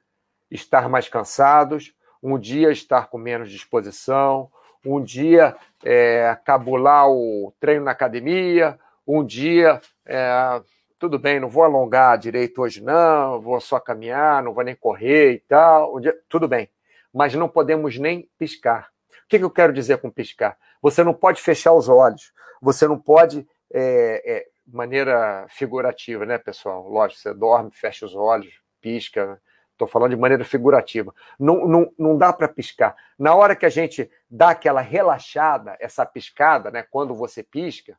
estar 0.51 0.89
mais 0.89 1.07
cansados, 1.07 1.95
um 2.23 2.39
dia 2.39 2.71
estar 2.71 3.09
com 3.09 3.19
menos 3.19 3.51
disposição, 3.51 4.51
um 4.85 5.03
dia 5.03 5.57
é, 5.85 6.37
cabular 6.45 7.09
o 7.09 7.53
treino 7.61 7.85
na 7.85 7.91
academia, 7.91 8.79
um 9.07 9.25
dia, 9.25 9.81
é, 10.07 10.63
tudo 10.99 11.19
bem, 11.19 11.41
não 11.41 11.49
vou 11.49 11.65
alongar 11.65 12.19
direito 12.19 12.63
hoje, 12.63 12.83
não, 12.83 13.41
vou 13.41 13.61
só 13.61 13.81
caminhar, 13.81 14.43
não 14.43 14.53
vou 14.53 14.65
nem 14.65 14.75
correr 14.75 15.33
e 15.33 15.39
tal, 15.41 15.97
um 15.97 16.01
dia, 16.01 16.17
tudo 16.29 16.47
bem, 16.47 16.69
mas 17.13 17.35
não 17.35 17.49
podemos 17.49 17.99
nem 17.99 18.29
piscar. 18.39 18.91
O 19.25 19.29
que, 19.29 19.39
que 19.39 19.45
eu 19.45 19.51
quero 19.51 19.73
dizer 19.73 19.99
com 19.99 20.11
piscar? 20.11 20.57
Você 20.83 21.05
não 21.05 21.15
pode 21.15 21.41
fechar 21.41 21.73
os 21.73 21.89
olhos, 21.89 22.33
você 22.61 22.87
não 22.87 22.99
pode, 22.99 23.47
é, 23.73 24.23
é, 24.25 24.47
maneira 24.67 25.47
figurativa, 25.49 26.25
né, 26.27 26.39
pessoal? 26.39 26.89
Lógico, 26.89 27.21
você 27.21 27.35
dorme, 27.35 27.71
fecha 27.73 28.07
os 28.07 28.15
olhos, 28.15 28.61
pisca, 28.81 29.41
Estou 29.81 29.89
falando 29.89 30.11
de 30.11 30.17
maneira 30.21 30.45
figurativa. 30.45 31.15
Não, 31.39 31.67
não, 31.67 31.91
não 31.99 32.19
dá 32.19 32.35
para 32.35 32.47
piscar. 32.47 32.95
Na 33.19 33.35
hora 33.35 33.57
que 33.57 33.65
a 33.65 33.71
gente 33.71 34.11
dá 34.31 34.51
aquela 34.51 34.83
relaxada, 34.83 35.75
essa 35.81 36.05
piscada, 36.05 36.71
né, 36.71 36.83
quando 36.83 37.15
você 37.15 37.43
pisca, 37.43 37.99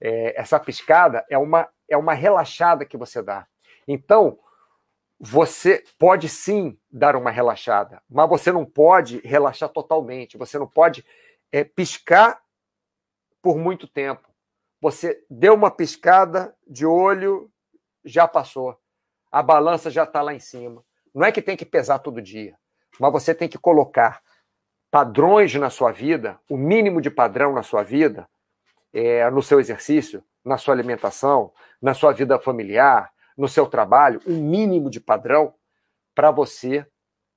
é, 0.00 0.40
essa 0.40 0.58
piscada 0.58 1.22
é 1.28 1.36
uma, 1.36 1.68
é 1.86 1.94
uma 1.94 2.14
relaxada 2.14 2.86
que 2.86 2.96
você 2.96 3.22
dá. 3.22 3.46
Então, 3.86 4.38
você 5.20 5.84
pode 5.98 6.26
sim 6.26 6.78
dar 6.90 7.16
uma 7.16 7.30
relaxada, 7.30 8.02
mas 8.08 8.26
você 8.26 8.50
não 8.50 8.64
pode 8.64 9.18
relaxar 9.18 9.68
totalmente. 9.68 10.38
Você 10.38 10.58
não 10.58 10.66
pode 10.66 11.04
é, 11.52 11.64
piscar 11.64 12.40
por 13.42 13.58
muito 13.58 13.86
tempo. 13.86 14.26
Você 14.80 15.22
deu 15.28 15.52
uma 15.52 15.70
piscada 15.70 16.56
de 16.66 16.86
olho, 16.86 17.50
já 18.02 18.26
passou. 18.26 18.78
A 19.30 19.42
balança 19.42 19.90
já 19.90 20.04
está 20.04 20.22
lá 20.22 20.32
em 20.32 20.40
cima. 20.40 20.82
Não 21.14 21.24
é 21.24 21.32
que 21.32 21.40
tem 21.40 21.56
que 21.56 21.64
pesar 21.64 22.00
todo 22.00 22.20
dia, 22.20 22.56
mas 22.98 23.12
você 23.12 23.34
tem 23.34 23.48
que 23.48 23.58
colocar 23.58 24.20
padrões 24.90 25.54
na 25.54 25.70
sua 25.70 25.92
vida, 25.92 26.38
o 26.48 26.56
mínimo 26.56 27.00
de 27.00 27.10
padrão 27.10 27.52
na 27.52 27.62
sua 27.62 27.82
vida, 27.82 28.28
é, 28.92 29.28
no 29.30 29.42
seu 29.42 29.60
exercício, 29.60 30.22
na 30.44 30.58
sua 30.58 30.74
alimentação, 30.74 31.52
na 31.80 31.94
sua 31.94 32.12
vida 32.12 32.38
familiar, 32.38 33.12
no 33.36 33.48
seu 33.48 33.66
trabalho, 33.66 34.20
um 34.26 34.36
mínimo 34.36 34.90
de 34.90 35.00
padrão 35.00 35.54
para 36.14 36.30
você 36.30 36.86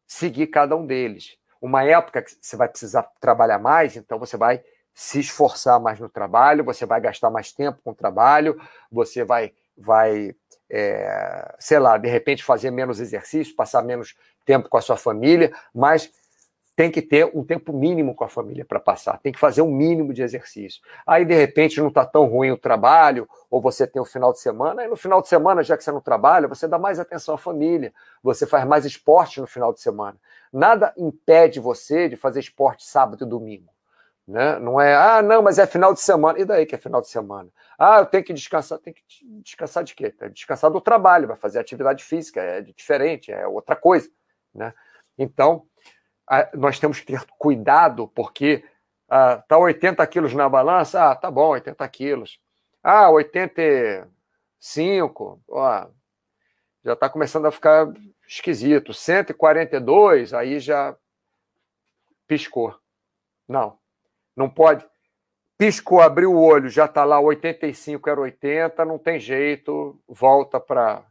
seguir 0.05 0.47
cada 0.47 0.75
um 0.75 0.85
deles. 0.85 1.37
Uma 1.59 1.83
época 1.83 2.21
que 2.21 2.31
você 2.39 2.55
vai 2.55 2.69
precisar 2.69 3.03
trabalhar 3.19 3.59
mais, 3.59 3.95
então 3.95 4.19
você 4.19 4.37
vai 4.37 4.63
se 4.93 5.19
esforçar 5.19 5.79
mais 5.79 5.99
no 5.99 6.09
trabalho, 6.09 6.63
você 6.63 6.85
vai 6.85 7.01
gastar 7.01 7.29
mais 7.29 7.51
tempo 7.51 7.79
com 7.83 7.91
o 7.91 7.95
trabalho, 7.95 8.59
você 8.91 9.23
vai, 9.23 9.53
vai 9.77 10.35
é, 10.69 11.55
sei 11.59 11.79
lá, 11.79 11.97
de 11.97 12.07
repente 12.07 12.43
fazer 12.43 12.71
menos 12.71 12.99
exercício, 12.99 13.55
passar 13.55 13.83
menos 13.83 14.15
tempo 14.45 14.69
com 14.69 14.77
a 14.77 14.81
sua 14.81 14.97
família, 14.97 15.51
mas 15.73 16.11
tem 16.77 16.91
que 16.91 17.01
ter 17.01 17.25
um 17.33 17.43
tempo 17.43 17.73
mínimo 17.73 18.13
com 18.13 18.23
a 18.23 18.29
família 18.29 18.63
para 18.63 18.79
passar, 18.79 19.17
tem 19.17 19.33
que 19.33 19.39
fazer 19.39 19.63
um 19.63 19.71
mínimo 19.71 20.13
de 20.13 20.21
exercício. 20.21 20.79
Aí, 21.07 21.25
de 21.25 21.33
repente, 21.33 21.79
não 21.79 21.87
está 21.87 22.05
tão 22.05 22.27
ruim 22.27 22.51
o 22.51 22.57
trabalho, 22.57 23.27
ou 23.49 23.59
você 23.59 23.87
tem 23.87 23.99
o 23.99 24.05
final 24.05 24.31
de 24.31 24.39
semana, 24.39 24.83
aí 24.83 24.87
no 24.87 24.95
final 24.95 25.19
de 25.19 25.27
semana, 25.27 25.63
já 25.63 25.75
que 25.75 25.83
você 25.83 25.91
não 25.91 25.99
trabalha, 25.99 26.47
você 26.47 26.67
dá 26.67 26.77
mais 26.77 26.99
atenção 26.99 27.33
à 27.33 27.37
família, 27.37 27.91
você 28.21 28.45
faz 28.45 28.63
mais 28.63 28.85
esporte 28.85 29.41
no 29.41 29.47
final 29.47 29.73
de 29.73 29.81
semana. 29.81 30.19
Nada 30.53 30.93
impede 30.95 31.59
você 31.59 32.07
de 32.07 32.15
fazer 32.15 32.41
esporte 32.41 32.85
sábado 32.85 33.25
e 33.25 33.27
domingo. 33.27 33.71
Né? 34.27 34.59
Não 34.59 34.81
é, 34.81 34.93
ah, 34.93 35.21
não, 35.21 35.41
mas 35.41 35.57
é 35.57 35.65
final 35.65 35.93
de 35.93 36.01
semana. 36.01 36.39
E 36.39 36.45
daí 36.45 36.65
que 36.65 36.75
é 36.75 36.77
final 36.77 37.01
de 37.01 37.07
semana? 37.07 37.49
Ah, 37.79 37.99
eu 37.99 38.05
tenho 38.05 38.23
que 38.23 38.33
descansar. 38.33 38.77
Tem 38.79 38.93
que 38.93 39.01
descansar 39.41 39.83
de 39.83 39.95
quê? 39.95 40.13
Descansar 40.33 40.69
do 40.69 40.81
trabalho, 40.81 41.27
vai 41.27 41.37
fazer 41.37 41.59
atividade 41.59 42.03
física, 42.03 42.41
é 42.41 42.61
diferente, 42.61 43.31
é 43.31 43.47
outra 43.47 43.75
coisa. 43.75 44.09
Né? 44.53 44.73
Então, 45.17 45.65
nós 46.53 46.79
temos 46.79 46.99
que 46.99 47.05
ter 47.05 47.23
cuidado, 47.37 48.07
porque 48.09 48.63
ah, 49.09 49.37
tá 49.47 49.57
80 49.57 50.05
quilos 50.07 50.33
na 50.33 50.49
balança, 50.49 51.11
ah, 51.11 51.15
tá 51.15 51.31
bom, 51.31 51.49
80 51.49 51.87
quilos. 51.87 52.39
Ah, 52.83 53.09
85, 53.09 55.41
ó, 55.47 55.87
já 56.83 56.93
está 56.93 57.09
começando 57.09 57.45
a 57.45 57.51
ficar 57.51 57.87
esquisito. 58.27 58.93
142, 58.93 60.33
aí 60.33 60.59
já 60.59 60.95
piscou. 62.27 62.77
Não, 63.47 63.77
não 64.37 64.49
pode. 64.49 64.85
Piscou, 65.57 65.99
abriu 65.99 66.31
o 66.31 66.41
olho, 66.41 66.69
já 66.69 66.85
está 66.85 67.03
lá 67.03 67.19
85, 67.19 68.09
era 68.09 68.21
80, 68.21 68.85
não 68.85 68.99
tem 68.99 69.19
jeito, 69.19 69.99
volta 70.07 70.59
para 70.59 71.03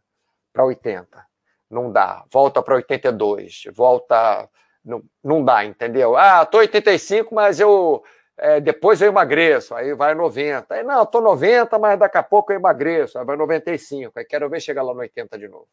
80. 0.57 1.27
Não 1.69 1.91
dá. 1.91 2.25
Volta 2.31 2.63
para 2.63 2.77
82, 2.77 3.65
volta. 3.75 4.49
Não, 4.85 5.03
não 5.23 5.45
dá, 5.45 5.65
entendeu? 5.65 6.17
Ah, 6.17 6.47
tô 6.47 6.59
85, 6.59 7.35
mas 7.35 7.59
eu 7.59 8.05
é, 8.39 8.61
depois 8.61 9.01
eu 9.01 9.09
emagreço, 9.09 9.75
aí 9.75 9.95
vai 9.95 10.15
90. 10.15 10.75
Aí, 10.75 10.83
não, 10.85 11.07
tô 11.07 11.21
90, 11.21 11.79
mas 11.79 11.99
daqui 11.99 12.19
a 12.19 12.23
pouco 12.23 12.53
eu 12.53 12.57
emagreço, 12.57 13.19
aí 13.19 13.25
vai 13.25 13.37
95. 13.37 14.19
Aí 14.19 14.25
quero 14.25 14.49
ver 14.49 14.61
chegar 14.61 14.83
lá 14.83 14.93
no 14.93 15.01
80 15.01 15.39
de 15.39 15.49
novo. 15.49 15.69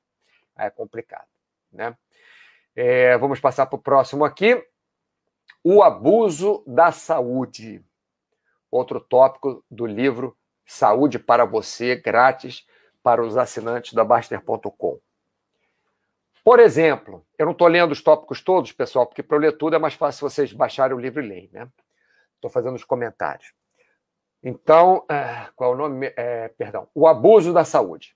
Aí 0.56 0.68
é 0.68 0.70
complicado, 0.70 1.28
né? 1.72 1.96
É, 2.76 3.18
vamos 3.18 3.40
passar 3.40 3.66
para 3.66 3.76
o 3.76 3.82
próximo 3.82 4.24
aqui. 4.24 4.64
O 5.64 5.82
abuso 5.82 6.64
da 6.68 6.92
saúde. 6.92 7.84
Outro 8.70 9.00
tópico 9.00 9.64
do 9.70 9.86
livro 9.86 10.38
Saúde 10.66 11.20
para 11.20 11.46
Você, 11.46 11.96
grátis 11.96 12.66
para 13.02 13.24
os 13.24 13.38
assinantes 13.38 13.94
da 13.94 14.04
Baster.com. 14.04 15.00
Por 16.44 16.60
exemplo, 16.60 17.26
eu 17.38 17.46
não 17.46 17.54
estou 17.54 17.68
lendo 17.68 17.92
os 17.92 18.02
tópicos 18.02 18.42
todos, 18.42 18.72
pessoal, 18.72 19.06
porque 19.06 19.24
para 19.24 19.38
eu 19.38 19.42
ler 19.42 19.58
tudo 19.58 19.76
é 19.76 19.80
mais 19.80 19.94
fácil 19.94 20.30
vocês 20.30 20.52
baixarem 20.52 20.96
o 20.96 21.00
livro 21.00 21.24
e 21.24 21.28
lerem, 21.28 21.50
né? 21.54 21.70
Estou 22.36 22.50
fazendo 22.50 22.76
os 22.76 22.84
comentários. 22.84 23.54
Então, 24.44 25.06
é, 25.10 25.48
qual 25.56 25.72
é 25.72 25.76
o 25.76 25.78
nome? 25.78 26.14
É, 26.18 26.50
perdão. 26.50 26.90
O 26.94 27.08
abuso 27.08 27.54
da 27.54 27.64
saúde. 27.64 28.14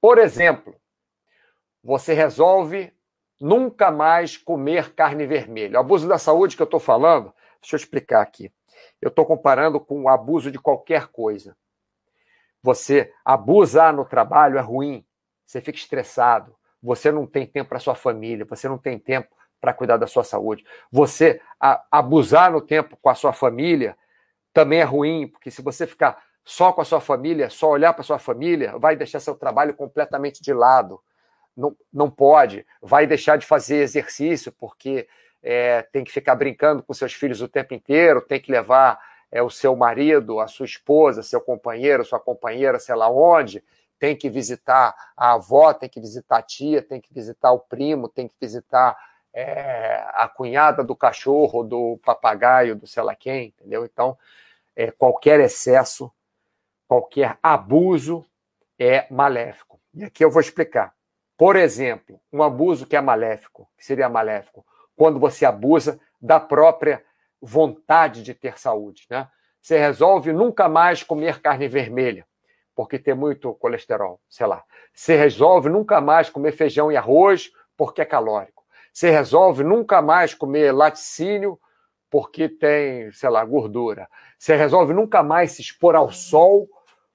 Por 0.00 0.18
exemplo, 0.18 0.74
você 1.84 2.14
resolve 2.14 2.92
nunca 3.42 3.90
mais 3.90 4.36
comer 4.36 4.94
carne 4.94 5.26
vermelha. 5.26 5.76
O 5.76 5.80
abuso 5.80 6.06
da 6.06 6.16
saúde 6.16 6.54
que 6.54 6.62
eu 6.62 6.64
estou 6.64 6.78
falando, 6.78 7.34
deixa 7.60 7.74
eu 7.74 7.78
explicar 7.78 8.22
aqui. 8.22 8.52
Eu 9.00 9.08
estou 9.08 9.26
comparando 9.26 9.80
com 9.80 10.02
o 10.02 10.08
abuso 10.08 10.48
de 10.48 10.60
qualquer 10.60 11.08
coisa. 11.08 11.56
Você 12.62 13.12
abusar 13.24 13.92
no 13.92 14.04
trabalho 14.04 14.58
é 14.58 14.60
ruim, 14.60 15.04
você 15.44 15.60
fica 15.60 15.76
estressado, 15.76 16.54
você 16.80 17.10
não 17.10 17.26
tem 17.26 17.44
tempo 17.44 17.70
para 17.70 17.80
sua 17.80 17.96
família, 17.96 18.46
você 18.48 18.68
não 18.68 18.78
tem 18.78 18.96
tempo 18.96 19.34
para 19.60 19.74
cuidar 19.74 19.96
da 19.96 20.06
sua 20.06 20.22
saúde. 20.22 20.64
Você 20.92 21.40
abusar 21.90 22.52
no 22.52 22.60
tempo 22.60 22.96
com 23.02 23.10
a 23.10 23.14
sua 23.14 23.32
família 23.32 23.98
também 24.52 24.78
é 24.78 24.84
ruim, 24.84 25.26
porque 25.26 25.50
se 25.50 25.60
você 25.62 25.84
ficar 25.84 26.22
só 26.44 26.72
com 26.72 26.80
a 26.80 26.84
sua 26.84 27.00
família, 27.00 27.50
só 27.50 27.70
olhar 27.70 27.92
para 27.92 28.04
sua 28.04 28.20
família, 28.20 28.78
vai 28.78 28.94
deixar 28.94 29.18
seu 29.18 29.34
trabalho 29.34 29.74
completamente 29.74 30.40
de 30.40 30.52
lado 30.52 31.02
não, 31.56 31.76
não 31.92 32.10
pode, 32.10 32.66
vai 32.80 33.06
deixar 33.06 33.36
de 33.36 33.46
fazer 33.46 33.76
exercício 33.76 34.52
porque 34.52 35.08
é, 35.42 35.82
tem 35.82 36.04
que 36.04 36.12
ficar 36.12 36.34
brincando 36.34 36.82
com 36.82 36.94
seus 36.94 37.12
filhos 37.12 37.42
o 37.42 37.48
tempo 37.48 37.74
inteiro, 37.74 38.20
tem 38.20 38.40
que 38.40 38.50
levar 38.50 38.98
é, 39.30 39.42
o 39.42 39.50
seu 39.50 39.74
marido, 39.74 40.40
a 40.40 40.46
sua 40.46 40.66
esposa, 40.66 41.22
seu 41.22 41.40
companheiro, 41.40 42.04
sua 42.04 42.20
companheira, 42.20 42.78
sei 42.78 42.94
lá 42.94 43.10
onde, 43.10 43.64
tem 43.98 44.16
que 44.16 44.28
visitar 44.28 44.94
a 45.16 45.34
avó, 45.34 45.72
tem 45.72 45.88
que 45.88 46.00
visitar 46.00 46.38
a 46.38 46.42
tia, 46.42 46.82
tem 46.82 47.00
que 47.00 47.12
visitar 47.12 47.52
o 47.52 47.58
primo, 47.58 48.08
tem 48.08 48.28
que 48.28 48.34
visitar 48.40 48.96
é, 49.32 50.04
a 50.14 50.28
cunhada 50.28 50.84
do 50.84 50.94
cachorro, 50.94 51.62
do 51.62 51.98
papagaio, 52.04 52.76
do 52.76 52.86
sei 52.86 53.02
lá 53.02 53.14
quem, 53.14 53.54
entendeu? 53.58 53.84
Então, 53.84 54.18
é, 54.76 54.90
qualquer 54.90 55.40
excesso, 55.40 56.12
qualquer 56.86 57.38
abuso 57.42 58.26
é 58.78 59.06
maléfico. 59.10 59.80
E 59.94 60.04
aqui 60.04 60.24
eu 60.24 60.30
vou 60.30 60.40
explicar. 60.40 60.94
Por 61.42 61.56
exemplo, 61.56 62.20
um 62.32 62.40
abuso 62.40 62.86
que 62.86 62.94
é 62.94 63.00
maléfico, 63.00 63.68
que 63.76 63.84
seria 63.84 64.08
maléfico, 64.08 64.64
quando 64.94 65.18
você 65.18 65.44
abusa 65.44 65.98
da 66.20 66.38
própria 66.38 67.04
vontade 67.40 68.22
de 68.22 68.32
ter 68.32 68.60
saúde, 68.60 69.08
né? 69.10 69.26
Você 69.60 69.76
resolve 69.76 70.32
nunca 70.32 70.68
mais 70.68 71.02
comer 71.02 71.40
carne 71.40 71.66
vermelha, 71.66 72.24
porque 72.76 72.96
tem 72.96 73.12
muito 73.12 73.52
colesterol, 73.54 74.20
sei 74.28 74.46
lá. 74.46 74.62
Você 74.94 75.16
resolve 75.16 75.68
nunca 75.68 76.00
mais 76.00 76.30
comer 76.30 76.52
feijão 76.52 76.92
e 76.92 76.96
arroz, 76.96 77.50
porque 77.76 78.02
é 78.02 78.04
calórico. 78.04 78.62
Você 78.92 79.10
resolve 79.10 79.64
nunca 79.64 80.00
mais 80.00 80.34
comer 80.34 80.70
laticínio, 80.70 81.58
porque 82.08 82.48
tem, 82.48 83.10
sei 83.10 83.30
lá, 83.30 83.44
gordura. 83.44 84.08
Você 84.38 84.54
resolve 84.54 84.92
nunca 84.92 85.24
mais 85.24 85.50
se 85.50 85.60
expor 85.60 85.96
ao 85.96 86.12
sol, 86.12 86.68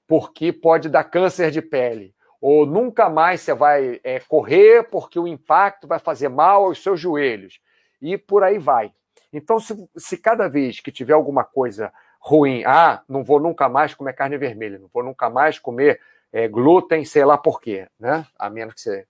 porque 0.06 0.52
pode 0.52 0.90
dar 0.90 1.04
câncer 1.04 1.50
de 1.50 1.62
pele. 1.62 2.14
Ou 2.40 2.64
nunca 2.64 3.08
mais 3.08 3.40
você 3.40 3.52
vai 3.52 4.00
é, 4.04 4.20
correr, 4.20 4.84
porque 4.84 5.18
o 5.18 5.26
impacto 5.26 5.88
vai 5.88 5.98
fazer 5.98 6.28
mal 6.28 6.64
aos 6.64 6.82
seus 6.82 7.00
joelhos. 7.00 7.60
E 8.00 8.16
por 8.16 8.44
aí 8.44 8.58
vai. 8.58 8.92
Então, 9.32 9.58
se, 9.58 9.88
se 9.96 10.16
cada 10.16 10.48
vez 10.48 10.80
que 10.80 10.92
tiver 10.92 11.14
alguma 11.14 11.44
coisa 11.44 11.92
ruim, 12.20 12.62
ah, 12.64 13.02
não 13.08 13.24
vou 13.24 13.40
nunca 13.40 13.68
mais 13.68 13.94
comer 13.94 14.14
carne 14.14 14.38
vermelha, 14.38 14.78
não 14.78 14.88
vou 14.92 15.02
nunca 15.02 15.28
mais 15.28 15.58
comer 15.58 16.00
é, 16.32 16.46
glúten, 16.48 17.04
sei 17.04 17.24
lá 17.24 17.36
por 17.36 17.60
quê, 17.60 17.88
né? 17.98 18.26
A 18.38 18.50
menos 18.50 18.74
que 18.74 18.80
você, 18.80 19.06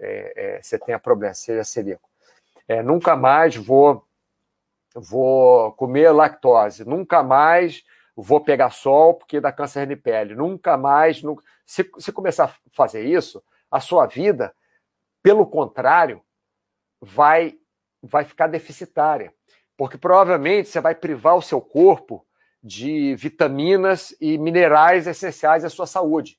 é, 0.00 0.32
é, 0.36 0.62
você 0.62 0.78
tenha 0.78 0.98
problema, 0.98 1.34
seja 1.34 1.64
celíaco. 1.64 2.08
É, 2.68 2.82
nunca 2.82 3.16
mais 3.16 3.56
vou, 3.56 4.04
vou 4.94 5.72
comer 5.72 6.10
lactose, 6.10 6.84
nunca 6.84 7.22
mais 7.22 7.84
vou 8.16 8.40
pegar 8.40 8.70
sol 8.70 9.14
porque 9.14 9.40
dá 9.40 9.52
câncer 9.52 9.86
de 9.86 9.96
pele, 9.96 10.34
nunca 10.34 10.76
mais. 10.76 11.22
Nunca... 11.22 11.42
Se, 11.64 11.90
se 11.98 12.12
começar 12.12 12.44
a 12.44 12.54
fazer 12.72 13.04
isso, 13.04 13.42
a 13.70 13.80
sua 13.80 14.06
vida, 14.06 14.54
pelo 15.22 15.46
contrário, 15.46 16.22
vai, 17.00 17.58
vai 18.02 18.24
ficar 18.24 18.46
deficitária. 18.46 19.32
Porque 19.76 19.96
provavelmente 19.96 20.68
você 20.68 20.80
vai 20.80 20.94
privar 20.94 21.36
o 21.36 21.42
seu 21.42 21.60
corpo 21.60 22.26
de 22.62 23.16
vitaminas 23.16 24.14
e 24.20 24.38
minerais 24.38 25.06
essenciais 25.06 25.64
à 25.64 25.70
sua 25.70 25.86
saúde. 25.86 26.38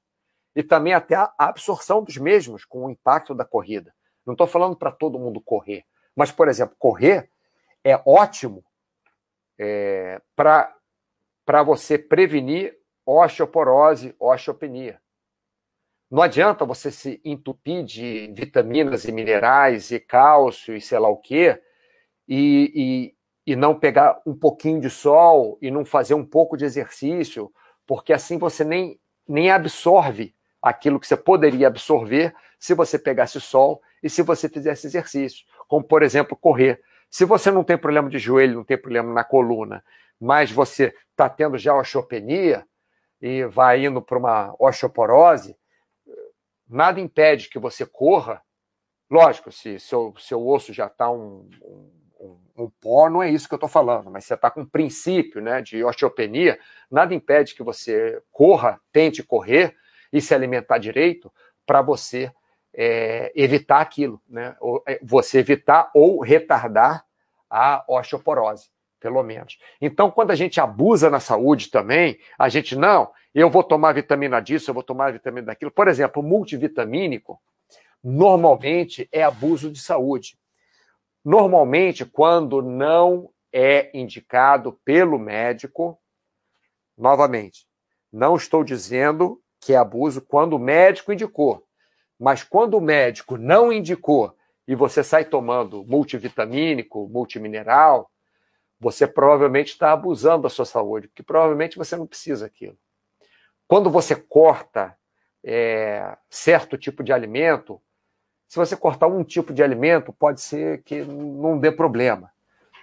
E 0.56 0.62
também 0.62 0.94
até 0.94 1.16
a 1.16 1.34
absorção 1.38 2.04
dos 2.04 2.18
mesmos 2.18 2.64
com 2.64 2.86
o 2.86 2.90
impacto 2.90 3.34
da 3.34 3.44
corrida. 3.44 3.94
Não 4.26 4.34
estou 4.34 4.48
falando 4.48 4.76
para 4.76 4.92
todo 4.92 5.20
mundo 5.20 5.42
correr. 5.42 5.84
Mas, 6.16 6.32
por 6.32 6.48
exemplo, 6.48 6.76
correr 6.78 7.30
é 7.84 8.00
ótimo 8.06 8.64
é, 9.58 10.22
para 10.36 10.74
para 11.46 11.64
você 11.64 11.98
prevenir 11.98 12.78
osteoporose, 13.06 14.16
osteopenia. 14.20 15.00
Não 16.10 16.22
adianta 16.22 16.64
você 16.64 16.92
se 16.92 17.20
entupir 17.26 17.84
de 17.84 18.32
vitaminas 18.36 19.06
e 19.06 19.12
minerais 19.12 19.92
e 19.92 20.00
cálcio 20.00 20.76
e 20.76 20.82
sei 20.82 21.00
lá 21.00 21.10
o 21.10 21.18
quê 21.18 21.60
e, 22.28 23.14
e, 23.46 23.54
e 23.54 23.56
não 23.56 23.78
pegar 23.78 24.22
um 24.26 24.36
pouquinho 24.36 24.80
de 24.80 24.90
sol 24.90 25.58
e 25.62 25.72
não 25.72 25.84
fazer 25.84 26.14
um 26.14 26.26
pouco 26.26 26.56
de 26.56 26.66
exercício, 26.66 27.52
porque 27.86 28.14
assim 28.14 28.38
você 28.38 28.64
nem, 28.64 29.00
nem 29.28 29.52
absorve 29.52 30.36
aquilo 30.62 31.00
que 31.00 31.08
você 31.08 31.18
poderia 31.18 31.68
absorver 31.68 32.34
se 32.60 32.74
você 32.74 32.98
pegasse 32.98 33.42
sol 33.42 33.82
e 34.02 34.10
se 34.10 34.22
você 34.22 34.48
fizesse 34.48 34.88
exercício, 34.88 35.46
como 35.68 35.84
por 35.84 36.04
exemplo 36.04 36.38
correr. 36.38 36.80
Se 37.10 37.26
você 37.26 37.52
não 37.52 37.64
tem 37.64 37.78
problema 37.78 38.10
de 38.10 38.18
joelho, 38.18 38.58
não 38.58 38.64
tem 38.64 38.78
problema 38.78 39.12
na 39.14 39.24
coluna, 39.24 39.84
mas 40.24 40.50
você 40.50 40.96
está 41.12 41.28
tendo 41.28 41.58
já 41.58 41.76
osteopenia 41.76 42.66
e 43.22 43.46
vai 43.46 43.86
indo 43.86 44.02
para 44.02 44.18
uma 44.18 44.56
osteoporose, 44.58 45.58
nada 46.66 47.02
impede 47.02 47.50
que 47.50 47.60
você 47.60 47.86
corra. 47.86 48.42
Lógico, 49.12 49.52
se 49.52 49.78
seu, 49.80 50.14
seu 50.18 50.48
osso 50.48 50.72
já 50.72 50.88
está 50.88 51.12
um, 51.12 51.50
um, 51.62 52.40
um, 52.58 52.70
pó, 52.70 53.10
não 53.10 53.22
é 53.22 53.30
isso 53.30 53.50
que 53.50 53.54
eu 53.54 53.58
estou 53.58 53.68
falando, 53.68 54.10
mas 54.10 54.24
você 54.24 54.34
está 54.34 54.50
com 54.50 54.62
um 54.62 54.66
princípio 54.66 55.42
né, 55.42 55.62
de 55.62 55.84
osteopenia, 55.84 56.58
nada 56.90 57.14
impede 57.14 57.54
que 57.54 57.62
você 57.62 58.24
corra, 58.32 58.80
tente 58.94 59.22
correr 59.22 59.76
e 60.12 60.22
se 60.22 60.34
alimentar 60.34 60.78
direito 60.78 61.30
para 61.66 61.82
você 61.82 62.32
é, 62.74 63.30
evitar 63.36 63.82
aquilo, 63.82 64.22
né? 64.28 64.56
É, 64.88 65.00
você 65.04 65.40
evitar 65.40 65.92
ou 65.94 66.22
retardar 66.22 67.06
a 67.50 67.84
osteoporose 67.90 68.74
pelo 69.04 69.22
menos. 69.22 69.60
Então, 69.82 70.10
quando 70.10 70.32
a 70.32 70.36
gente 70.36 70.62
abusa 70.62 71.10
na 71.10 71.20
saúde 71.20 71.70
também, 71.70 72.18
a 72.40 72.48
gente, 72.48 72.74
não, 72.74 73.12
eu 73.36 73.50
vou 73.50 73.62
tomar 73.62 73.94
vitamina 73.94 74.40
disso, 74.40 74.70
eu 74.70 74.74
vou 74.74 74.82
tomar 74.82 75.12
vitamina 75.12 75.48
daquilo. 75.48 75.70
Por 75.70 75.90
exemplo, 75.90 76.24
o 76.24 76.26
multivitamínico, 76.26 77.38
normalmente 78.02 79.10
é 79.12 79.22
abuso 79.22 79.70
de 79.70 79.82
saúde. 79.82 80.38
Normalmente, 81.24 82.06
quando 82.06 82.62
não 82.62 83.30
é 83.52 83.92
indicado 83.94 84.80
pelo 84.86 85.20
médico, 85.20 86.00
novamente, 86.98 87.68
não 88.10 88.38
estou 88.38 88.64
dizendo 88.64 89.42
que 89.60 89.74
é 89.74 89.76
abuso 89.76 90.22
quando 90.22 90.54
o 90.54 90.60
médico 90.60 91.12
indicou, 91.12 91.62
mas 92.18 92.42
quando 92.42 92.78
o 92.78 92.82
médico 92.82 93.36
não 93.36 93.70
indicou 93.72 94.34
e 94.66 94.76
você 94.76 95.04
sai 95.04 95.26
tomando 95.26 95.84
multivitamínico, 95.84 97.10
multimineral, 97.10 98.10
você 98.84 99.08
provavelmente 99.08 99.70
está 99.70 99.94
abusando 99.94 100.44
da 100.44 100.50
sua 100.50 100.66
saúde, 100.66 101.08
porque 101.08 101.24
provavelmente 101.24 101.78
você 101.78 101.96
não 101.96 102.06
precisa 102.06 102.46
daquilo. 102.46 102.78
Quando 103.66 103.90
você 103.90 104.14
corta 104.14 104.96
é, 105.42 106.18
certo 106.30 106.78
tipo 106.78 107.02
de 107.02 107.14
alimento, 107.14 107.82
se 108.46 108.58
você 108.58 108.76
cortar 108.76 109.08
um 109.08 109.24
tipo 109.24 109.54
de 109.54 109.64
alimento, 109.64 110.12
pode 110.12 110.42
ser 110.42 110.84
que 110.84 111.02
não 111.02 111.58
dê 111.58 111.72
problema. 111.72 112.32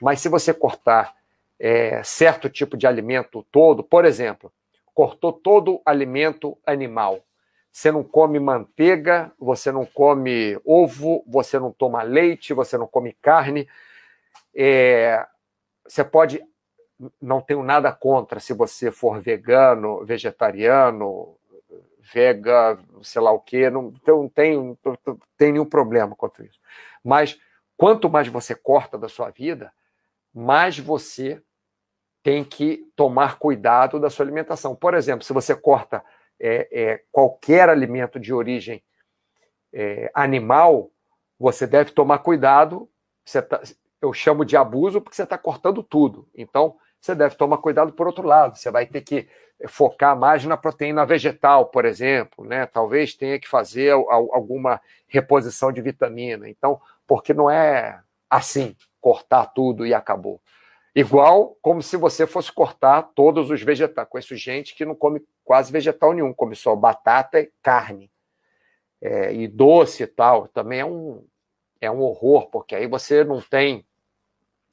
Mas 0.01 0.21
se 0.21 0.29
você 0.29 0.55
cortar 0.55 1.15
é, 1.59 2.03
certo 2.03 2.49
tipo 2.49 2.79
de 2.79 2.87
alimento 2.87 3.47
todo, 3.53 3.85
por 3.85 4.07
exemplo, 4.07 4.51
cortou 4.95 5.33
todo 5.33 5.83
alimento 5.85 6.57
animal, 6.67 7.21
você 7.71 7.93
não 7.93 8.03
come 8.03 8.41
manteiga, 8.41 9.31
você 9.39 9.71
não 9.71 9.85
come 9.85 10.59
ovo, 10.65 11.23
você 11.27 11.59
não 11.59 11.71
toma 11.71 12.03
leite, 12.03 12.55
você 12.55 12.77
não 12.79 12.87
come 12.87 13.13
carne, 13.13 13.69
é, 14.55 15.25
você 15.91 16.05
pode. 16.05 16.43
Não 17.21 17.41
tenho 17.41 17.63
nada 17.63 17.91
contra 17.93 18.39
se 18.39 18.53
você 18.53 18.91
for 18.91 19.21
vegano, 19.21 20.05
vegetariano, 20.05 21.37
vega, 22.13 22.79
sei 23.03 23.23
lá 23.23 23.33
o 23.33 23.41
quê, 23.41 23.71
não, 23.71 23.91
tem, 24.29 24.55
não 24.55 24.79
tem 25.37 25.53
nenhum 25.53 25.65
problema 25.65 26.15
quanto 26.15 26.45
isso. 26.45 26.61
Mas 27.03 27.39
quanto 27.77 28.11
mais 28.11 28.29
você 28.29 28.55
corta 28.55 28.99
da 28.99 29.09
sua 29.09 29.31
vida, 29.31 29.73
mais 30.33 30.79
você 30.79 31.43
tem 32.23 32.45
que 32.45 32.87
tomar 32.95 33.39
cuidado 33.39 33.99
da 33.99 34.11
sua 34.11 34.25
alimentação. 34.25 34.77
Por 34.77 34.95
exemplo, 34.95 35.25
se 35.25 35.33
você 35.33 35.55
corta 35.55 36.05
é, 36.39 36.69
é, 36.71 37.05
qualquer 37.11 37.69
alimento 37.69 38.21
de 38.21 38.33
origem 38.35 38.83
é, 39.73 40.11
animal, 40.15 40.91
você 41.39 41.67
deve 41.67 41.93
tomar 41.93 42.19
cuidado. 42.19 42.89
Você 43.25 43.41
tá, 43.41 43.63
eu 44.01 44.13
chamo 44.13 44.45
de 44.45 44.57
abuso 44.57 45.01
porque 45.01 45.17
você 45.17 45.25
está 45.25 45.37
cortando 45.37 45.83
tudo. 45.83 46.29
Então, 46.35 46.77
você 47.01 47.15
deve 47.15 47.35
tomar 47.35 47.59
cuidado 47.59 47.93
por 47.93 48.07
outro 48.07 48.27
lado. 48.27 48.57
Você 48.57 48.71
vai 48.71 48.87
ter 48.87 49.01
que 49.01 49.29
focar 49.69 50.17
mais 50.19 50.45
na 50.45 50.57
proteína 50.57 51.05
vegetal, 51.05 51.67
por 51.67 51.85
exemplo, 51.85 52.45
né? 52.45 52.67
Talvez 52.67 53.15
tenha 53.15 53.39
que 53.39 53.49
fazer 53.49 53.93
alguma 53.93 54.81
reposição 55.07 55.73
de 55.73 55.81
vitamina. 55.81 56.49
Então, 56.49 56.81
porque 57.07 57.35
não 57.35 57.51
é 57.51 58.01
assim, 58.29 58.77
cortar 59.01 59.47
tudo 59.47 59.87
e 59.87 59.93
acabou. 59.93 60.41
Igual 60.95 61.57
como 61.63 61.83
se 61.83 61.97
você 61.97 62.27
fosse 62.27 62.53
cortar 62.53 63.03
todos 63.15 63.51
os 63.51 63.63
vegetais. 63.63 64.09
Conheço 64.09 64.37
gente 64.37 64.75
que 64.75 64.85
não 64.85 64.95
come 64.95 65.23
quase 65.45 65.73
vegetal 65.73 66.13
nenhum, 66.13 66.33
come 66.33 66.57
só 66.57 66.75
batata 66.75 67.41
e 67.41 67.51
carne. 67.63 68.11
É, 69.01 69.33
e 69.33 69.49
doce 69.49 70.03
e 70.03 70.07
tal. 70.07 70.49
Também 70.49 70.81
é 70.81 70.85
um, 70.85 71.25
é 71.81 71.91
um 71.91 72.01
horror, 72.01 72.51
porque 72.51 72.75
aí 72.75 72.87
você 72.87 73.25
não 73.25 73.41
tem 73.41 73.87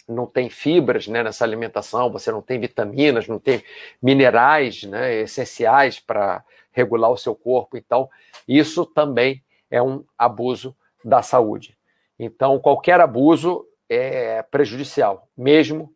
não 0.08 0.26
tem 0.26 0.49
fibras 0.49 1.08
né, 1.08 1.22
nessa 1.22 1.43
alimentação, 1.43 2.12
você 2.12 2.32
não 2.32 2.41
tem 2.41 2.60
vitaminas, 2.60 3.28
não 3.28 3.39
tem 3.39 3.64
minerais 4.01 4.84
né, 4.84 5.22
essenciais 5.22 5.99
para 5.99 6.43
regular 6.72 7.12
o 7.12 7.18
seu 7.18 7.36
corpo. 7.36 7.76
Então, 7.76 8.10
isso 8.47 8.86
também 8.86 9.43
é 9.70 9.82
um 9.82 10.05
abuso 10.18 10.76
da 11.03 11.22
saúde. 11.22 11.78
Então, 12.18 12.60
qualquer 12.60 13.01
abuso 13.01 13.68
é 13.89 14.41
prejudicial, 14.43 15.28
mesmo 15.38 15.93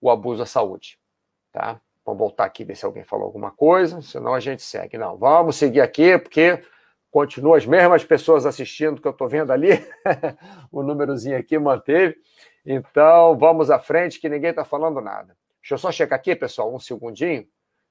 o 0.00 0.10
abuso 0.10 0.42
à 0.42 0.46
saúde. 0.46 0.98
Tá? 1.52 1.80
Vamos 2.04 2.20
voltar 2.20 2.44
aqui 2.44 2.64
ver 2.64 2.76
se 2.76 2.84
alguém 2.84 3.04
falou 3.04 3.26
alguma 3.26 3.50
coisa, 3.50 4.00
senão 4.02 4.34
a 4.34 4.40
gente 4.40 4.62
segue. 4.62 4.96
Não, 4.96 5.16
vamos 5.16 5.56
seguir 5.56 5.80
aqui, 5.80 6.16
porque 6.18 6.62
continua 7.10 7.56
as 7.56 7.66
mesmas 7.66 8.04
pessoas 8.04 8.46
assistindo 8.46 9.00
que 9.00 9.08
eu 9.08 9.12
estou 9.12 9.28
vendo 9.28 9.52
ali. 9.52 9.70
o 10.70 10.82
númerozinho 10.82 11.36
aqui 11.36 11.58
manteve. 11.58 12.16
Então, 12.70 13.34
vamos 13.38 13.70
à 13.70 13.78
frente, 13.78 14.20
que 14.20 14.28
ninguém 14.28 14.50
está 14.50 14.62
falando 14.62 15.00
nada. 15.00 15.34
Deixa 15.62 15.72
eu 15.72 15.78
só 15.78 15.90
checar 15.90 16.18
aqui, 16.18 16.36
pessoal, 16.36 16.74
um 16.74 16.78
segundinho, 16.78 17.48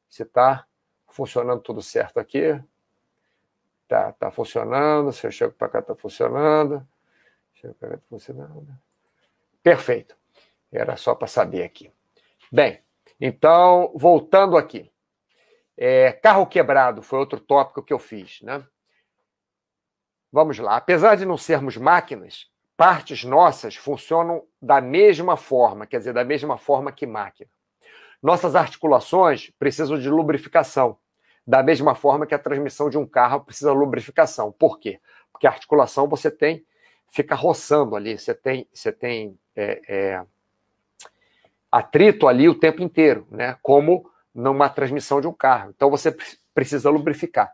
se 0.07 0.21
está 0.21 0.67
funcionando 1.07 1.61
tudo 1.61 1.81
certo 1.81 2.19
aqui. 2.19 2.61
Tá, 3.87 4.11
tá 4.11 4.29
funcionando. 4.29 5.11
Se 5.11 5.25
eu 5.25 5.31
chego 5.31 5.53
para 5.53 5.67
cá, 5.67 5.79
está 5.79 5.95
funcionando. 5.95 6.87
Chego 7.55 7.73
para 7.73 7.89
cá, 7.89 7.95
está 7.95 8.07
funcionando. 8.07 8.67
Perfeito. 9.63 10.15
Era 10.71 10.95
só 10.95 11.15
para 11.15 11.27
saber 11.27 11.63
aqui. 11.63 11.91
Bem, 12.51 12.79
então, 13.19 13.91
voltando 13.95 14.57
aqui. 14.57 14.91
É, 15.75 16.11
carro 16.11 16.45
quebrado 16.45 17.01
foi 17.01 17.17
outro 17.17 17.39
tópico 17.39 17.81
que 17.81 17.93
eu 17.93 17.97
fiz, 17.97 18.43
né? 18.43 18.63
Vamos 20.31 20.59
lá. 20.59 20.77
Apesar 20.77 21.15
de 21.15 21.25
não 21.25 21.35
sermos 21.35 21.77
máquinas, 21.77 22.47
partes 22.77 23.23
nossas 23.23 23.75
funcionam 23.75 24.43
da 24.61 24.79
mesma 24.79 25.35
forma, 25.35 25.87
quer 25.87 25.97
dizer, 25.97 26.13
da 26.13 26.23
mesma 26.23 26.59
forma 26.59 26.91
que 26.91 27.07
máquina. 27.07 27.49
Nossas 28.21 28.55
articulações 28.55 29.51
precisam 29.57 29.99
de 29.99 30.09
lubrificação, 30.09 30.97
da 31.45 31.63
mesma 31.63 31.95
forma 31.95 32.27
que 32.27 32.35
a 32.35 32.39
transmissão 32.39 32.87
de 32.89 32.97
um 32.97 33.05
carro 33.05 33.41
precisa 33.41 33.71
de 33.71 33.77
lubrificação. 33.77 34.51
Por 34.51 34.79
quê? 34.79 34.99
Porque 35.31 35.47
a 35.47 35.49
articulação 35.49 36.07
você 36.07 36.29
tem, 36.29 36.63
fica 37.09 37.33
roçando 37.33 37.95
ali, 37.95 38.17
você 38.17 38.33
tem, 38.33 38.67
você 38.71 38.91
tem 38.91 39.37
é, 39.55 39.81
é, 39.87 40.25
atrito 41.71 42.27
ali 42.27 42.47
o 42.47 42.55
tempo 42.55 42.83
inteiro, 42.83 43.27
né? 43.31 43.57
como 43.63 44.09
numa 44.33 44.69
transmissão 44.69 45.19
de 45.19 45.27
um 45.27 45.33
carro. 45.33 45.71
Então 45.75 45.89
você 45.89 46.15
precisa 46.53 46.91
lubrificar 46.91 47.51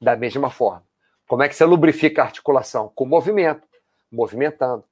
da 0.00 0.16
mesma 0.16 0.50
forma. 0.50 0.84
Como 1.26 1.42
é 1.42 1.48
que 1.48 1.54
você 1.54 1.64
lubrifica 1.64 2.22
a 2.22 2.26
articulação? 2.26 2.92
Com 2.94 3.06
movimento, 3.06 3.66
movimentando. 4.10 4.84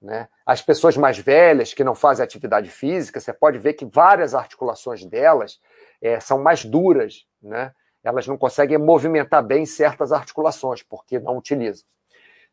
Né? 0.00 0.28
As 0.46 0.62
pessoas 0.62 0.96
mais 0.96 1.18
velhas 1.18 1.74
que 1.74 1.84
não 1.84 1.94
fazem 1.94 2.24
atividade 2.24 2.70
física, 2.70 3.20
você 3.20 3.32
pode 3.32 3.58
ver 3.58 3.74
que 3.74 3.84
várias 3.84 4.34
articulações 4.34 5.04
delas 5.04 5.60
é, 6.00 6.18
são 6.18 6.42
mais 6.42 6.64
duras, 6.64 7.26
né? 7.42 7.74
Elas 8.02 8.26
não 8.26 8.38
conseguem 8.38 8.78
movimentar 8.78 9.42
bem 9.42 9.66
certas 9.66 10.10
articulações, 10.10 10.82
porque 10.82 11.18
não 11.18 11.36
utilizam. 11.36 11.84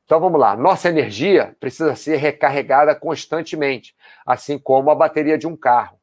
Então 0.03 0.19
vamos 0.19 0.39
lá, 0.39 0.55
nossa 0.55 0.89
energia 0.89 1.55
precisa 1.59 1.95
ser 1.95 2.17
recarregada 2.17 2.95
constantemente, 2.95 3.95
assim 4.25 4.57
como 4.57 4.89
a 4.89 4.95
bateria 4.95 5.37
de 5.37 5.47
um 5.47 5.55
carro. 5.55 5.97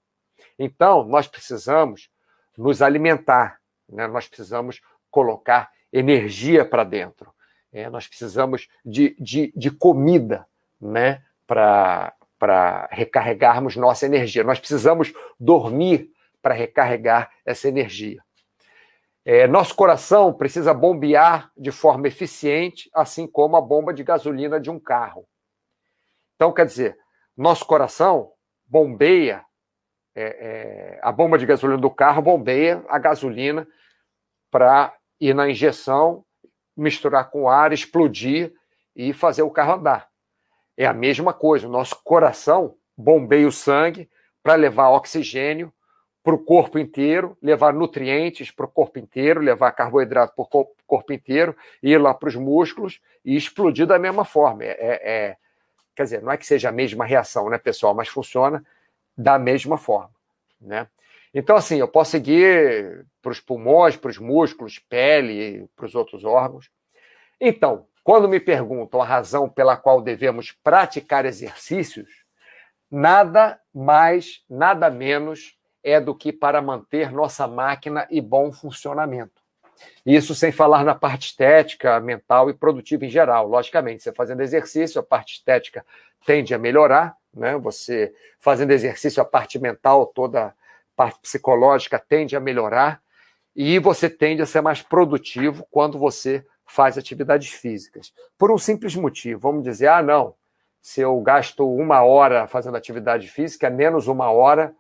Então, 0.59 1.05
nós 1.05 1.27
precisamos 1.27 2.11
nos 2.57 2.81
alimentar, 2.81 3.59
né? 3.89 4.07
nós 4.07 4.29
precisamos 4.29 4.81
colocar 5.11 5.71
energia 5.93 6.65
para 6.65 6.85
dentro, 6.85 7.33
é, 7.75 7.91
nós 7.91 8.07
precisamos 8.07 8.68
de, 8.85 9.16
de, 9.18 9.53
de 9.55 9.70
comida, 9.70 10.47
né? 10.81 11.22
para 11.47 12.89
recarregarmos 12.91 13.77
nossa 13.77 14.07
energia. 14.07 14.45
Nós 14.45 14.59
precisamos 14.59 15.12
dormir 15.39 16.11
para 16.41 16.55
recarregar 16.55 17.31
essa 17.45 17.68
energia. 17.68 18.22
É, 19.25 19.47
nosso 19.47 19.75
coração 19.75 20.33
precisa 20.33 20.72
bombear 20.72 21.51
de 21.57 21.72
forma 21.72 22.07
eficiente, 22.07 22.91
assim 22.95 23.27
como 23.27 23.57
a 23.57 23.61
bomba 23.61 23.93
de 23.93 24.05
gasolina 24.05 24.61
de 24.61 24.70
um 24.70 24.79
carro. 24.79 25.27
Então, 26.37 26.53
quer 26.53 26.66
dizer, 26.66 26.97
nosso 27.37 27.64
coração 27.66 28.33
bombeia, 28.66 29.45
é, 30.14 30.22
é, 30.22 31.01
a 31.03 31.11
bomba 31.11 31.39
de 31.39 31.47
gasolina 31.47 31.81
do 31.81 31.91
carro 31.91 32.22
bombeia 32.22 32.85
a 32.89 32.99
gasolina 32.99 33.66
para 34.51 34.95
ir 35.18 35.35
na 35.35 35.49
injeção, 35.49 36.25
misturar 36.77 37.31
com 37.31 37.49
ar, 37.49 37.72
explodir 37.72 38.53
e 38.95 39.12
fazer 39.12 39.43
o 39.43 39.51
carro 39.51 39.75
andar. 39.75 40.09
É 40.77 40.87
a 40.87 40.93
mesma 40.93 41.33
coisa. 41.33 41.66
O 41.66 41.70
nosso 41.70 42.01
coração 42.03 42.77
bombeia 42.97 43.47
o 43.47 43.53
sangue 43.53 44.09
para 44.43 44.55
levar 44.55 44.91
oxigênio 44.91 45.72
para 46.25 46.35
o 46.35 46.39
corpo 46.39 46.79
inteiro, 46.79 47.37
levar 47.43 47.75
nutrientes 47.75 48.51
para 48.51 48.64
o 48.64 48.68
corpo 48.68 48.99
inteiro, 48.99 49.41
levar 49.41 49.72
carboidrato 49.72 50.35
para 50.35 50.43
o 50.43 50.66
corpo 50.87 51.12
inteiro, 51.12 51.55
ir 51.83 51.99
lá 51.99 52.14
para 52.14 52.31
os 52.31 52.35
músculos 52.35 52.99
e 53.22 53.37
explodir 53.37 53.87
da 53.87 53.99
mesma 53.99 54.25
forma. 54.25 54.64
É, 54.64 54.70
é, 54.70 55.01
é, 55.03 55.37
quer 55.95 56.05
dizer, 56.05 56.22
não 56.22 56.33
é 56.33 56.39
que 56.39 56.47
seja 56.47 56.70
a 56.70 56.72
mesma 56.72 57.05
reação, 57.05 57.51
né, 57.51 57.59
pessoal? 57.59 57.95
Mas 57.95 58.09
funciona 58.09 58.64
da 59.16 59.39
mesma 59.39 59.77
forma, 59.77 60.11
né? 60.59 60.89
Então, 61.35 61.57
assim, 61.57 61.78
eu 61.78 61.89
posso 61.89 62.12
seguir 62.12 63.05
para 63.20 63.32
os 63.32 63.41
pulmões, 63.41 63.97
para 63.97 64.11
os 64.11 64.18
músculos, 64.18 64.78
pele, 64.78 65.68
para 65.74 65.87
os 65.87 65.95
outros 65.97 66.24
órgãos. 66.24 66.70
Então, 67.41 67.87
quando 68.05 68.28
me 68.28 68.39
perguntam 68.39 69.03
a 69.03 69.05
razão 69.05 69.49
pela 69.49 69.76
qual 69.76 70.01
devemos 70.01 70.53
praticar 70.53 71.26
exercícios, 71.26 72.09
nada 72.89 73.59
mais, 73.74 74.45
nada 74.49 74.89
menos 74.89 75.59
é 75.82 76.01
do 76.01 76.14
que 76.14 76.32
para 76.32 76.62
manter 76.62 77.11
nossa 77.11 77.49
máquina 77.49 78.07
em 78.11 78.22
bom 78.22 78.53
funcionamento. 78.53 79.43
Isso 80.07 80.35
sem 80.35 80.53
falar 80.53 80.85
na 80.85 80.95
parte 80.95 81.26
estética, 81.26 81.99
mental 81.99 82.49
e 82.49 82.55
produtiva 82.55 83.05
em 83.05 83.11
geral. 83.11 83.49
Logicamente, 83.49 84.03
você 84.03 84.12
fazendo 84.12 84.41
exercício, 84.41 85.01
a 85.01 85.05
parte 85.05 85.35
estética 85.35 85.85
tende 86.24 86.55
a 86.55 86.59
melhorar, 86.59 87.16
né? 87.35 87.57
Você 87.59 88.14
fazendo 88.39 88.70
exercício, 88.70 89.20
a 89.20 89.26
parte 89.26 89.59
mental, 89.59 90.07
toda 90.07 90.55
parte 90.97 91.21
psicológica 91.21 91.99
tende 91.99 92.37
a 92.37 92.41
melhorar 92.41 93.01
e 93.55 93.79
você 93.79 94.11
tende 94.11 94.43
a 94.43 94.47
ser 94.47 94.61
mais 94.61 94.83
produtivo 94.83 95.67
quando 95.71 95.99
você 95.99 96.45
faz 96.67 96.99
atividades 96.99 97.51
físicas. 97.53 98.13
Por 98.39 98.51
um 98.51 98.59
simples 98.59 98.97
motivo, 98.97 99.41
vamos 99.41 99.63
dizer, 99.63 99.89
ah, 99.89 100.03
não, 100.03 100.35
se 100.81 101.01
eu 101.01 101.19
gasto 101.21 101.69
uma 101.69 102.03
hora 102.03 102.47
fazendo 102.47 102.77
atividade 102.77 103.29
física, 103.29 103.69
é 103.69 103.71
menos 103.71 104.09
uma 104.09 104.31
hora 104.31 104.75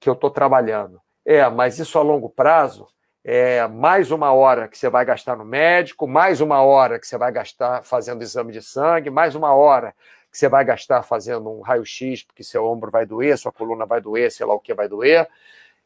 que 0.00 0.08
eu 0.08 0.14
estou 0.14 0.30
trabalhando. 0.30 1.00
É, 1.24 1.48
mas 1.48 1.78
isso 1.78 1.98
a 1.98 2.02
longo 2.02 2.28
prazo 2.28 2.86
é 3.24 3.66
mais 3.66 4.10
uma 4.10 4.32
hora 4.32 4.68
que 4.68 4.78
você 4.78 4.88
vai 4.88 5.04
gastar 5.04 5.36
no 5.36 5.44
médico, 5.44 6.06
mais 6.06 6.40
uma 6.40 6.62
hora 6.62 6.98
que 6.98 7.06
você 7.06 7.18
vai 7.18 7.32
gastar 7.32 7.82
fazendo 7.82 8.22
exame 8.22 8.52
de 8.52 8.62
sangue, 8.62 9.10
mais 9.10 9.34
uma 9.34 9.52
hora 9.52 9.94
que 10.36 10.40
você 10.40 10.50
vai 10.50 10.66
gastar 10.66 11.02
fazendo 11.02 11.50
um 11.50 11.62
raio-x, 11.62 12.22
porque 12.22 12.44
seu 12.44 12.66
ombro 12.66 12.90
vai 12.90 13.06
doer, 13.06 13.38
sua 13.38 13.50
coluna 13.50 13.86
vai 13.86 14.02
doer, 14.02 14.30
sei 14.30 14.44
lá 14.44 14.52
o 14.52 14.60
que 14.60 14.74
vai 14.74 14.86
doer, 14.86 15.26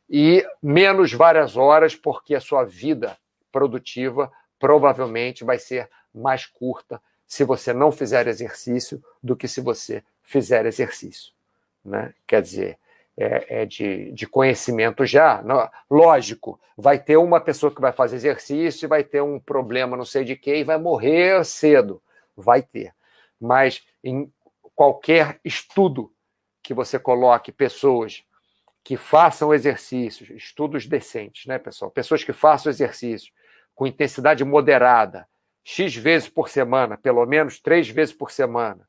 e 0.08 0.44
menos 0.60 1.12
várias 1.12 1.56
horas, 1.56 1.94
porque 1.94 2.34
a 2.34 2.40
sua 2.40 2.64
vida 2.64 3.16
produtiva 3.52 4.30
provavelmente 4.58 5.44
vai 5.44 5.56
ser 5.56 5.88
mais 6.12 6.46
curta 6.46 7.00
se 7.28 7.44
você 7.44 7.72
não 7.72 7.92
fizer 7.92 8.26
exercício 8.26 9.00
do 9.22 9.36
que 9.36 9.46
se 9.46 9.60
você 9.60 10.02
fizer 10.20 10.66
exercício. 10.66 11.32
Né? 11.84 12.12
Quer 12.26 12.42
dizer, 12.42 12.76
é, 13.16 13.62
é 13.62 13.66
de, 13.66 14.10
de, 14.10 14.26
conhecimento 14.26 15.06
já. 15.06 15.40
Não, 15.42 15.70
lógico, 15.88 16.58
vai 16.76 16.98
ter 16.98 17.16
uma 17.16 17.40
pessoa 17.40 17.72
que 17.72 17.80
vai 17.80 17.92
fazer 17.92 18.16
exercício 18.16 18.84
e 18.84 18.88
vai 18.88 19.04
ter 19.04 19.22
um 19.22 19.38
problema 19.38 19.96
não 19.96 20.04
sei 20.04 20.24
de 20.24 20.34
quê 20.34 20.56
e 20.56 20.64
vai 20.64 20.76
morrer 20.76 21.44
cedo. 21.44 22.02
Vai 22.36 22.62
ter. 22.62 22.92
Mas 23.40 23.86
em 24.02 24.30
qualquer 24.80 25.38
estudo 25.44 26.10
que 26.62 26.72
você 26.72 26.98
coloque 26.98 27.52
pessoas 27.52 28.24
que 28.82 28.96
façam 28.96 29.52
exercícios, 29.52 30.30
estudos 30.30 30.86
decentes, 30.86 31.44
né, 31.44 31.58
pessoal? 31.58 31.90
Pessoas 31.90 32.24
que 32.24 32.32
façam 32.32 32.70
exercícios 32.70 33.30
com 33.74 33.86
intensidade 33.86 34.42
moderada, 34.42 35.28
X 35.62 35.94
vezes 35.94 36.30
por 36.30 36.48
semana, 36.48 36.96
pelo 36.96 37.26
menos 37.26 37.60
três 37.60 37.90
vezes 37.90 38.14
por 38.14 38.30
semana, 38.30 38.88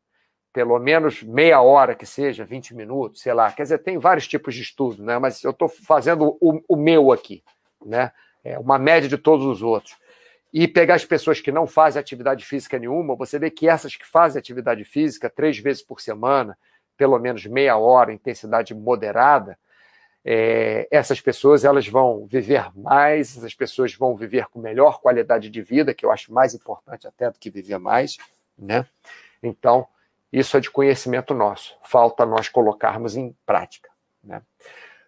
pelo 0.54 0.80
menos 0.80 1.24
meia 1.24 1.60
hora 1.62 1.94
que 1.94 2.06
seja, 2.06 2.46
20 2.46 2.74
minutos, 2.74 3.22
sei 3.22 3.34
lá. 3.34 3.52
Quer 3.52 3.64
dizer, 3.64 3.80
tem 3.80 3.98
vários 3.98 4.26
tipos 4.26 4.56
de 4.56 4.62
estudo, 4.62 5.04
né? 5.04 5.20
mas 5.20 5.44
eu 5.44 5.52
estou 5.52 5.68
fazendo 5.68 6.38
o, 6.40 6.64
o, 6.70 6.78
meu 6.78 7.12
aqui, 7.12 7.44
né? 7.86 8.14
É 8.46 8.58
uma 8.58 8.80
média 8.80 9.10
de 9.10 9.18
todos 9.18 9.46
os 9.46 9.62
outros. 9.62 9.98
E 10.54 10.68
pegar 10.68 10.96
as 10.96 11.06
pessoas 11.06 11.40
que 11.40 11.52
não 11.52 11.66
fazem 11.66 12.00
atividade 12.00 12.46
física 12.46 12.78
nenhuma, 12.78 13.16
você 13.16 13.40
vê 13.40 13.50
que 13.50 13.70
essas 13.70 13.96
que 13.96 14.06
fazem 14.06 14.40
atividade 14.40 14.84
física 14.84 15.30
três 15.30 15.58
vezes 15.58 15.82
por 15.82 16.02
semana, 16.02 16.58
pelo 16.98 17.18
menos 17.18 17.46
meia 17.46 17.78
hora, 17.78 18.12
intensidade 18.12 18.76
moderada, 18.76 19.58
é, 20.24 20.88
essas 20.92 21.20
pessoas 21.20 21.66
elas 21.66 21.88
vão 21.88 22.28
viver 22.28 22.70
mais, 22.76 23.38
essas 23.38 23.56
pessoas 23.56 23.96
vão 23.96 24.16
viver 24.16 24.46
com 24.48 24.60
melhor 24.60 25.02
qualidade 25.02 25.50
de 25.50 25.62
vida, 25.62 25.94
que 25.94 26.06
eu 26.06 26.12
acho 26.12 26.32
mais 26.34 26.54
importante 26.54 27.08
até 27.08 27.30
do 27.32 27.40
que 27.40 27.50
viver 27.50 27.80
mais, 27.80 28.18
né? 28.58 28.86
Então, 29.42 29.88
isso 30.32 30.56
é 30.56 30.60
de 30.60 30.70
conhecimento 30.70 31.34
nosso, 31.34 31.76
falta 31.84 32.26
nós 32.26 32.48
colocarmos 32.48 33.16
em 33.16 33.36
prática, 33.46 33.90
né? 34.24 34.42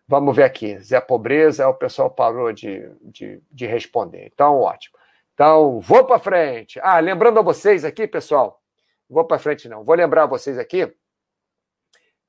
Vamos 0.08 0.36
ver 0.36 0.44
aqui, 0.44 0.78
Zé 0.80 1.00
Pobreza, 1.00 1.68
o 1.68 1.74
pessoal 1.74 2.10
parou 2.10 2.52
de, 2.52 2.89
de, 3.02 3.41
de 3.52 3.66
responder, 3.66 4.30
então 4.34 4.60
ótimo. 4.60 4.98
Então, 5.34 5.80
vou 5.80 6.06
para 6.06 6.20
frente. 6.20 6.80
Ah, 6.82 7.00
lembrando 7.00 7.40
a 7.40 7.44
vocês 7.44 7.84
aqui, 7.84 8.08
pessoal, 8.08 8.62
vou 9.10 9.26
para 9.26 9.40
frente 9.40 9.68
não, 9.68 9.84
vou 9.84 9.96
lembrar 9.96 10.24
a 10.24 10.28
vocês 10.28 10.58
aqui 10.58 10.92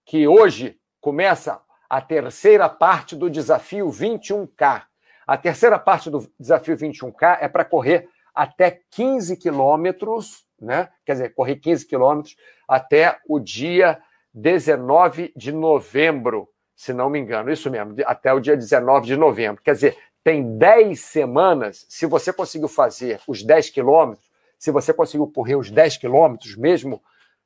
que 0.05 0.27
hoje 0.29 0.79
começa 1.01 1.61
a 1.89 2.01
terceira 2.01 2.69
parte 2.69 3.17
do 3.17 3.31
desafio 3.31 3.87
21K. 3.89 4.85
A 5.27 5.37
terceira 5.37 5.79
parte 5.79 6.11
do 6.11 6.31
desafio 6.39 6.77
21K 6.77 7.39
é 7.41 7.49
para 7.49 7.65
correr 7.65 8.09
até 8.35 8.81
15 8.91 9.37
quilômetros, 9.37 10.47
né? 10.61 10.91
Quer 11.07 11.13
dizer, 11.13 11.35
correr 11.35 11.57
15 11.57 11.87
quilômetros 11.87 12.37
até 12.69 13.19
o 13.29 13.39
dia 13.39 14.03
19 14.33 15.33
de 15.37 15.53
novembro, 15.53 16.49
se 16.75 16.93
não 16.93 17.09
me 17.09 17.19
engano. 17.19 17.51
Isso 17.51 17.71
mesmo, 17.71 17.95
até 18.05 18.33
o 18.33 18.41
dia 18.41 18.57
19 18.57 19.07
de 19.07 19.17
novembro. 19.17 19.63
Quer 19.63 19.75
dizer, 19.75 19.97
tem 20.25 20.57
10 20.57 20.99
semanas. 20.99 21.85
Se 21.89 22.07
você 22.07 22.33
conseguiu 22.33 22.67
fazer 22.67 23.21
os 23.29 23.43
10 23.43 23.69
quilômetros, 23.69 24.27
se 24.59 24.71
você 24.71 24.95
conseguiu 24.95 25.31
correr 25.31 25.57
os 25.57 25.71
10 25.71 25.99
quilômetros, 25.99 26.57
mesmo 26.57 27.03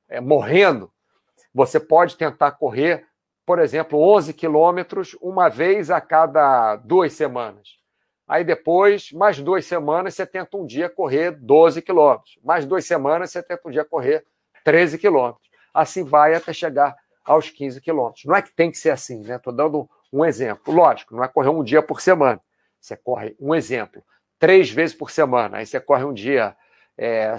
é, 0.09 0.21
morrendo, 0.21 0.91
você 1.53 1.81
pode 1.81 2.17
tentar 2.17 2.53
correr, 2.53 3.05
por 3.45 3.59
exemplo, 3.59 3.99
11 3.99 4.33
quilômetros 4.33 5.17
uma 5.21 5.49
vez 5.49 5.91
a 5.91 6.01
cada 6.01 6.77
duas 6.77 7.13
semanas. 7.13 7.77
Aí 8.29 8.45
depois, 8.45 9.11
mais 9.11 9.41
duas 9.41 9.65
semanas, 9.65 10.15
você 10.15 10.25
tenta 10.25 10.57
um 10.57 10.65
dia 10.65 10.89
correr 10.89 11.33
12 11.33 11.83
quilômetros. 11.83 12.39
Mais 12.45 12.65
duas 12.65 12.85
semanas, 12.85 13.31
você 13.31 13.43
tenta 13.43 13.67
um 13.67 13.71
dia 13.71 13.85
correr 13.85 14.25
13 14.65 14.99
quilômetros. 14.99 15.49
Assim 15.75 16.05
vai 16.05 16.35
até 16.35 16.53
chegar 16.53 16.95
aos 17.25 17.51
15 17.51 17.81
quilômetros. 17.81 18.25
Não 18.27 18.37
é 18.37 18.43
que 18.43 18.53
tem 18.53 18.71
que 18.71 18.79
ser 18.79 18.91
assim, 18.91 19.23
né? 19.25 19.37
Estou 19.37 19.53
dando 19.53 19.89
um 20.13 20.25
exemplo. 20.25 20.73
Lógico, 20.73 21.17
não 21.17 21.25
é 21.25 21.29
correr 21.29 21.49
um 21.49 21.65
dia 21.65 21.83
por 21.83 22.01
semana. 22.01 22.41
Você 22.81 22.97
corre, 22.97 23.37
um 23.41 23.55
exemplo, 23.55 24.03
três 24.39 24.71
vezes 24.71 24.95
por 24.95 25.11
semana. 25.11 25.59
Aí 25.59 25.67
você 25.67 25.81
corre 25.81 26.05
um 26.05 26.13
dia 26.13 26.57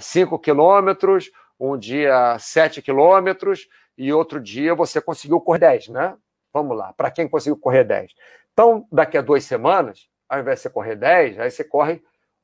5 0.00 0.34
é, 0.34 0.38
quilômetros, 0.38 1.30
um 1.58 1.76
dia 1.76 2.38
7 2.38 2.80
quilômetros, 2.80 3.68
e 3.96 4.12
outro 4.12 4.40
dia 4.40 4.74
você 4.74 5.00
conseguiu 5.00 5.40
correr 5.40 5.58
10, 5.58 5.88
né? 5.88 6.16
Vamos 6.52 6.76
lá, 6.76 6.92
para 6.92 7.10
quem 7.10 7.28
conseguiu 7.28 7.56
correr 7.58 7.84
10. 7.84 8.12
Então, 8.52 8.86
daqui 8.90 9.16
a 9.18 9.22
duas 9.22 9.44
semanas, 9.44 10.08
ao 10.28 10.40
invés 10.40 10.58
de 10.58 10.62
você 10.62 10.70
correr 10.70 10.96
10, 10.96 11.38
aí 11.38 11.50
você 11.50 11.62
corre 11.62 12.02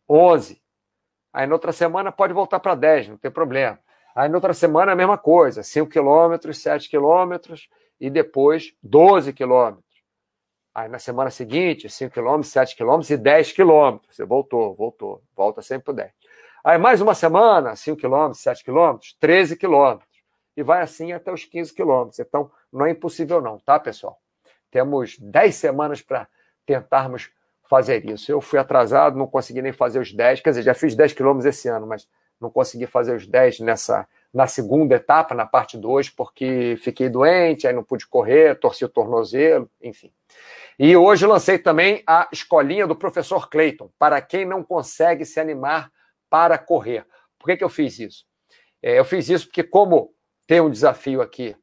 11. 0.09 0.61
Aí 1.33 1.47
na 1.47 1.55
outra 1.55 1.73
semana 1.73 2.13
pode 2.13 2.33
voltar 2.33 2.61
para 2.61 2.75
10, 2.75 3.09
não 3.09 3.17
tem 3.17 3.31
problema. 3.31 3.79
Aí 4.15 4.29
na 4.29 4.37
outra 4.37 4.55
semana 4.55 4.93
a 4.93 4.97
mesma 4.97 5.19
coisa, 5.19 5.63
5 5.63 5.91
quilômetros, 5.91 6.59
7 6.63 6.89
quilômetros 6.89 7.69
e 8.01 8.09
depois 8.09 8.75
12 8.83 9.33
quilômetros. 9.33 9.86
Aí 10.77 10.91
na 10.91 10.99
semana 10.99 11.31
seguinte, 11.31 11.89
5 11.89 12.13
quilômetros, 12.13 12.53
7 12.53 12.77
quilômetros 12.77 13.09
e 13.09 13.17
10 13.17 13.53
quilômetros. 13.53 14.15
Você 14.15 14.27
voltou, 14.27 14.75
voltou, 14.75 15.23
volta 15.35 15.63
sempre 15.63 15.85
para 15.85 15.95
10. 15.95 16.13
Aí 16.63 16.77
mais 16.77 17.01
uma 17.01 17.15
semana, 17.15 17.75
5 17.75 17.99
quilômetros, 17.99 18.43
7 18.43 18.63
quilômetros, 18.63 19.17
13 19.19 19.57
quilômetros 19.57 20.07
e 20.55 20.63
vai 20.63 20.83
assim 20.83 21.13
até 21.13 21.33
os 21.33 21.47
15 21.47 21.73
quilômetros. 21.73 22.19
Então, 22.19 22.51
não 22.71 22.85
é 22.85 22.91
impossível, 22.91 23.41
não, 23.41 23.59
tá, 23.59 23.81
pessoal? 23.81 24.21
Temos 24.71 25.19
10 25.19 25.55
semanas 25.55 26.03
para 26.03 26.29
tentarmos 26.67 27.31
fazer 27.71 28.05
isso. 28.05 28.31
Eu 28.31 28.43
fui 28.43 28.59
atrasado, 28.59 29.17
não 29.17 29.27
consegui 29.27 29.63
nem 29.63 29.73
fazer 29.73 29.99
os 29.99 30.13
10, 30.13 30.43
quer 30.43 30.51
dizer, 30.51 30.63
já 30.63 30.75
fiz 30.75 30.95
10 30.95 31.15
quilômetros 31.15 31.47
esse 31.47 31.69
ano, 31.69 31.87
mas 31.87 32.07
não 32.39 32.51
consegui 32.51 32.87
fazer 32.87 33.17
os 33.17 33.27
10 33.27 33.61
nessa, 33.61 34.07
na 34.33 34.47
segunda 34.47 34.97
etapa, 34.97 35.35
na 35.35 35.47
parte 35.47 35.79
2, 35.79 36.11
porque 36.11 36.77
fiquei 36.83 37.09
doente, 37.09 37.67
aí 37.67 37.73
não 37.73 37.83
pude 37.83 38.07
correr, 38.07 38.61
torci 38.61 38.85
o 38.85 38.91
tornozelo, 38.91 39.71
enfim. 39.81 40.13
E 40.79 40.95
hoje 40.95 41.27
lancei 41.27 41.59
também 41.59 42.03
a 42.07 42.29
escolinha 42.31 42.87
do 42.87 42.95
professor 42.95 43.49
Clayton, 43.49 43.91
para 43.99 44.21
quem 44.21 44.45
não 44.45 44.63
consegue 44.63 45.25
se 45.25 45.41
animar 45.41 45.91
para 46.29 46.59
correr. 46.59 47.07
Por 47.39 47.47
que, 47.47 47.57
que 47.57 47.65
eu 47.65 47.69
fiz 47.69 47.99
isso? 47.99 48.25
É, 48.83 48.99
eu 48.99 49.05
fiz 49.05 49.29
isso 49.29 49.47
porque, 49.47 49.63
como 49.63 50.11
tem 50.47 50.61
um 50.61 50.71
desafio 50.71 51.23
aqui 51.23 51.57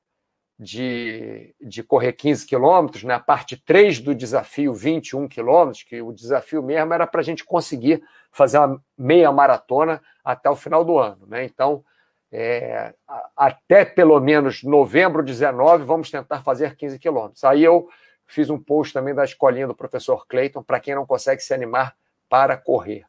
de, 0.57 1.53
de 1.61 1.83
correr 1.83 2.13
15 2.13 2.45
quilômetros, 2.45 3.03
né? 3.03 3.13
a 3.13 3.19
parte 3.19 3.55
3 3.57 3.99
do 3.99 4.15
desafio, 4.15 4.73
21 4.73 5.27
quilômetros, 5.27 5.83
que 5.83 6.01
o 6.01 6.11
desafio 6.11 6.63
mesmo 6.63 6.93
era 6.93 7.05
para 7.05 7.21
a 7.21 7.23
gente 7.23 7.43
conseguir 7.43 8.01
fazer 8.31 8.57
uma 8.57 8.81
meia 8.97 9.31
maratona 9.31 10.01
até 10.23 10.49
o 10.49 10.55
final 10.55 10.83
do 10.83 10.97
ano. 10.97 11.25
Né? 11.27 11.43
Então, 11.45 11.83
é, 12.31 12.93
até 13.37 13.85
pelo 13.85 14.19
menos 14.19 14.63
novembro 14.63 15.23
19, 15.23 15.83
vamos 15.83 16.09
tentar 16.09 16.41
fazer 16.41 16.75
15 16.75 16.97
quilômetros. 16.97 17.43
Aí 17.43 17.63
eu 17.63 17.87
fiz 18.33 18.49
um 18.49 18.57
post 18.57 18.93
também 18.93 19.13
da 19.13 19.23
escolinha 19.23 19.67
do 19.67 19.75
professor 19.75 20.25
Clayton, 20.27 20.63
para 20.63 20.79
quem 20.79 20.95
não 20.95 21.05
consegue 21.05 21.41
se 21.41 21.53
animar 21.53 21.95
para 22.27 22.57
correr. 22.57 23.05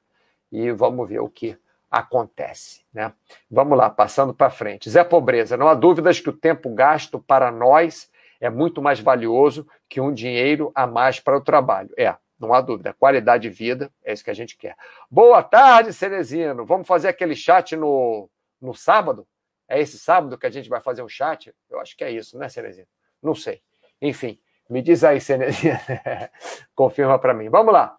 E 0.52 0.70
vamos 0.70 1.08
ver 1.08 1.20
o 1.20 1.28
que 1.28 1.58
acontece. 1.90 2.84
Né? 2.92 3.12
Vamos 3.50 3.78
lá, 3.78 3.88
passando 3.88 4.34
para 4.34 4.50
frente. 4.50 4.90
Zé 4.90 5.02
Pobreza, 5.02 5.56
não 5.56 5.68
há 5.68 5.74
dúvidas 5.74 6.20
que 6.20 6.28
o 6.28 6.32
tempo 6.32 6.68
gasto 6.74 7.18
para 7.18 7.50
nós 7.50 8.10
é 8.40 8.50
muito 8.50 8.82
mais 8.82 9.00
valioso 9.00 9.66
que 9.88 10.00
um 10.00 10.12
dinheiro 10.12 10.70
a 10.74 10.86
mais 10.86 11.18
para 11.18 11.36
o 11.36 11.40
trabalho. 11.40 11.90
É, 11.96 12.14
não 12.38 12.52
há 12.52 12.60
dúvida. 12.60 12.92
Qualidade 12.92 13.48
de 13.48 13.50
vida 13.50 13.90
é 14.04 14.12
isso 14.12 14.24
que 14.24 14.30
a 14.30 14.34
gente 14.34 14.56
quer. 14.56 14.76
Boa 15.10 15.42
tarde, 15.42 15.92
Cerezino. 15.92 16.66
Vamos 16.66 16.86
fazer 16.86 17.08
aquele 17.08 17.34
chat 17.34 17.74
no, 17.74 18.28
no 18.60 18.74
sábado? 18.74 19.26
É 19.66 19.80
esse 19.80 19.98
sábado 19.98 20.36
que 20.36 20.46
a 20.46 20.50
gente 20.50 20.68
vai 20.68 20.80
fazer 20.80 21.02
um 21.02 21.08
chat? 21.08 21.54
Eu 21.70 21.80
acho 21.80 21.96
que 21.96 22.04
é 22.04 22.10
isso, 22.10 22.36
né, 22.36 22.48
Cerezino? 22.48 22.86
Não 23.22 23.34
sei. 23.34 23.62
Enfim, 24.02 24.38
me 24.68 24.82
diz 24.82 25.04
aí. 25.04 25.18
Confirma 26.74 27.18
para 27.18 27.34
mim. 27.34 27.48
Vamos 27.48 27.72
lá. 27.72 27.96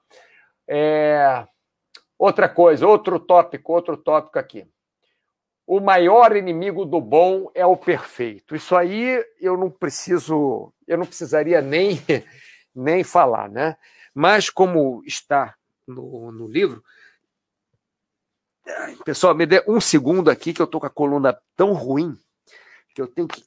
É... 0.68 1.46
Outra 2.18 2.48
coisa, 2.48 2.88
outro 2.88 3.20
tópico, 3.20 3.74
outro 3.74 3.98
tópico 3.98 4.40
aqui. 4.40 4.68
O 5.68 5.80
maior 5.80 6.36
inimigo 6.36 6.86
do 6.86 7.02
bom 7.02 7.52
é 7.54 7.66
o 7.66 7.76
perfeito. 7.76 8.56
Isso 8.56 8.76
aí 8.76 9.24
eu 9.40 9.58
não 9.58 9.70
preciso, 9.70 10.72
eu 10.88 10.98
não 10.98 11.06
precisaria 11.06 11.62
nem, 11.62 12.00
nem 12.74 13.04
falar, 13.04 13.50
né? 13.50 13.76
Mas 14.14 14.50
como 14.50 15.04
está 15.06 15.56
no, 15.88 16.32
no 16.32 16.48
livro, 16.48 16.84
pessoal, 19.04 19.36
me 19.36 19.46
dê 19.46 19.64
um 19.68 19.82
segundo 19.82 20.30
aqui 20.30 20.54
que 20.54 20.62
eu 20.62 20.68
tô 20.68 20.80
com 20.80 20.86
a 20.86 20.90
coluna 20.90 21.38
tão 21.56 21.74
ruim 21.74 22.18
que 22.94 23.02
eu 23.02 23.08
tenho 23.08 23.28
que 23.28 23.44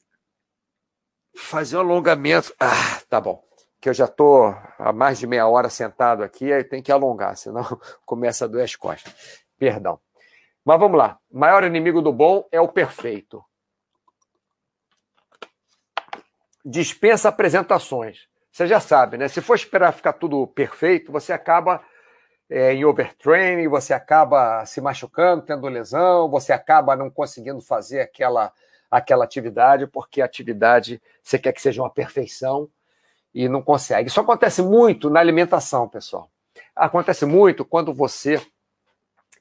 fazer 1.39 1.77
um 1.77 1.81
alongamento. 1.81 2.53
Ah, 2.59 3.01
tá 3.09 3.19
bom 3.19 3.43
que 3.79 3.87
eu 3.87 3.93
já 3.93 4.05
estou 4.05 4.55
há 4.77 4.91
mais 4.91 5.19
de 5.19 5.25
meia 5.25 5.47
hora 5.47 5.69
sentado 5.69 6.23
aqui, 6.23 6.51
aí 6.51 6.63
tem 6.63 6.81
que 6.81 6.91
alongar, 6.91 7.37
senão 7.37 7.63
começa 8.05 8.45
a 8.45 8.47
doer 8.47 8.65
as 8.65 8.75
costas. 8.75 9.13
Perdão. 9.57 9.99
Mas 10.65 10.79
vamos 10.79 10.97
lá. 10.97 11.17
Maior 11.31 11.63
inimigo 11.63 12.01
do 12.01 12.11
bom 12.11 12.47
é 12.51 12.59
o 12.59 12.67
perfeito. 12.67 13.43
Dispensa 16.63 17.29
apresentações. 17.29 18.27
Você 18.51 18.67
já 18.67 18.79
sabe, 18.79 19.17
né? 19.17 19.27
Se 19.27 19.41
for 19.41 19.55
esperar 19.55 19.93
ficar 19.93 20.13
tudo 20.13 20.45
perfeito, 20.47 21.11
você 21.11 21.31
acaba 21.31 21.81
é, 22.49 22.73
em 22.73 22.83
overtraining, 22.83 23.67
você 23.69 23.93
acaba 23.93 24.65
se 24.65 24.81
machucando, 24.81 25.45
tendo 25.45 25.67
lesão, 25.67 26.29
você 26.29 26.51
acaba 26.51 26.95
não 26.95 27.09
conseguindo 27.09 27.61
fazer 27.61 28.01
aquela, 28.01 28.51
aquela 28.89 29.23
atividade, 29.23 29.87
porque 29.87 30.21
a 30.21 30.25
atividade 30.25 31.01
você 31.21 31.37
quer 31.37 31.53
que 31.53 31.61
seja 31.61 31.81
uma 31.81 31.89
perfeição 31.89 32.69
e 33.33 33.47
não 33.47 33.61
consegue. 33.61 34.09
Isso 34.09 34.19
acontece 34.19 34.61
muito 34.61 35.09
na 35.09 35.19
alimentação, 35.19 35.87
pessoal. 35.87 36.29
Acontece 36.75 37.25
muito 37.25 37.63
quando 37.63 37.93
você. 37.93 38.41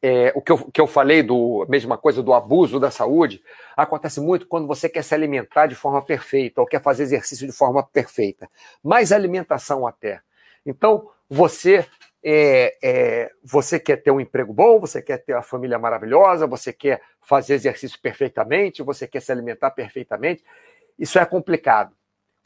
É, 0.01 0.33
o 0.37 0.41
que 0.41 0.53
eu, 0.53 0.59
que 0.71 0.81
eu 0.81 0.87
falei 0.87 1.25
do 1.25 1.67
mesma 1.69 1.99
coisa 1.99 2.23
do 2.23 2.33
abuso 2.33 2.79
da 2.79 2.89
saúde 2.89 3.43
acontece 3.77 4.21
muito 4.21 4.47
quando 4.47 4.65
você 4.65 4.89
quer 4.89 5.03
se 5.03 5.13
alimentar 5.13 5.67
de 5.67 5.75
forma 5.75 6.01
perfeita 6.01 6.61
ou 6.61 6.69
quer 6.69 6.81
fazer 6.81 7.03
exercício 7.03 7.45
de 7.49 7.53
forma 7.53 7.83
perfeita, 7.83 8.49
mais 8.81 9.11
alimentação 9.11 9.89
até. 9.89 10.21
Então 10.65 11.11
você 11.29 11.87
é, 12.23 12.77
é, 12.83 13.31
você 13.43 13.79
quer 13.79 13.97
ter 13.97 14.11
um 14.11 14.21
emprego 14.21 14.53
bom, 14.53 14.81
você 14.81 15.01
quer 15.01 15.19
ter 15.19 15.35
uma 15.35 15.43
família 15.43 15.79
maravilhosa, 15.79 16.47
você 16.47 16.73
quer 16.73 17.01
fazer 17.21 17.55
exercício 17.55 17.99
perfeitamente, 18.01 18.83
você 18.83 19.07
quer 19.07 19.21
se 19.21 19.31
alimentar 19.31 19.71
perfeitamente. 19.71 20.45
Isso 20.99 21.19
é 21.19 21.25
complicado. 21.25 21.95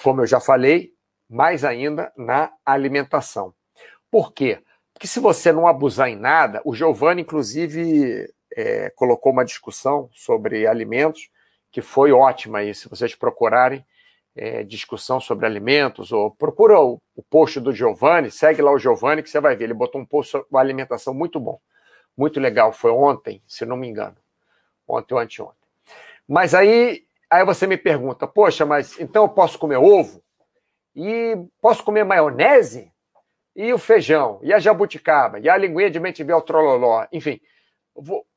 Como 0.02 0.20
eu 0.20 0.26
já 0.26 0.40
falei, 0.40 0.92
mais 1.28 1.64
ainda 1.64 2.12
na 2.16 2.52
alimentação. 2.64 3.54
Por 4.10 4.32
quê? 4.32 4.62
Porque 4.92 5.06
se 5.06 5.20
você 5.20 5.50
não 5.50 5.66
abusar 5.66 6.08
em 6.08 6.16
nada, 6.16 6.60
o 6.64 6.74
Giovanni, 6.74 7.22
inclusive, 7.22 8.30
é, 8.54 8.90
colocou 8.90 9.32
uma 9.32 9.44
discussão 9.44 10.10
sobre 10.12 10.66
alimentos, 10.66 11.30
que 11.70 11.80
foi 11.80 12.12
ótima 12.12 12.58
aí, 12.58 12.74
se 12.74 12.88
vocês 12.88 13.14
procurarem 13.14 13.84
é, 14.34 14.62
discussão 14.62 15.20
sobre 15.20 15.46
alimentos, 15.46 16.12
ou 16.12 16.30
procura 16.30 16.80
o, 16.80 17.00
o 17.14 17.22
post 17.22 17.60
do 17.60 17.72
Giovanni, 17.72 18.30
segue 18.30 18.62
lá 18.62 18.72
o 18.72 18.78
Giovanni, 18.78 19.22
que 19.22 19.30
você 19.30 19.40
vai 19.40 19.54
ver, 19.56 19.64
ele 19.64 19.74
botou 19.74 20.00
um 20.00 20.06
post 20.06 20.30
sobre 20.30 20.46
alimentação 20.58 21.12
muito 21.12 21.38
bom, 21.38 21.60
muito 22.16 22.40
legal, 22.40 22.72
foi 22.72 22.90
ontem, 22.90 23.42
se 23.46 23.64
não 23.64 23.76
me 23.76 23.88
engano, 23.88 24.16
ontem 24.88 25.14
ou 25.14 25.20
anteontem. 25.20 25.56
Mas 26.26 26.54
aí, 26.54 27.04
aí 27.30 27.44
você 27.44 27.66
me 27.66 27.76
pergunta, 27.76 28.26
poxa, 28.26 28.64
mas 28.64 28.98
então 28.98 29.24
eu 29.24 29.28
posso 29.28 29.58
comer 29.58 29.76
ovo? 29.76 30.22
E 30.94 31.36
posso 31.60 31.82
comer 31.82 32.04
maionese? 32.04 32.92
E 33.54 33.72
o 33.72 33.78
feijão? 33.78 34.40
E 34.42 34.52
a 34.52 34.58
jabuticaba? 34.58 35.38
E 35.38 35.48
a 35.48 35.56
linguinha 35.56 35.90
de 35.90 36.00
mentivel 36.00 36.40
trololó? 36.40 37.06
Enfim, 37.12 37.40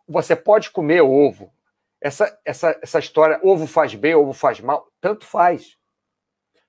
você 0.07 0.35
pode 0.35 0.71
comer 0.71 1.01
ovo. 1.01 1.53
Essa, 2.01 2.37
essa, 2.45 2.77
essa 2.81 2.99
história, 2.99 3.39
ovo 3.41 3.65
faz 3.65 3.95
bem, 3.95 4.13
ovo 4.13 4.33
faz 4.33 4.59
mal, 4.59 4.87
tanto 5.01 5.25
faz. 5.25 5.77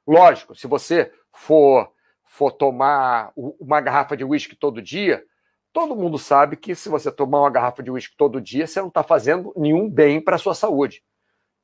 Lógico, 0.07 0.55
se 0.55 0.67
você 0.67 1.13
for, 1.33 1.93
for 2.25 2.53
tomar 2.53 3.33
uma 3.37 3.81
garrafa 3.81 4.17
de 4.17 4.25
uísque 4.25 4.55
todo 4.55 4.81
dia, 4.81 5.25
todo 5.73 5.97
mundo 5.97 6.19
sabe 6.19 6.57
que 6.57 6.75
se 6.75 6.89
você 6.89 7.11
tomar 7.11 7.41
uma 7.41 7.51
garrafa 7.51 7.83
de 7.83 7.91
uísque 7.91 8.17
todo 8.17 8.41
dia, 8.41 8.67
você 8.67 8.81
não 8.81 8.89
está 8.89 9.03
fazendo 9.03 9.53
nenhum 9.57 9.91
bem 9.91 10.21
para 10.21 10.37
a 10.37 10.39
sua 10.39 10.55
saúde. 10.55 11.03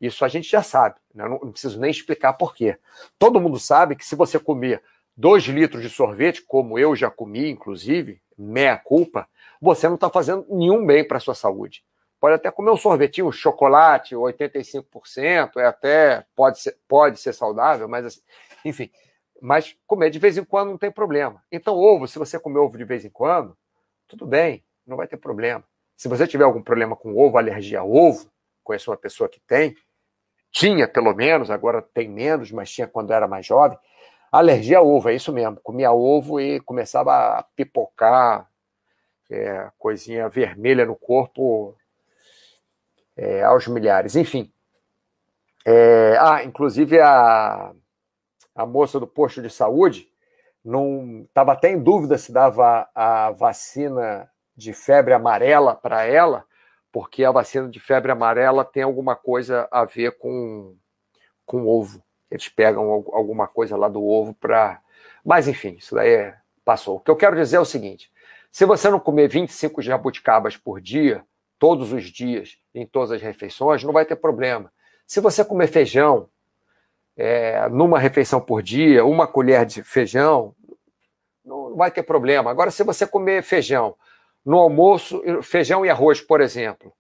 Isso 0.01 0.24
a 0.24 0.28
gente 0.28 0.51
já 0.51 0.62
sabe, 0.62 0.97
né? 1.14 1.28
não, 1.28 1.38
não 1.38 1.53
preciso 1.53 1.78
nem 1.78 1.90
explicar 1.90 2.32
por 2.32 2.55
quê. 2.55 2.76
Todo 3.18 3.40
mundo 3.40 3.59
sabe 3.59 3.95
que 3.95 4.05
se 4.05 4.16
você 4.16 4.38
comer 4.38 4.82
dois 5.16 5.45
litros 5.45 5.80
de 5.80 5.88
sorvete, 5.88 6.43
como 6.43 6.76
eu 6.76 6.97
já 6.97 7.09
comi, 7.09 7.49
inclusive, 7.49 8.20
meia 8.36 8.76
culpa, 8.76 9.28
você 9.61 9.86
não 9.86 9.95
está 9.95 10.11
fazendo 10.11 10.45
nenhum 10.51 10.84
bem 10.84 11.07
para 11.07 11.18
a 11.18 11.20
sua 11.20 11.36
saúde. 11.36 11.84
Pode 12.23 12.37
até 12.37 12.53
comer 12.53 12.70
um 12.70 12.77
sorvetinho, 12.77 13.27
um 13.27 13.33
chocolate, 13.33 14.14
85%, 14.14 15.57
é 15.57 15.66
até 15.66 16.25
pode 16.37 16.61
ser, 16.61 16.79
pode 16.87 17.18
ser 17.18 17.33
saudável, 17.33 17.89
mas 17.89 18.07
assim, 18.07 18.20
enfim. 18.64 18.89
Mas 19.41 19.77
comer 19.89 20.09
de 20.09 20.20
vez 20.20 20.39
em 20.39 20.45
quando 20.45 20.70
não 20.70 20.79
tem 20.79 20.89
problema. 20.89 21.43
Então, 21.51 21.75
ovo, 21.75 22.07
se 22.07 22.20
você 22.20 22.39
comer 22.39 22.61
ovo 22.61 22.79
de 22.79 22.85
vez 22.85 23.05
em 23.05 23.11
quando, 23.11 23.59
tudo 24.07 24.25
bem, 24.25 24.64
não 24.87 24.97
vai 24.97 25.09
ter 25.09 25.16
problema. 25.16 25.64
Se 25.97 26.07
você 26.07 26.25
tiver 26.25 26.45
algum 26.45 26.62
problema 26.62 26.95
com 26.95 27.12
ovo, 27.18 27.39
alergia 27.39 27.81
a 27.81 27.85
ovo, 27.85 28.31
conheço 28.62 28.93
uma 28.93 28.97
pessoa 28.97 29.29
que 29.29 29.41
tem, 29.41 29.75
tinha 30.53 30.87
pelo 30.87 31.12
menos, 31.12 31.51
agora 31.51 31.83
tem 31.83 32.09
menos, 32.09 32.53
mas 32.53 32.70
tinha 32.70 32.87
quando 32.87 33.12
era 33.12 33.27
mais 33.27 33.45
jovem, 33.45 33.77
alergia 34.31 34.79
a 34.79 34.83
ovo, 34.83 35.09
é 35.09 35.14
isso 35.16 35.33
mesmo. 35.33 35.59
Comia 35.61 35.91
ovo 35.91 36.41
e 36.41 36.61
começava 36.61 37.41
a 37.41 37.43
pipocar, 37.57 38.49
é, 39.29 39.73
coisinha 39.77 40.29
vermelha 40.29 40.87
no 40.87 40.95
corpo 40.95 41.77
é, 43.17 43.43
aos 43.43 43.67
milhares. 43.67 44.17
Enfim. 44.17 44.53
É, 45.65 46.17
ah, 46.19 46.43
inclusive 46.43 47.01
a, 47.01 47.73
a 48.55 48.67
moça 48.67 48.99
do 48.99 49.07
posto 49.07 49.41
de 49.41 49.49
saúde 49.49 50.09
não 50.65 51.25
estava 51.29 51.53
até 51.53 51.71
em 51.71 51.83
dúvida 51.83 52.19
se 52.19 52.33
dava 52.33 52.89
a 52.95 53.31
vacina 53.31 54.31
de 54.57 54.73
febre 54.73 55.13
amarela 55.13 55.75
para 55.75 56.05
ela, 56.05 56.45
porque 56.91 57.25
a 57.25 57.31
vacina 57.31 57.69
de 57.69 57.81
febre 57.81 58.13
amarela 58.13 58.65
tem 58.65 58.83
alguma 58.83 59.17
coisa 59.17 59.67
a 59.71 59.85
ver 59.85 60.19
com, 60.19 60.77
com 61.45 61.67
ovo. 61.67 62.03
Eles 62.31 62.49
pegam 62.49 62.91
alguma 62.91 63.47
coisa 63.47 63.77
lá 63.77 63.89
do 63.89 64.05
ovo 64.05 64.35
para. 64.35 64.81
Mas, 65.25 65.49
enfim, 65.49 65.77
isso 65.79 65.95
daí 65.95 66.15
é... 66.15 66.37
passou. 66.65 66.97
O 66.97 67.01
que 67.01 67.11
eu 67.11 67.17
quero 67.17 67.37
dizer 67.37 67.57
é 67.57 67.61
o 67.61 67.65
seguinte: 67.65 68.11
se 68.51 68.65
você 68.65 68.91
não 68.91 69.01
comer 69.01 69.29
25 69.29 69.83
jabuticabas 69.83 70.57
por 70.57 70.81
dia, 70.81 71.25
todos 71.63 71.93
os 71.93 72.07
dias, 72.07 72.59
em 72.75 72.85
todas 72.85 73.13
as 73.13 73.23
refeições, 73.23 73.85
não 73.85 73.93
vai 73.93 74.05
ter 74.05 74.17
problema. 74.17 74.73
Se 75.07 75.21
você 75.21 75.45
comer 75.45 75.69
feijão 75.69 76.29
é, 77.17 77.69
numa 77.69 78.01
refeição 78.01 78.41
por 78.41 78.61
dia, 78.61 79.05
uma 79.05 79.29
colher 79.29 79.65
de 79.65 79.81
feijão, 79.81 80.57
não 81.45 81.77
vai 81.77 81.89
ter 81.93 82.03
problema. 82.03 82.51
Agora, 82.51 82.73
se 82.73 82.83
você 82.83 83.07
comer 83.07 83.45
feijão 83.45 83.95
no 84.45 84.59
almoço, 84.59 85.23
feijão 85.41 85.87
e 85.87 85.89
arroz, 85.89 86.21
por 86.21 86.41
exemplo, 86.41 86.93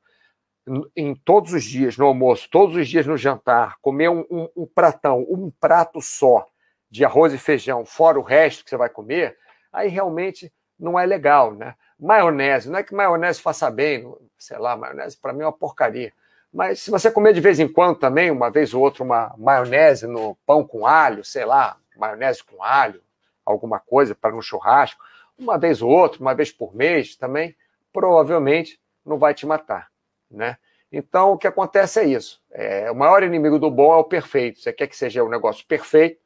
em 0.94 1.12
todos 1.12 1.52
os 1.52 1.64
dias 1.64 1.96
no 1.96 2.06
almoço, 2.06 2.48
todos 2.48 2.76
os 2.76 2.88
dias 2.88 3.04
no 3.04 3.16
jantar, 3.16 3.78
comer 3.82 4.10
um, 4.10 4.24
um, 4.30 4.48
um, 4.58 4.66
pratão, 4.72 5.26
um 5.28 5.50
prato 5.50 6.00
só 6.00 6.48
de 6.88 7.04
arroz 7.04 7.34
e 7.34 7.38
feijão, 7.38 7.84
fora 7.84 8.16
o 8.16 8.22
resto 8.22 8.62
que 8.62 8.70
você 8.70 8.76
vai 8.76 8.88
comer, 8.88 9.36
aí 9.72 9.88
realmente 9.88 10.52
não 10.78 10.96
é 10.96 11.04
legal, 11.04 11.52
né? 11.52 11.74
Maionese, 12.02 12.68
não 12.68 12.80
é 12.80 12.82
que 12.82 12.92
maionese 12.92 13.40
faça 13.40 13.70
bem, 13.70 14.12
sei 14.36 14.58
lá, 14.58 14.76
maionese 14.76 15.16
para 15.16 15.32
mim 15.32 15.42
é 15.42 15.46
uma 15.46 15.52
porcaria. 15.52 16.12
Mas 16.52 16.80
se 16.80 16.90
você 16.90 17.08
comer 17.12 17.32
de 17.32 17.40
vez 17.40 17.60
em 17.60 17.68
quando 17.68 17.96
também, 17.96 18.28
uma 18.28 18.50
vez 18.50 18.74
ou 18.74 18.82
outra, 18.82 19.04
uma 19.04 19.32
maionese 19.38 20.08
no 20.08 20.34
pão 20.44 20.66
com 20.66 20.84
alho, 20.84 21.24
sei 21.24 21.44
lá, 21.44 21.76
maionese 21.96 22.42
com 22.42 22.60
alho, 22.60 23.00
alguma 23.46 23.78
coisa 23.78 24.16
para 24.16 24.34
no 24.34 24.42
churrasco, 24.42 25.00
uma 25.38 25.56
vez 25.56 25.80
ou 25.80 25.90
outra, 25.90 26.20
uma 26.20 26.34
vez 26.34 26.50
por 26.50 26.74
mês 26.74 27.14
também, 27.14 27.54
provavelmente 27.92 28.80
não 29.06 29.16
vai 29.16 29.32
te 29.32 29.46
matar, 29.46 29.88
né? 30.28 30.58
Então, 30.90 31.32
o 31.32 31.38
que 31.38 31.46
acontece 31.46 32.00
é 32.00 32.04
isso. 32.04 32.42
É, 32.50 32.90
o 32.90 32.96
maior 32.96 33.22
inimigo 33.22 33.60
do 33.60 33.70
bom 33.70 33.94
é 33.94 33.96
o 33.96 34.04
perfeito. 34.04 34.60
Você 34.60 34.72
quer 34.72 34.88
que 34.88 34.96
seja 34.96 35.22
um 35.24 35.28
negócio 35.28 35.64
perfeito 35.66 36.20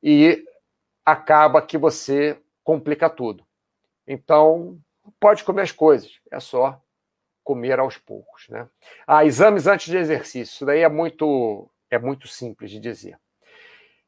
e 0.00 0.42
acaba 1.04 1.60
que 1.60 1.76
você 1.76 2.38
complica 2.62 3.10
tudo. 3.10 3.43
Então, 4.06 4.78
pode 5.18 5.44
comer 5.44 5.62
as 5.62 5.72
coisas, 5.72 6.12
é 6.30 6.38
só 6.40 6.80
comer 7.42 7.78
aos 7.78 7.98
poucos. 7.98 8.48
Né? 8.48 8.68
Ah, 9.06 9.24
exames 9.24 9.66
antes 9.66 9.90
de 9.90 9.96
exercício, 9.96 10.52
isso 10.52 10.66
daí 10.66 10.80
é 10.80 10.88
muito, 10.88 11.70
é 11.90 11.98
muito 11.98 12.26
simples 12.28 12.70
de 12.70 12.80
dizer. 12.80 13.18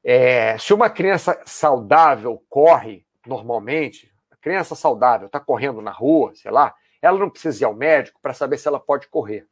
É, 0.03 0.57
se 0.59 0.73
uma 0.73 0.89
criança 0.89 1.41
saudável 1.45 2.43
corre 2.49 3.05
normalmente, 3.27 4.15
criança 4.47 4.77
saudável 4.77 5.27
está 5.27 5.41
correndo 5.41 5.83
na 5.83 5.91
rua, 5.91 6.33
sei 6.37 6.53
lá, 6.53 6.73
ela 7.03 7.19
não 7.19 7.29
precisa 7.29 7.65
ir 7.65 7.67
ao 7.67 7.75
médico 7.75 8.21
para 8.23 8.33
saber 8.33 8.59
se 8.59 8.69
ela 8.69 8.79
pode 8.79 9.09
correr. 9.09 9.45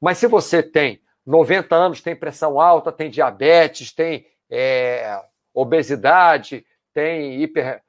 Mas 0.00 0.18
se 0.18 0.26
você 0.26 0.64
tem 0.64 1.00
90 1.24 1.76
anos, 1.76 2.02
tem 2.02 2.16
pressão 2.16 2.60
alta, 2.60 2.90
tem 2.90 3.08
diabetes, 3.08 3.92
tem 3.92 4.26
é, 4.50 5.16
obesidade, 5.54 6.66
tem 6.92 7.40
hiper, 7.40 7.80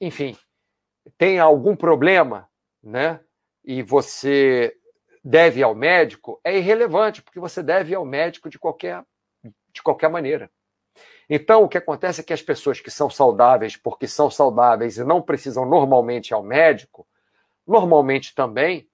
enfim, 0.00 0.36
tem 1.16 1.38
algum 1.38 1.74
problema, 1.74 2.48
né? 2.82 3.20
E 3.64 3.82
você 3.82 4.74
deve 5.24 5.62
ao 5.62 5.74
médico, 5.74 6.40
é 6.42 6.56
irrelevante, 6.56 7.22
porque 7.22 7.40
você 7.40 7.62
deve 7.62 7.94
ao 7.94 8.04
médico 8.04 8.48
de 8.48 8.58
qualquer, 8.58 9.04
de 9.72 9.82
qualquer 9.82 10.08
maneira. 10.08 10.50
Então, 11.28 11.62
o 11.62 11.68
que 11.68 11.76
acontece 11.76 12.20
é 12.20 12.24
que 12.24 12.32
as 12.32 12.40
pessoas 12.40 12.80
que 12.80 12.90
são 12.90 13.10
saudáveis, 13.10 13.76
porque 13.76 14.06
são 14.06 14.30
saudáveis 14.30 14.96
e 14.96 15.04
não 15.04 15.20
precisam 15.20 15.66
normalmente 15.66 16.32
ao 16.32 16.42
médico, 16.42 17.06
normalmente 17.66 18.34
também 18.34 18.88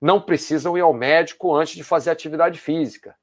não 0.00 0.20
precisam 0.20 0.78
ir 0.78 0.82
ao 0.82 0.94
médico 0.94 1.52
antes 1.56 1.74
de 1.74 1.82
fazer 1.82 2.10
atividade 2.10 2.60
física. 2.60 3.16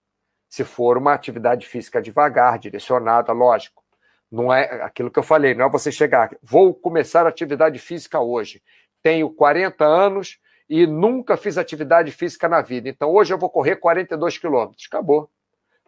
Se 0.50 0.66
for 0.66 0.98
uma 0.98 1.14
atividade 1.14 1.66
física 1.66 2.02
devagar, 2.02 2.60
direcionada, 2.60 3.32
lógico. 3.32 3.85
Não 4.32 4.52
é 4.52 4.82
aquilo 4.82 5.12
que 5.12 5.20
eu 5.20 5.24
falei, 5.24 5.54
não 5.54 5.66
é 5.66 5.70
você 5.70 5.92
chegar, 5.92 6.36
vou 6.42 6.74
começar 6.74 7.28
atividade 7.28 7.80
física 7.80 8.20
hoje. 8.20 8.62
Tenho 9.02 9.30
40 9.30 9.86
anos 9.86 10.40
e 10.70 10.88
nunca 10.88 11.38
fiz 11.38 11.58
atividade 11.58 12.12
física 12.12 12.50
na 12.50 12.62
vida. 12.62 12.90
Então 12.90 13.12
hoje 13.12 13.34
eu 13.34 13.38
vou 13.38 13.50
correr 13.50 13.76
42 13.76 14.38
quilômetros. 14.38 14.88
Acabou. 14.88 15.30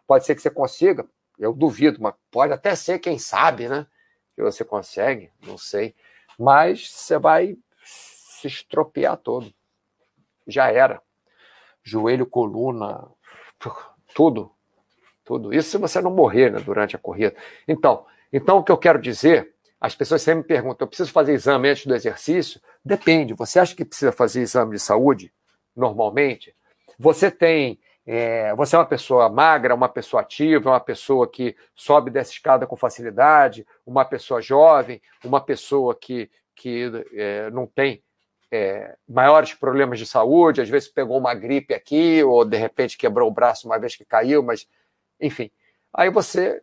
Pode 0.05 0.25
ser 0.25 0.35
que 0.35 0.41
você 0.41 0.49
consiga, 0.49 1.05
eu 1.37 1.53
duvido, 1.53 2.01
mas 2.01 2.13
pode 2.31 2.53
até 2.53 2.75
ser, 2.75 2.99
quem 2.99 3.19
sabe, 3.19 3.67
né? 3.67 3.85
Que 4.35 4.41
você 4.41 4.63
consegue, 4.63 5.31
não 5.45 5.57
sei. 5.57 5.95
Mas 6.39 6.89
você 6.91 7.17
vai 7.17 7.57
se 7.83 8.47
estropiar 8.47 9.17
todo. 9.17 9.51
Já 10.47 10.71
era. 10.71 11.01
Joelho, 11.83 12.25
coluna, 12.25 13.09
tudo. 14.13 14.51
Tudo. 15.25 15.53
Isso 15.53 15.71
se 15.71 15.77
você 15.77 15.99
não 15.99 16.11
morrer 16.11 16.51
né, 16.51 16.59
durante 16.59 16.95
a 16.95 16.99
corrida. 16.99 17.35
Então, 17.67 18.05
então, 18.31 18.57
o 18.57 18.63
que 18.63 18.71
eu 18.71 18.77
quero 18.77 18.99
dizer, 18.99 19.53
as 19.79 19.95
pessoas 19.95 20.21
sempre 20.21 20.41
me 20.41 20.47
perguntam: 20.47 20.85
eu 20.85 20.87
preciso 20.87 21.11
fazer 21.11 21.33
exame 21.33 21.69
antes 21.69 21.85
do 21.85 21.95
exercício? 21.95 22.59
Depende. 22.83 23.33
Você 23.33 23.59
acha 23.59 23.75
que 23.75 23.85
precisa 23.85 24.11
fazer 24.11 24.41
exame 24.41 24.73
de 24.73 24.79
saúde 24.79 25.33
normalmente? 25.75 26.55
Você 26.97 27.29
tem. 27.31 27.79
É, 28.09 28.55
você 28.55 28.75
é 28.75 28.79
uma 28.79 28.85
pessoa 28.85 29.27
magra, 29.27 29.75
uma 29.75 29.89
pessoa 29.89 30.21
ativa, 30.21 30.69
uma 30.69 30.79
pessoa 30.79 31.29
que 31.29 31.57
sobe 31.75 32.09
dessa 32.09 32.31
escada 32.31 32.65
com 32.65 32.77
facilidade, 32.77 33.67
uma 33.85 34.05
pessoa 34.05 34.41
jovem, 34.41 35.01
uma 35.25 35.41
pessoa 35.41 35.93
que, 35.93 36.31
que 36.55 36.89
é, 37.13 37.51
não 37.51 37.67
tem 37.67 38.01
é, 38.49 38.95
maiores 39.07 39.53
problemas 39.53 39.99
de 39.99 40.05
saúde, 40.05 40.61
às 40.61 40.69
vezes 40.69 40.87
pegou 40.87 41.17
uma 41.17 41.33
gripe 41.33 41.73
aqui, 41.73 42.23
ou 42.23 42.45
de 42.45 42.55
repente 42.55 42.97
quebrou 42.97 43.29
o 43.29 43.33
braço 43.33 43.67
uma 43.67 43.77
vez 43.77 43.97
que 43.97 44.05
caiu, 44.05 44.41
mas 44.41 44.65
enfim. 45.19 45.51
Aí 45.93 46.09
você 46.09 46.61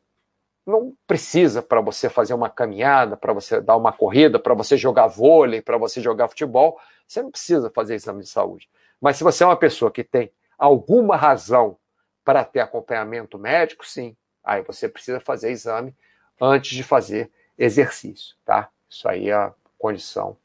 não 0.66 0.96
precisa 1.06 1.62
para 1.62 1.80
você 1.80 2.08
fazer 2.08 2.32
uma 2.34 2.48
caminhada, 2.48 3.16
para 3.16 3.32
você 3.32 3.60
dar 3.60 3.76
uma 3.76 3.92
corrida, 3.92 4.38
para 4.38 4.54
você 4.54 4.76
jogar 4.76 5.06
vôlei, 5.06 5.60
para 5.60 5.76
você 5.76 6.00
jogar 6.00 6.28
futebol, 6.28 6.80
você 7.06 7.22
não 7.22 7.30
precisa 7.30 7.70
fazer 7.70 7.94
exame 7.94 8.22
de 8.22 8.28
saúde. 8.28 8.68
Mas 9.00 9.16
se 9.16 9.24
você 9.24 9.44
é 9.44 9.46
uma 9.46 9.56
pessoa 9.56 9.90
que 9.90 10.02
tem 10.02 10.32
alguma 10.58 11.16
razão 11.16 11.76
para 12.24 12.44
ter 12.44 12.60
acompanhamento 12.60 13.38
médico, 13.38 13.86
sim, 13.86 14.16
aí 14.42 14.62
você 14.62 14.88
precisa 14.88 15.20
fazer 15.20 15.50
exame 15.50 15.94
antes 16.40 16.70
de 16.70 16.82
fazer 16.82 17.30
exercício, 17.58 18.34
tá? 18.44 18.70
Isso 18.88 19.06
aí 19.08 19.28
é 19.28 19.34
a 19.34 19.52
condição 19.78 20.36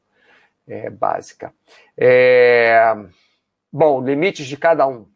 é, 0.66 0.90
básica. 0.90 1.54
É... 1.96 2.94
Bom, 3.72 4.04
limites 4.04 4.46
de 4.46 4.56
cada 4.56 4.86
um. 4.86 5.08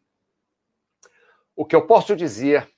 O 1.54 1.64
que 1.64 1.76
eu 1.76 1.86
posso 1.86 2.16
dizer 2.16 2.68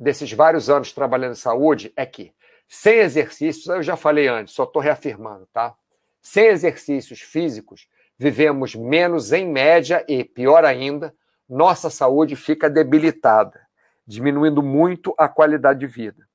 desses 0.00 0.32
vários 0.32 0.70
anos 0.70 0.92
trabalhando 0.92 1.32
em 1.32 1.36
saúde 1.36 1.92
é 1.94 2.06
que, 2.06 2.32
sem 2.66 3.00
exercícios, 3.00 3.66
eu 3.66 3.82
já 3.82 3.96
falei 3.96 4.28
antes, 4.28 4.54
só 4.54 4.64
estou 4.64 4.80
reafirmando, 4.80 5.46
tá? 5.52 5.74
Sem 6.22 6.46
exercícios 6.46 7.20
físicos, 7.20 7.86
vivemos 8.18 8.74
menos 8.74 9.30
em 9.32 9.46
média 9.46 10.04
e, 10.08 10.24
pior 10.24 10.64
ainda, 10.64 11.14
nossa 11.46 11.90
saúde 11.90 12.34
fica 12.34 12.70
debilitada, 12.70 13.60
diminuindo 14.06 14.62
muito 14.62 15.14
a 15.18 15.28
qualidade 15.28 15.80
de 15.80 15.86
vida. 15.86 16.26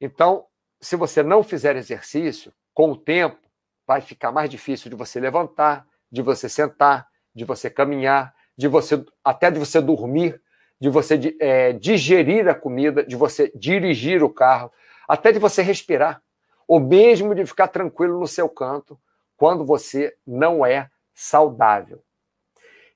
Então, 0.00 0.44
se 0.80 0.94
você 0.94 1.22
não 1.22 1.42
fizer 1.42 1.74
exercício, 1.74 2.52
com 2.72 2.92
o 2.92 2.96
tempo, 2.96 3.38
vai 3.86 4.00
ficar 4.00 4.30
mais 4.30 4.50
difícil 4.50 4.90
de 4.90 4.96
você 4.96 5.18
levantar, 5.18 5.86
de 6.12 6.20
você 6.20 6.48
sentar, 6.48 7.08
de 7.34 7.44
você 7.44 7.70
caminhar, 7.70 8.34
de 8.56 8.68
você 8.68 9.02
até 9.24 9.50
de 9.50 9.58
você 9.58 9.80
dormir, 9.80 10.40
de 10.80 10.88
você 10.88 11.36
é, 11.40 11.72
digerir 11.72 12.48
a 12.48 12.54
comida, 12.54 13.04
de 13.04 13.16
você 13.16 13.50
dirigir 13.54 14.22
o 14.22 14.28
carro, 14.28 14.70
até 15.08 15.32
de 15.32 15.38
você 15.38 15.62
respirar, 15.62 16.22
ou 16.66 16.80
mesmo 16.80 17.34
de 17.34 17.46
ficar 17.46 17.68
tranquilo 17.68 18.18
no 18.18 18.26
seu 18.26 18.48
canto 18.48 18.98
quando 19.36 19.64
você 19.64 20.14
não 20.26 20.64
é 20.64 20.90
saudável. 21.14 22.02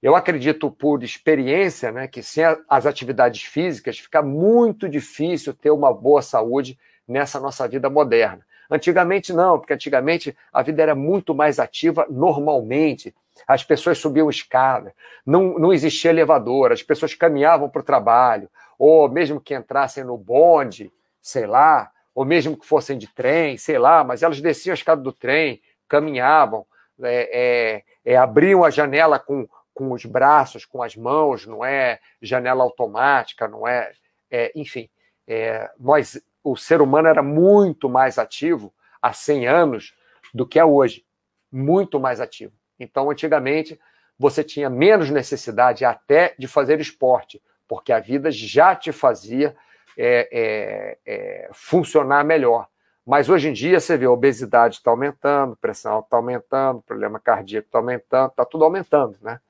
Eu 0.03 0.17
acredito 0.17 0.71
por 0.71 1.03
experiência, 1.03 1.93
né, 1.93 2.09
que 2.09 2.23
sem 2.23 2.45
as 2.69 2.87
atividades 2.87 3.43
físicas 3.43 3.99
fica 3.99 4.23
muito 4.23 4.89
difícil 4.89 5.53
ter 5.53 5.71
uma 5.71 5.93
boa 5.93 6.23
saúde 6.23 6.79
nessa 7.07 7.39
nossa 7.39 7.69
vida 7.69 7.91
moderna. 7.91 8.45
Antigamente 8.71 9.33
não, 9.33 9.59
porque 9.59 9.75
antigamente 9.75 10.35
a 10.53 10.63
vida 10.63 10.81
era 10.81 10.95
muito 10.95 11.35
mais 11.35 11.59
ativa 11.59 12.07
normalmente. 12.09 13.15
As 13.47 13.65
pessoas 13.65 13.99
subiam 13.99 14.29
escada, 14.29 14.95
não, 15.25 15.59
não 15.59 15.73
existia 15.73 16.11
elevador, 16.11 16.73
as 16.73 16.83
pessoas 16.83 17.15
caminhavam 17.15 17.69
para 17.69 17.81
o 17.81 17.85
trabalho, 17.85 18.51
ou 18.79 19.09
mesmo 19.09 19.41
que 19.41 19.55
entrassem 19.55 20.05
no 20.05 20.17
bonde, 20.17 20.93
sei 21.21 21.47
lá, 21.47 21.91
ou 22.15 22.25
mesmo 22.25 22.57
que 22.57 22.67
fossem 22.67 22.99
de 22.99 23.07
trem, 23.07 23.57
sei 23.57 23.79
lá, 23.79 24.05
mas 24.05 24.23
elas 24.23 24.41
desciam 24.41 24.73
a 24.73 24.75
escada 24.75 25.01
do 25.01 25.13
trem, 25.13 25.61
caminhavam, 25.89 26.67
é, 27.03 27.83
é, 28.05 28.13
é, 28.13 28.17
abriam 28.17 28.65
a 28.65 28.71
janela 28.71 29.19
com, 29.19 29.49
com 29.73 29.93
os 29.93 30.05
braços, 30.05 30.65
com 30.65 30.83
as 30.83 30.97
mãos, 30.97 31.47
não 31.47 31.65
é 31.65 31.99
janela 32.21 32.63
automática, 32.63 33.49
não 33.49 33.67
é, 33.67 33.93
é 34.31 34.53
enfim, 34.55 34.89
é, 35.27 35.71
nós 35.79 36.21
o 36.43 36.57
ser 36.57 36.81
humano 36.81 37.09
era 37.09 37.23
muito 37.23 37.89
mais 37.89 38.19
ativo 38.19 38.73
há 39.01 39.13
100 39.13 39.47
anos 39.47 39.95
do 40.33 40.47
que 40.47 40.59
é 40.59 40.65
hoje. 40.65 41.05
Muito 41.53 41.99
mais 41.99 42.21
ativo. 42.21 42.53
Então, 42.81 43.11
antigamente, 43.11 43.79
você 44.19 44.43
tinha 44.43 44.71
menos 44.71 45.11
necessidade 45.11 45.85
até 45.85 46.35
de 46.39 46.49
fazer 46.49 46.81
esporte, 46.81 47.41
porque 47.69 47.93
a 47.93 48.01
vida 48.01 48.31
já 48.31 48.75
te 48.75 48.91
fazia 48.91 49.55
é, 49.97 50.29
é, 50.33 50.99
é, 51.07 51.51
funcionar 51.53 52.25
melhor. 52.25 52.67
Mas 53.07 53.29
hoje 53.29 53.49
em 53.49 53.53
dia 53.53 53.79
você 53.79 53.97
vê 53.97 54.07
a 54.07 54.11
obesidade 54.11 54.77
está 54.77 54.91
aumentando, 54.91 55.57
pressão 55.57 56.01
está 56.01 56.17
aumentando, 56.17 56.83
problema 56.83 57.21
cardíaco 57.21 57.67
está 57.69 57.79
aumentando, 57.79 58.31
está 58.31 58.45
tudo 58.45 58.65
aumentando, 58.65 59.17
né? 59.21 59.41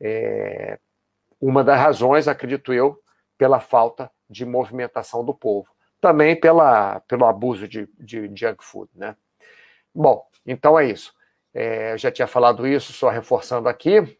É, 0.00 0.78
uma 1.40 1.64
das 1.64 1.78
razões, 1.80 2.28
acredito 2.28 2.72
eu, 2.72 3.00
pela 3.38 3.60
falta 3.60 4.10
de 4.28 4.44
movimentação 4.44 5.24
do 5.24 5.34
povo 5.34 5.74
também 6.04 6.38
pela, 6.38 7.00
pelo 7.08 7.24
abuso 7.24 7.66
de, 7.66 7.88
de 7.98 8.30
junk 8.36 8.62
food, 8.62 8.90
né? 8.94 9.16
Bom, 9.94 10.22
então 10.44 10.78
é 10.78 10.84
isso. 10.84 11.13
É, 11.54 11.92
eu 11.92 11.98
já 11.98 12.10
tinha 12.10 12.26
falado 12.26 12.66
isso, 12.66 12.92
só 12.92 13.08
reforçando 13.08 13.68
aqui. 13.68 14.18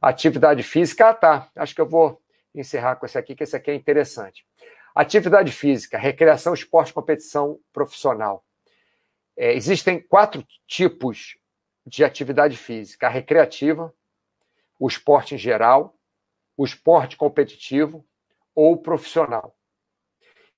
Atividade 0.00 0.62
física, 0.62 1.10
ah, 1.10 1.14
tá. 1.14 1.50
Acho 1.54 1.74
que 1.74 1.80
eu 1.80 1.88
vou 1.88 2.20
encerrar 2.54 2.96
com 2.96 3.04
esse 3.04 3.18
aqui, 3.18 3.34
que 3.34 3.44
esse 3.44 3.54
aqui 3.54 3.70
é 3.70 3.74
interessante. 3.74 4.46
Atividade 4.94 5.52
física, 5.52 5.98
recreação, 5.98 6.54
esporte, 6.54 6.92
competição 6.92 7.60
profissional. 7.72 8.44
É, 9.36 9.54
existem 9.54 10.00
quatro 10.00 10.44
tipos 10.66 11.38
de 11.86 12.02
atividade 12.02 12.56
física: 12.56 13.06
a 13.06 13.10
recreativa, 13.10 13.94
o 14.78 14.88
esporte 14.88 15.34
em 15.34 15.38
geral, 15.38 15.94
o 16.56 16.64
esporte 16.64 17.16
competitivo 17.16 18.04
ou 18.54 18.76
profissional. 18.76 19.54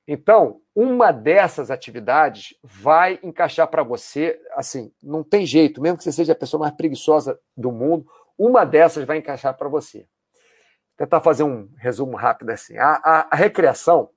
Então, 0.06 0.60
uma 0.74 1.12
dessas 1.12 1.70
atividades 1.70 2.54
vai 2.62 3.20
encaixar 3.22 3.68
para 3.68 3.82
você, 3.82 4.40
assim, 4.56 4.92
não 5.02 5.22
tem 5.22 5.46
jeito, 5.46 5.80
mesmo 5.80 5.98
que 5.98 6.04
você 6.04 6.12
seja 6.12 6.32
a 6.32 6.36
pessoa 6.36 6.60
mais 6.60 6.74
preguiçosa 6.74 7.38
do 7.56 7.70
mundo, 7.70 8.06
uma 8.36 8.64
dessas 8.64 9.04
vai 9.04 9.18
encaixar 9.18 9.56
para 9.56 9.68
você. 9.68 9.98
Vou 9.98 11.06
tentar 11.06 11.20
fazer 11.20 11.44
um 11.44 11.68
resumo 11.76 12.16
rápido 12.16 12.50
assim. 12.50 12.76
A, 12.76 13.00
a, 13.04 13.28
a, 13.30 13.36
recreação 13.36 14.10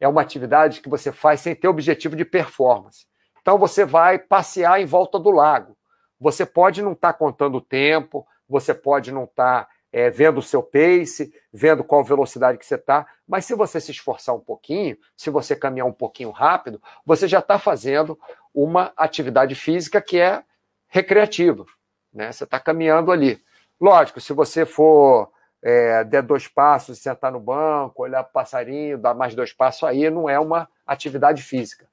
é 0.00 0.08
uma 0.08 0.20
atividade 0.20 0.80
que 0.80 0.88
você 0.88 1.12
faz 1.12 1.40
sem 1.40 1.54
ter 1.54 1.68
objetivo 1.68 2.16
de 2.16 2.24
performance. 2.24 3.06
Então, 3.40 3.58
você 3.58 3.84
vai 3.84 4.18
passear 4.18 4.80
em 4.80 4.86
volta 4.86 5.18
do 5.18 5.30
lago. 5.30 5.76
Você 6.18 6.44
pode 6.44 6.82
não 6.82 6.92
estar 6.92 7.12
tá 7.12 7.18
contando 7.18 7.56
o 7.56 7.60
tempo, 7.60 8.26
você 8.48 8.74
pode 8.74 9.12
não 9.12 9.24
estar 9.24 9.66
tá 9.66 9.71
é, 9.92 10.08
vendo 10.08 10.38
o 10.38 10.42
seu 10.42 10.62
pace, 10.62 11.32
vendo 11.52 11.84
qual 11.84 12.02
velocidade 12.02 12.56
que 12.56 12.64
você 12.64 12.76
está, 12.76 13.06
mas 13.28 13.44
se 13.44 13.54
você 13.54 13.80
se 13.80 13.90
esforçar 13.90 14.34
um 14.34 14.40
pouquinho, 14.40 14.96
se 15.16 15.28
você 15.28 15.54
caminhar 15.54 15.86
um 15.86 15.92
pouquinho 15.92 16.30
rápido, 16.30 16.80
você 17.04 17.28
já 17.28 17.40
está 17.40 17.58
fazendo 17.58 18.18
uma 18.54 18.92
atividade 18.96 19.54
física 19.54 20.00
que 20.00 20.18
é 20.18 20.42
recreativa. 20.88 21.66
Né? 22.12 22.32
Você 22.32 22.44
está 22.44 22.58
caminhando 22.58 23.12
ali. 23.12 23.42
Lógico, 23.80 24.20
se 24.20 24.32
você 24.32 24.64
for 24.64 25.30
é, 25.62 26.04
der 26.04 26.22
dois 26.22 26.48
passos, 26.48 26.98
sentar 26.98 27.30
no 27.30 27.40
banco, 27.40 28.02
olhar 28.02 28.22
para 28.22 28.32
passarinho, 28.32 28.98
dar 28.98 29.14
mais 29.14 29.34
dois 29.34 29.52
passos, 29.52 29.84
aí 29.84 30.08
não 30.10 30.28
é 30.28 30.38
uma 30.38 30.68
atividade 30.86 31.42
física. 31.42 31.86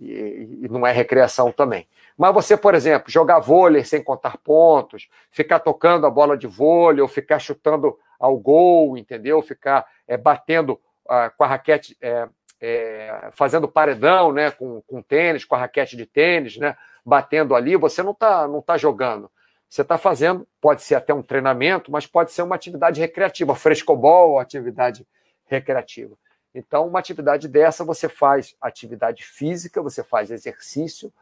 E, 0.00 0.68
não 0.70 0.86
é 0.86 0.92
recreação 0.92 1.50
também. 1.50 1.88
Mas 2.16 2.32
você, 2.32 2.56
por 2.56 2.74
exemplo, 2.74 3.10
jogar 3.10 3.40
vôlei 3.40 3.84
sem 3.84 4.02
contar 4.02 4.38
pontos, 4.38 5.08
ficar 5.30 5.60
tocando 5.60 6.06
a 6.06 6.10
bola 6.10 6.36
de 6.36 6.46
vôlei, 6.46 7.00
ou 7.00 7.08
ficar 7.08 7.38
chutando 7.38 7.98
ao 8.18 8.36
gol, 8.36 8.96
entendeu? 8.96 9.40
Ficar 9.42 9.86
é, 10.06 10.16
batendo 10.16 10.80
ah, 11.08 11.30
com 11.30 11.44
a 11.44 11.46
raquete, 11.46 11.96
é, 12.00 12.28
é, 12.60 13.28
fazendo 13.32 13.68
paredão, 13.68 14.32
né? 14.32 14.50
Com, 14.50 14.82
com 14.82 15.02
tênis, 15.02 15.44
com 15.44 15.54
a 15.54 15.58
raquete 15.58 15.96
de 15.96 16.06
tênis, 16.06 16.56
né? 16.56 16.76
Batendo 17.04 17.54
ali, 17.54 17.76
você 17.76 18.02
não 18.02 18.12
está 18.12 18.46
não 18.46 18.60
tá 18.60 18.76
jogando. 18.76 19.30
Você 19.68 19.82
está 19.82 19.98
fazendo, 19.98 20.46
pode 20.60 20.82
ser 20.82 20.94
até 20.94 21.12
um 21.12 21.22
treinamento, 21.22 21.92
mas 21.92 22.06
pode 22.06 22.32
ser 22.32 22.42
uma 22.42 22.54
atividade 22.54 23.00
recreativa, 23.00 23.54
frescobol, 23.54 24.38
atividade 24.38 25.06
recreativa. 25.46 26.16
Então, 26.54 26.86
uma 26.86 26.98
atividade 26.98 27.46
dessa, 27.46 27.84
você 27.84 28.08
faz 28.08 28.56
atividade 28.60 29.24
física, 29.24 29.82
você 29.82 30.02
faz 30.02 30.30
exercício, 30.30 31.12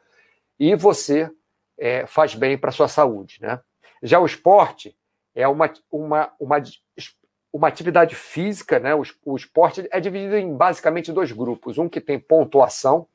e 0.58 0.74
você 0.74 1.30
é, 1.78 2.06
faz 2.06 2.34
bem 2.34 2.56
para 2.56 2.70
a 2.70 2.72
sua 2.72 2.88
saúde. 2.88 3.38
Né? 3.40 3.60
Já 4.02 4.18
o 4.18 4.26
esporte 4.26 4.96
é 5.34 5.46
uma, 5.46 5.72
uma, 5.90 6.32
uma, 6.40 6.62
uma 7.52 7.68
atividade 7.68 8.14
física, 8.14 8.78
né? 8.78 8.94
O, 8.94 9.02
o 9.24 9.36
esporte 9.36 9.86
é 9.90 10.00
dividido 10.00 10.36
em 10.36 10.56
basicamente 10.56 11.12
dois 11.12 11.32
grupos. 11.32 11.76
Um 11.76 11.88
que 11.88 12.00
tem 12.00 12.18
pontuação, 12.18 13.06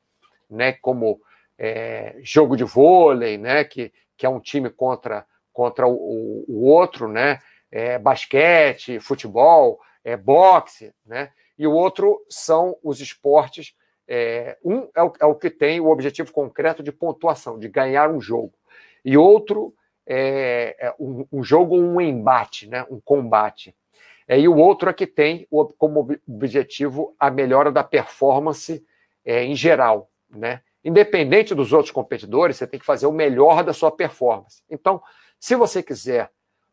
né? 0.48 0.72
como 0.72 1.20
é, 1.58 2.16
jogo 2.22 2.56
de 2.56 2.64
vôlei, 2.64 3.36
né? 3.38 3.64
que, 3.64 3.92
que 4.16 4.24
é 4.24 4.28
um 4.28 4.40
time 4.40 4.70
contra, 4.70 5.26
contra 5.52 5.86
o, 5.86 6.44
o 6.46 6.64
outro, 6.64 7.08
né? 7.08 7.40
É, 7.74 7.98
basquete, 7.98 9.00
futebol, 9.00 9.80
é, 10.04 10.14
boxe, 10.14 10.94
né? 11.06 11.32
E 11.62 11.66
o 11.68 11.72
outro 11.72 12.20
são 12.28 12.76
os 12.82 13.00
esportes 13.00 13.72
é, 14.08 14.58
um 14.64 14.88
é 14.96 15.00
o, 15.00 15.12
é 15.20 15.26
o, 15.26 15.34
que 15.36 15.48
tem 15.48 15.78
o 15.78 15.90
objetivo 15.90 16.32
concreto 16.32 16.82
de 16.82 16.90
pontuação, 16.90 17.56
de 17.56 17.68
ganhar 17.68 18.10
um 18.10 18.20
jogo. 18.20 18.52
E 19.04 19.16
outro 19.16 19.72
é, 20.04 20.74
é 20.76 20.94
um, 20.98 21.24
um, 21.30 21.44
jogo, 21.44 21.76
um 21.76 22.00
embate, 22.00 22.68
né, 22.68 22.84
um 22.90 22.98
combate. 23.00 23.76
É, 24.26 24.40
e 24.40 24.48
o 24.48 24.56
outro 24.56 24.90
é 24.90 24.92
que 24.92 25.06
tem 25.06 25.46
o, 25.48 25.64
como 25.66 26.18
objetivo 26.26 27.14
a 27.16 27.30
melhora 27.30 27.70
da 27.70 27.84
performance 27.84 28.84
é, 29.24 29.44
em 29.44 29.54
geral. 29.54 30.10
Né? 30.28 30.62
Independente 30.84 31.54
dos 31.54 31.72
outros 31.72 31.92
competidores, 31.92 32.56
você 32.56 32.66
tem 32.66 32.80
que 32.80 32.86
fazer 32.86 33.06
o 33.06 33.12
melhor 33.12 33.62
da 33.62 33.72
sua 33.72 33.92
performance. 33.92 34.64
Então, 34.68 35.00
se 35.38 35.54
você 35.54 35.80
quiser 35.80 36.28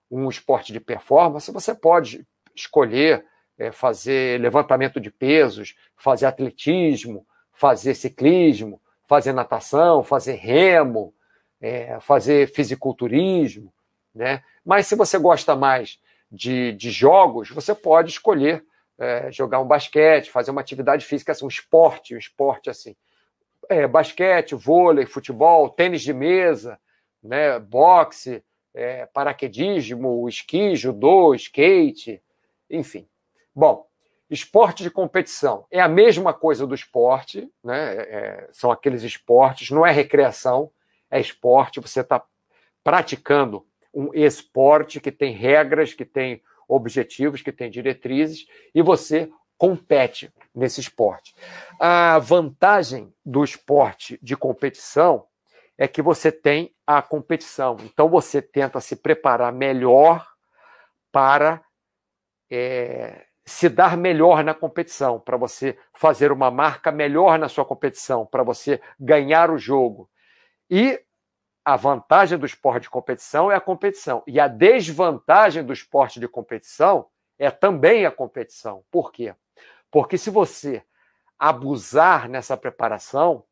um 0.09 0.27
esporte 0.29 0.73
de 0.73 0.79
performance, 0.79 1.51
você 1.51 1.75
pode 1.75 2.25
escolher 2.55 3.23
é, 3.59 3.73
fazer 3.73 4.39
levantamento 4.39 4.99
de 5.01 5.11
pesos, 5.11 5.75
fazer 5.97 6.25
atletismo, 6.25 7.27
fazer 7.51 7.93
ciclismo, 7.93 8.81
fazer 9.05 9.33
natação, 9.33 10.01
fazer 10.01 10.35
remo, 10.35 11.13
é, 11.59 11.99
fazer 11.99 12.47
fisiculturismo, 12.47 13.73
né? 14.15 14.41
Mas 14.63 14.87
se 14.87 14.95
você 14.95 15.17
gosta 15.17 15.55
mais 15.55 15.99
de, 16.31 16.71
de 16.71 16.89
jogos, 16.89 17.49
você 17.49 17.75
pode 17.75 18.11
escolher 18.11 18.63
é, 18.97 19.31
jogar 19.31 19.59
um 19.59 19.67
basquete, 19.67 20.31
fazer 20.31 20.51
uma 20.51 20.61
atividade 20.61 21.05
física, 21.05 21.33
assim, 21.33 21.43
um 21.43 21.49
esporte, 21.49 22.15
um 22.15 22.17
esporte 22.17 22.69
assim. 22.69 22.95
É, 23.67 23.85
basquete, 23.87 24.55
vôlei, 24.55 25.05
futebol, 25.05 25.69
tênis 25.69 26.01
de 26.01 26.13
mesa, 26.13 26.79
né, 27.21 27.59
boxe, 27.59 28.41
é, 28.73 29.05
paraquedismo, 29.07 30.29
esqui, 30.29 30.75
judô, 30.75 31.35
skate, 31.35 32.21
enfim. 32.69 33.08
Bom, 33.55 33.85
esporte 34.29 34.83
de 34.83 34.91
competição 34.91 35.65
é 35.71 35.79
a 35.79 35.87
mesma 35.87 36.33
coisa 36.33 36.65
do 36.67 36.75
esporte, 36.75 37.49
né? 37.63 37.95
É, 37.95 38.01
é 38.01 38.49
são 38.51 38.71
aqueles 38.71 39.03
esportes, 39.03 39.69
não 39.71 39.85
é 39.85 39.91
recreação, 39.91 40.71
é 41.09 41.19
esporte, 41.19 41.79
você 41.79 42.01
está 42.01 42.23
praticando 42.83 43.65
um 43.93 44.13
esporte 44.13 44.99
que 44.99 45.11
tem 45.11 45.33
regras, 45.33 45.93
que 45.93 46.05
tem 46.05 46.41
objetivos, 46.67 47.41
que 47.41 47.51
tem 47.51 47.69
diretrizes, 47.69 48.45
e 48.73 48.81
você 48.81 49.29
compete 49.57 50.31
nesse 50.55 50.79
esporte. 50.79 51.35
A 51.79 52.17
vantagem 52.19 53.13
do 53.25 53.43
esporte 53.43 54.17
de 54.21 54.37
competição 54.37 55.27
é 55.77 55.87
que 55.87 56.01
você 56.01 56.31
tem 56.31 56.73
a 56.85 57.01
competição. 57.01 57.77
Então 57.83 58.07
você 58.07 58.41
tenta 58.41 58.79
se 58.79 58.95
preparar 58.95 59.51
melhor 59.51 60.27
para 61.11 61.63
é, 62.49 63.25
se 63.49 63.67
dar 63.67 63.97
melhor 63.97 64.43
na 64.43 64.53
competição, 64.53 65.19
para 65.19 65.35
você 65.35 65.77
fazer 65.93 66.31
uma 66.31 66.51
marca 66.51 66.91
melhor 66.91 67.39
na 67.39 67.49
sua 67.49 67.65
competição, 67.65 68.25
para 68.25 68.43
você 68.43 68.81
ganhar 68.99 69.49
o 69.49 69.57
jogo. 69.57 70.09
E 70.69 71.01
a 71.65 71.75
vantagem 71.75 72.37
do 72.37 72.45
esporte 72.45 72.83
de 72.83 72.89
competição 72.89 73.51
é 73.51 73.55
a 73.55 73.61
competição. 73.61 74.23
E 74.27 74.39
a 74.39 74.47
desvantagem 74.47 75.63
do 75.63 75.73
esporte 75.73 76.19
de 76.19 76.27
competição 76.27 77.07
é 77.37 77.49
também 77.49 78.05
a 78.05 78.11
competição. 78.11 78.83
Por 78.91 79.11
quê? 79.11 79.33
Porque 79.89 80.17
se 80.17 80.29
você 80.29 80.83
abusar 81.37 82.29
nessa 82.29 82.55
preparação, 82.55 83.43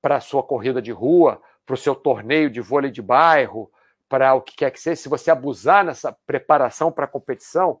para 0.00 0.16
a 0.16 0.20
sua 0.20 0.42
corrida 0.42 0.80
de 0.80 0.92
rua, 0.92 1.42
para 1.66 1.74
o 1.74 1.76
seu 1.78 1.94
torneio 1.94 2.48
de 2.48 2.60
vôlei 2.60 2.90
de 2.90 3.02
bairro, 3.02 3.70
para 4.08 4.34
o 4.34 4.40
que 4.40 4.56
quer 4.56 4.70
que 4.70 4.80
seja, 4.80 4.96
se 4.96 5.08
você 5.08 5.30
abusar 5.30 5.84
nessa 5.84 6.10
preparação 6.26 6.90
para 6.90 7.04
a 7.04 7.08
competição, 7.08 7.80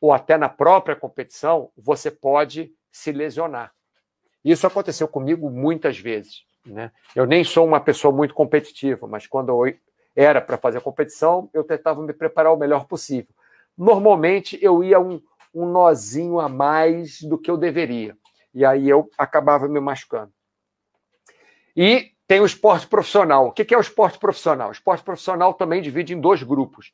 ou 0.00 0.12
até 0.12 0.36
na 0.36 0.48
própria 0.48 0.96
competição, 0.96 1.70
você 1.76 2.10
pode 2.10 2.72
se 2.90 3.12
lesionar. 3.12 3.72
Isso 4.44 4.66
aconteceu 4.66 5.06
comigo 5.06 5.50
muitas 5.50 5.98
vezes. 5.98 6.44
Né? 6.64 6.90
Eu 7.14 7.26
nem 7.26 7.44
sou 7.44 7.66
uma 7.66 7.80
pessoa 7.80 8.14
muito 8.14 8.34
competitiva, 8.34 9.06
mas 9.06 9.26
quando 9.26 9.50
eu 9.50 9.74
era 10.16 10.40
para 10.40 10.56
fazer 10.56 10.80
competição, 10.80 11.50
eu 11.52 11.62
tentava 11.64 12.02
me 12.02 12.12
preparar 12.12 12.52
o 12.52 12.58
melhor 12.58 12.86
possível. 12.86 13.34
Normalmente 13.76 14.58
eu 14.60 14.82
ia 14.82 14.98
um, 14.98 15.22
um 15.54 15.66
nozinho 15.66 16.40
a 16.40 16.48
mais 16.48 17.22
do 17.22 17.38
que 17.38 17.50
eu 17.50 17.56
deveria. 17.56 18.16
E 18.54 18.64
aí 18.64 18.88
eu 18.88 19.08
acabava 19.16 19.68
me 19.68 19.80
machucando. 19.80 20.32
E 21.76 22.12
tem 22.26 22.40
o 22.40 22.46
esporte 22.46 22.86
profissional. 22.86 23.48
O 23.48 23.52
que 23.52 23.72
é 23.72 23.76
o 23.76 23.80
esporte 23.80 24.18
profissional? 24.18 24.68
O 24.68 24.72
esporte 24.72 25.02
profissional 25.02 25.54
também 25.54 25.80
divide 25.80 26.14
em 26.14 26.20
dois 26.20 26.42
grupos, 26.42 26.92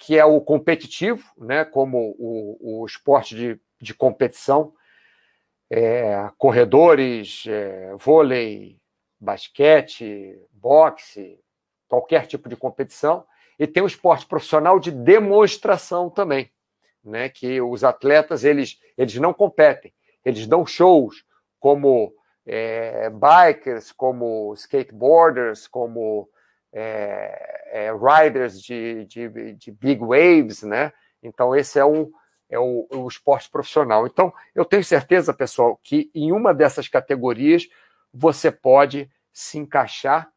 que 0.00 0.18
é 0.18 0.24
o 0.24 0.40
competitivo, 0.40 1.22
né, 1.36 1.62
como 1.62 2.16
o, 2.18 2.80
o 2.80 2.86
esporte 2.86 3.36
de, 3.36 3.60
de 3.78 3.92
competição, 3.92 4.72
é, 5.68 6.30
corredores, 6.38 7.44
é, 7.46 7.94
vôlei, 7.98 8.78
basquete, 9.20 10.40
boxe, 10.50 11.38
qualquer 11.86 12.26
tipo 12.26 12.48
de 12.48 12.56
competição, 12.56 13.26
e 13.58 13.66
tem 13.66 13.82
o 13.82 13.86
esporte 13.86 14.24
profissional 14.24 14.80
de 14.80 14.90
demonstração 14.90 16.08
também, 16.08 16.50
né, 17.04 17.28
que 17.28 17.60
os 17.60 17.84
atletas 17.84 18.42
eles, 18.42 18.80
eles 18.96 19.16
não 19.16 19.34
competem, 19.34 19.92
eles 20.24 20.46
dão 20.46 20.64
shows 20.64 21.26
como 21.60 22.14
é, 22.46 23.10
bikers, 23.10 23.92
como 23.92 24.54
skateboarders, 24.54 25.68
como 25.68 26.26
é, 26.72 27.86
é, 27.86 27.92
riders 27.92 28.60
de, 28.60 29.04
de, 29.06 29.54
de, 29.54 29.72
big 29.72 30.00
waves, 30.00 30.62
né? 30.62 30.92
Então, 31.22 31.54
esse 31.54 31.78
é, 31.78 31.84
um, 31.84 32.10
é 32.48 32.58
o, 32.58 32.86
o 32.90 33.08
esporte 33.08 33.50
profissional. 33.50 34.06
Então, 34.06 34.32
eu 34.54 34.64
tenho 34.64 34.84
certeza, 34.84 35.34
pessoal, 35.34 35.78
que 35.82 36.10
em 36.14 36.32
uma 36.32 36.54
dessas 36.54 36.88
categorias 36.88 37.68
você 38.12 38.50
pode 38.50 39.10
se 39.32 39.58
encaixar 39.58 40.30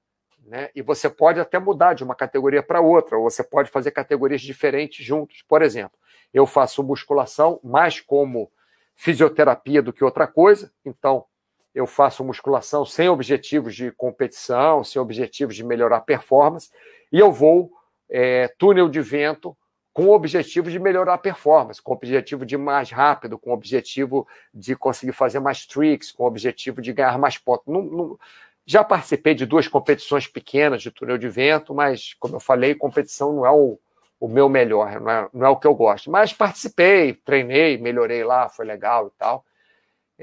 né? 0.46 0.70
E 0.76 0.82
você 0.82 1.10
pode 1.10 1.40
até 1.40 1.58
mudar 1.58 1.94
de 1.94 2.04
uma 2.04 2.16
categoria 2.16 2.62
para 2.62 2.82
outra, 2.82 3.18
ou 3.18 3.30
você 3.30 3.44
pode 3.44 3.70
fazer 3.70 3.92
categorias 3.92 4.42
diferentes 4.42 5.06
juntos. 5.06 5.42
Por 5.48 5.62
exemplo, 5.62 5.98
eu 6.34 6.46
faço 6.46 6.84
musculação 6.84 7.60
mais 7.64 8.00
como 8.00 8.52
fisioterapia 8.96 9.82
do 9.82 9.94
que 9.94 10.04
outra 10.04 10.28
coisa, 10.28 10.72
então 10.86 11.26
eu 11.74 11.88
faço 11.88 12.24
musculação 12.24 12.86
sem 12.86 13.10
objetivos 13.10 13.76
de 13.76 13.92
competição, 13.92 14.84
sem 14.84 15.02
objetivos 15.02 15.56
de 15.56 15.64
melhorar 15.64 16.02
performance, 16.02 16.70
e 17.12 17.20
eu 17.20 17.32
vou 17.32 17.72
é, 18.10 18.48
túnel 18.58 18.90
de 18.90 19.02
vento 19.02 19.56
com 19.94 20.06
o 20.06 20.14
objetivo 20.14 20.72
de 20.72 20.80
melhorar 20.80 21.14
a 21.14 21.18
performance, 21.18 21.82
com 21.82 21.92
o 21.92 21.96
objetivo 21.96 22.46
de 22.46 22.56
ir 22.56 22.58
mais 22.58 22.90
rápido, 22.90 23.38
com 23.38 23.52
o 23.52 23.54
objetivo 23.54 24.28
de 24.52 24.76
conseguir 24.76 25.12
fazer 25.12 25.40
mais 25.40 25.68
tricks, 25.68 26.12
com 26.12 26.24
o 26.24 26.28
objetivo 26.28 26.82
de 26.82 26.92
ganhar 26.92 27.18
mais 27.20 27.38
pontos. 27.38 27.66
Não, 27.68 27.84
não, 27.84 28.20
já 28.66 28.84
participei 28.84 29.36
de 29.36 29.46
duas 29.46 29.68
competições 29.68 30.26
pequenas 30.26 30.82
de 30.82 30.90
túnel 30.90 31.18
de 31.18 31.30
vento, 31.30 31.76
mas, 31.76 32.16
como 32.20 32.36
eu 32.36 32.40
falei, 32.40 32.74
competição 32.74 33.34
não 33.34 33.46
é 33.46 33.52
o, 33.52 33.78
o 34.20 34.28
meu 34.28 34.50
melhor, 34.50 35.00
não 35.00 35.12
é, 35.12 35.30
não 35.32 35.46
é 35.46 35.50
o 35.50 35.58
que 35.58 35.68
eu 35.68 35.76
gosto. 35.76 36.10
Mas 36.10 36.34
participei, 36.34 37.14
treinei, 37.14 37.78
melhorei 37.78 38.24
lá, 38.24 38.50
foi 38.50 38.66
legal 38.66 39.08
e 39.08 39.20
tal. 39.20 39.46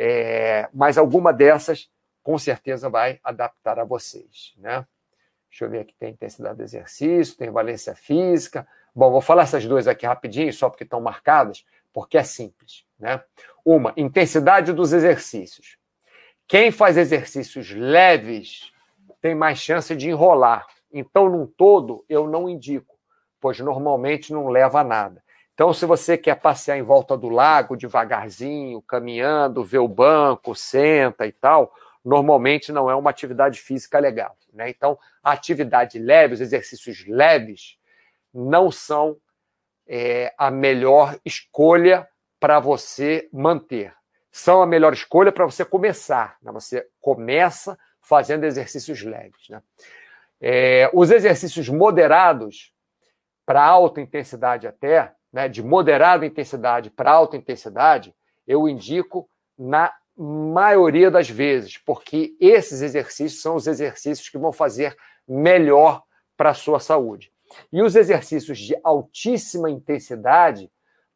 É, 0.02 0.66
mas 0.72 0.96
alguma 0.96 1.30
dessas, 1.30 1.90
com 2.22 2.38
certeza, 2.38 2.88
vai 2.88 3.20
adaptar 3.22 3.78
a 3.78 3.84
vocês. 3.84 4.54
Né? 4.56 4.86
Deixa 5.50 5.66
eu 5.66 5.68
ver 5.68 5.80
aqui, 5.80 5.94
tem 5.98 6.12
intensidade 6.12 6.56
do 6.56 6.62
exercício, 6.62 7.36
tem 7.36 7.50
valência 7.50 7.94
física. 7.94 8.66
Bom, 8.94 9.10
vou 9.10 9.20
falar 9.20 9.42
essas 9.42 9.66
duas 9.66 9.86
aqui 9.86 10.06
rapidinho, 10.06 10.50
só 10.54 10.70
porque 10.70 10.84
estão 10.84 11.02
marcadas, 11.02 11.66
porque 11.92 12.16
é 12.16 12.22
simples. 12.22 12.86
Né? 12.98 13.22
Uma, 13.62 13.92
intensidade 13.94 14.72
dos 14.72 14.94
exercícios. 14.94 15.76
Quem 16.48 16.70
faz 16.70 16.96
exercícios 16.96 17.70
leves 17.70 18.72
tem 19.20 19.34
mais 19.34 19.58
chance 19.58 19.94
de 19.94 20.08
enrolar. 20.08 20.66
Então, 20.90 21.28
num 21.28 21.46
todo, 21.46 22.06
eu 22.08 22.26
não 22.26 22.48
indico, 22.48 22.98
pois 23.38 23.60
normalmente 23.60 24.32
não 24.32 24.48
leva 24.48 24.80
a 24.80 24.84
nada. 24.84 25.22
Então, 25.60 25.74
se 25.74 25.84
você 25.84 26.16
quer 26.16 26.36
passear 26.36 26.78
em 26.78 26.82
volta 26.82 27.18
do 27.18 27.28
lago 27.28 27.76
devagarzinho, 27.76 28.80
caminhando, 28.80 29.62
ver 29.62 29.80
o 29.80 29.86
banco, 29.86 30.54
senta 30.54 31.26
e 31.26 31.32
tal, 31.32 31.70
normalmente 32.02 32.72
não 32.72 32.88
é 32.90 32.94
uma 32.94 33.10
atividade 33.10 33.60
física 33.60 33.98
legal. 33.98 34.34
Né? 34.54 34.70
Então, 34.70 34.98
a 35.22 35.32
atividade 35.32 35.98
leve, 35.98 36.32
os 36.32 36.40
exercícios 36.40 37.04
leves, 37.06 37.76
não 38.32 38.70
são 38.70 39.18
é, 39.86 40.32
a 40.38 40.50
melhor 40.50 41.20
escolha 41.26 42.08
para 42.40 42.58
você 42.58 43.28
manter. 43.30 43.92
São 44.32 44.62
a 44.62 44.66
melhor 44.66 44.94
escolha 44.94 45.30
para 45.30 45.44
você 45.44 45.62
começar. 45.62 46.38
Né? 46.40 46.50
Você 46.52 46.88
começa 47.02 47.78
fazendo 48.00 48.44
exercícios 48.44 49.02
leves. 49.02 49.50
Né? 49.50 49.62
É, 50.40 50.90
os 50.94 51.10
exercícios 51.10 51.68
moderados, 51.68 52.72
para 53.44 53.62
alta 53.62 54.00
intensidade 54.00 54.66
até, 54.66 55.14
né, 55.32 55.48
de 55.48 55.62
moderada 55.62 56.26
intensidade 56.26 56.90
para 56.90 57.12
alta 57.12 57.36
intensidade, 57.36 58.14
eu 58.46 58.68
indico 58.68 59.28
na 59.58 59.92
maioria 60.16 61.10
das 61.10 61.30
vezes, 61.30 61.78
porque 61.78 62.36
esses 62.40 62.82
exercícios 62.82 63.40
são 63.40 63.54
os 63.54 63.66
exercícios 63.66 64.28
que 64.28 64.38
vão 64.38 64.52
fazer 64.52 64.96
melhor 65.26 66.02
para 66.36 66.50
a 66.50 66.54
sua 66.54 66.80
saúde. 66.80 67.32
E 67.72 67.82
os 67.82 67.96
exercícios 67.96 68.58
de 68.58 68.76
altíssima 68.82 69.70
intensidade, 69.70 70.70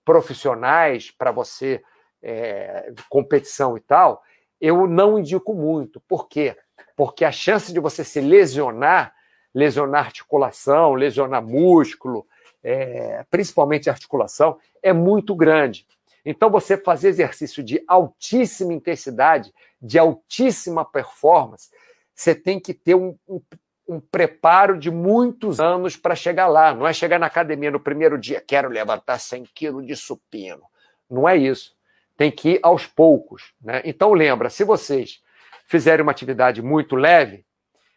profissionais, 0.04 1.10
para 1.10 1.30
você, 1.30 1.82
é, 2.22 2.92
competição 3.08 3.76
e 3.76 3.80
tal, 3.80 4.22
eu 4.60 4.86
não 4.86 5.18
indico 5.18 5.54
muito. 5.54 6.00
Por 6.08 6.28
quê? 6.28 6.56
Porque 6.96 7.24
a 7.24 7.32
chance 7.32 7.72
de 7.72 7.80
você 7.80 8.04
se 8.04 8.20
lesionar, 8.20 9.14
lesionar 9.54 10.06
articulação, 10.06 10.94
lesionar 10.94 11.42
músculo, 11.42 12.26
é, 12.64 13.24
principalmente 13.30 13.90
articulação, 13.90 14.58
é 14.82 14.92
muito 14.92 15.34
grande. 15.36 15.86
Então, 16.24 16.48
você 16.48 16.78
fazer 16.78 17.08
exercício 17.08 17.62
de 17.62 17.84
altíssima 17.86 18.72
intensidade, 18.72 19.52
de 19.80 19.98
altíssima 19.98 20.82
performance, 20.82 21.70
você 22.14 22.34
tem 22.34 22.58
que 22.58 22.72
ter 22.72 22.94
um, 22.94 23.14
um, 23.28 23.40
um 23.86 24.00
preparo 24.00 24.78
de 24.78 24.90
muitos 24.90 25.60
anos 25.60 25.96
para 25.96 26.14
chegar 26.14 26.46
lá. 26.46 26.72
Não 26.72 26.86
é 26.86 26.92
chegar 26.94 27.18
na 27.18 27.26
academia 27.26 27.70
no 27.70 27.78
primeiro 27.78 28.18
dia, 28.18 28.40
quero 28.40 28.70
levantar 28.70 29.18
100 29.18 29.44
quilos 29.54 29.86
de 29.86 29.94
supino. 29.94 30.62
Não 31.10 31.28
é 31.28 31.36
isso. 31.36 31.76
Tem 32.16 32.30
que 32.30 32.52
ir 32.52 32.60
aos 32.62 32.86
poucos. 32.86 33.52
Né? 33.60 33.82
Então, 33.84 34.14
lembra, 34.14 34.48
se 34.48 34.64
vocês 34.64 35.20
fizerem 35.66 36.02
uma 36.02 36.12
atividade 36.12 36.62
muito 36.62 36.96
leve, 36.96 37.44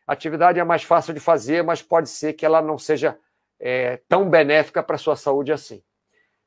a 0.05 0.13
atividade 0.13 0.59
é 0.59 0.63
mais 0.63 0.83
fácil 0.83 1.13
de 1.13 1.19
fazer, 1.19 1.63
mas 1.63 1.81
pode 1.81 2.09
ser 2.09 2.33
que 2.33 2.45
ela 2.45 2.61
não 2.61 2.77
seja 2.77 3.17
é, 3.59 3.97
tão 4.07 4.29
benéfica 4.29 4.83
para 4.83 4.95
a 4.95 4.99
sua 4.99 5.15
saúde 5.15 5.51
assim. 5.51 5.83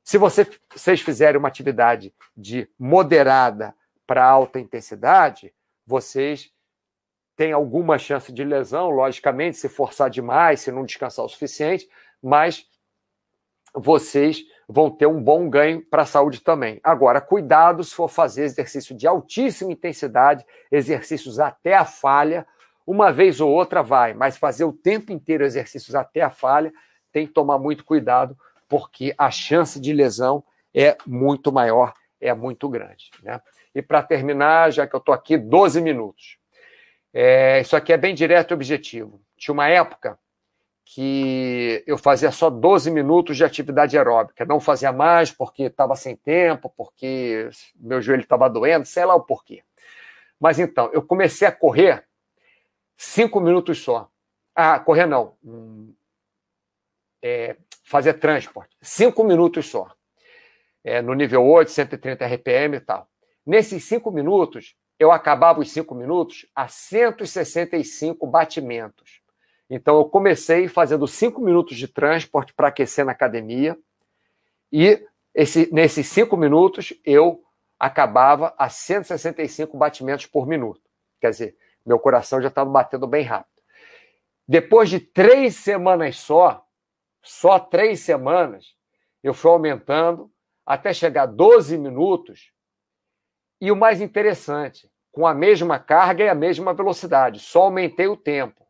Se 0.02 0.18
você, 0.18 0.46
vocês 0.72 1.00
fizerem 1.00 1.38
uma 1.38 1.48
atividade 1.48 2.14
de 2.36 2.68
moderada 2.78 3.74
para 4.06 4.24
alta 4.24 4.58
intensidade, 4.58 5.54
vocês 5.86 6.50
têm 7.36 7.52
alguma 7.52 7.98
chance 7.98 8.32
de 8.32 8.44
lesão, 8.44 8.90
logicamente, 8.90 9.56
se 9.56 9.68
forçar 9.68 10.11
demais, 10.11 10.61
se 10.61 10.72
não 10.72 10.84
descansar 10.84 11.24
o 11.24 11.28
suficiente, 11.28 11.88
mas 12.22 12.66
vocês 13.74 14.44
vão 14.68 14.90
ter 14.90 15.06
um 15.06 15.22
bom 15.22 15.48
ganho 15.48 15.84
para 15.84 16.02
a 16.02 16.06
saúde 16.06 16.40
também. 16.40 16.80
Agora, 16.82 17.20
cuidado 17.20 17.82
se 17.82 17.94
for 17.94 18.08
fazer 18.08 18.44
exercício 18.44 18.96
de 18.96 19.06
altíssima 19.06 19.72
intensidade, 19.72 20.44
exercícios 20.70 21.40
até 21.40 21.74
a 21.74 21.84
falha, 21.84 22.46
uma 22.86 23.12
vez 23.12 23.40
ou 23.40 23.50
outra 23.50 23.82
vai, 23.82 24.14
mas 24.14 24.36
fazer 24.36 24.64
o 24.64 24.72
tempo 24.72 25.12
inteiro 25.12 25.44
exercícios 25.44 25.94
até 25.94 26.20
a 26.20 26.30
falha 26.30 26.72
tem 27.12 27.26
que 27.26 27.32
tomar 27.32 27.58
muito 27.58 27.84
cuidado, 27.84 28.36
porque 28.68 29.14
a 29.18 29.30
chance 29.30 29.80
de 29.80 29.92
lesão 29.92 30.44
é 30.74 30.96
muito 31.06 31.52
maior, 31.52 31.92
é 32.20 32.32
muito 32.32 32.68
grande. 32.68 33.11
Né? 33.22 33.40
E 33.74 33.82
para 33.82 34.02
terminar, 34.02 34.72
já 34.72 34.86
que 34.86 34.94
eu 34.94 34.98
estou 34.98 35.14
aqui 35.14 35.36
12 35.36 35.80
minutos, 35.80 36.38
é, 37.12 37.61
isso 37.61 37.76
aqui 37.76 37.92
é 37.92 37.96
bem 37.96 38.14
direto 38.14 38.52
e 38.52 38.54
objetivo. 38.54 39.20
Tinha 39.36 39.52
uma 39.52 39.68
época 39.68 40.18
que 40.84 41.84
eu 41.86 41.96
fazia 41.96 42.32
só 42.32 42.50
12 42.50 42.90
minutos 42.90 43.36
de 43.36 43.44
atividade 43.44 43.96
aeróbica, 43.96 44.44
não 44.44 44.58
fazia 44.58 44.92
mais 44.92 45.30
porque 45.30 45.64
estava 45.64 45.94
sem 45.94 46.16
tempo, 46.16 46.72
porque 46.76 47.48
meu 47.76 48.02
joelho 48.02 48.22
estava 48.22 48.50
doendo, 48.50 48.84
sei 48.84 49.04
lá 49.04 49.14
o 49.14 49.20
porquê. 49.20 49.62
Mas 50.38 50.58
então, 50.58 50.90
eu 50.92 51.02
comecei 51.02 51.46
a 51.46 51.52
correr 51.52 52.04
cinco 52.96 53.40
minutos 53.40 53.78
só. 53.82 54.08
Ah, 54.54 54.80
correr 54.80 55.06
não. 55.06 55.34
É, 57.22 57.56
fazer 57.84 58.14
transporte. 58.14 58.76
Cinco 58.80 59.24
minutos 59.24 59.66
só. 59.66 59.90
É, 60.82 61.02
no 61.02 61.12
nível 61.12 61.44
8, 61.44 61.70
130 61.70 62.24
RPM 62.26 62.76
e 62.76 62.80
tal. 62.80 63.08
Nesses 63.44 63.84
cinco 63.84 64.10
minutos, 64.10 64.74
eu 64.98 65.10
acabava 65.10 65.60
os 65.60 65.70
cinco 65.70 65.94
minutos 65.94 66.46
a 66.54 66.68
165 66.68 68.26
batimentos. 68.26 69.20
Então, 69.68 69.96
eu 69.98 70.04
comecei 70.04 70.68
fazendo 70.68 71.06
cinco 71.06 71.40
minutos 71.40 71.76
de 71.76 71.86
transporte 71.88 72.52
para 72.52 72.68
aquecer 72.68 73.04
na 73.04 73.12
academia, 73.12 73.78
e 74.72 75.04
esse, 75.34 75.72
nesses 75.72 76.06
cinco 76.08 76.36
minutos 76.36 76.92
eu 77.04 77.42
acabava 77.78 78.54
a 78.58 78.68
165 78.68 79.76
batimentos 79.76 80.26
por 80.26 80.46
minuto. 80.46 80.82
Quer 81.20 81.30
dizer, 81.30 81.56
meu 81.84 81.98
coração 81.98 82.42
já 82.42 82.48
estava 82.48 82.68
batendo 82.68 83.06
bem 83.06 83.24
rápido. 83.24 83.48
Depois 84.46 84.90
de 84.90 85.00
três 85.00 85.56
semanas 85.56 86.16
só, 86.18 86.66
só 87.22 87.58
três 87.58 88.00
semanas, 88.00 88.74
eu 89.22 89.34
fui 89.34 89.50
aumentando 89.50 90.30
até 90.64 90.92
chegar 90.92 91.22
a 91.24 91.26
12 91.26 91.76
minutos 91.76 92.52
e 93.60 93.70
o 93.70 93.76
mais 93.76 94.00
interessante, 94.00 94.90
com 95.12 95.26
a 95.26 95.34
mesma 95.34 95.78
carga 95.78 96.24
e 96.24 96.28
a 96.28 96.34
mesma 96.34 96.72
velocidade, 96.72 97.40
só 97.40 97.64
aumentei 97.64 98.06
o 98.06 98.16
tempo. 98.16 98.66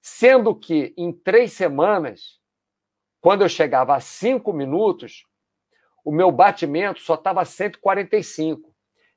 Sendo 0.00 0.54
que 0.54 0.94
em 0.96 1.12
três 1.12 1.52
semanas, 1.52 2.40
quando 3.20 3.42
eu 3.42 3.48
chegava 3.48 3.94
a 3.94 4.00
cinco 4.00 4.52
minutos, 4.52 5.26
o 6.04 6.12
meu 6.12 6.30
batimento 6.30 7.00
só 7.00 7.14
estava 7.14 7.44
145. 7.44 8.72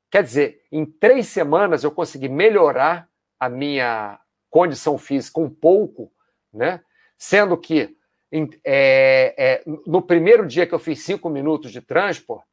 Quer 0.10 0.24
dizer, 0.24 0.66
em 0.72 0.86
três 0.86 1.28
semanas 1.28 1.84
eu 1.84 1.92
consegui 1.92 2.28
melhorar 2.28 3.08
a 3.40 3.48
minha 3.48 4.20
condição 4.50 4.98
física 4.98 5.40
um 5.40 5.50
pouco, 5.50 6.12
né? 6.52 6.84
Sendo 7.16 7.56
que 7.56 7.96
é, 8.32 9.34
é, 9.38 9.64
no 9.86 10.02
primeiro 10.02 10.46
dia 10.46 10.68
que 10.68 10.74
eu 10.74 10.80
fiz 10.80 11.04
cinco 11.04 11.30
minutos 11.30 11.72
de 11.72 11.82
transporte, 11.82 12.48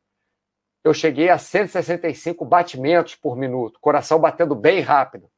eu 0.82 0.94
cheguei 0.94 1.28
a 1.28 1.36
165 1.36 2.44
batimentos 2.44 3.14
por 3.16 3.36
minuto, 3.36 3.78
coração 3.80 4.20
batendo 4.20 4.54
bem 4.54 4.80
rápido. 4.80 5.28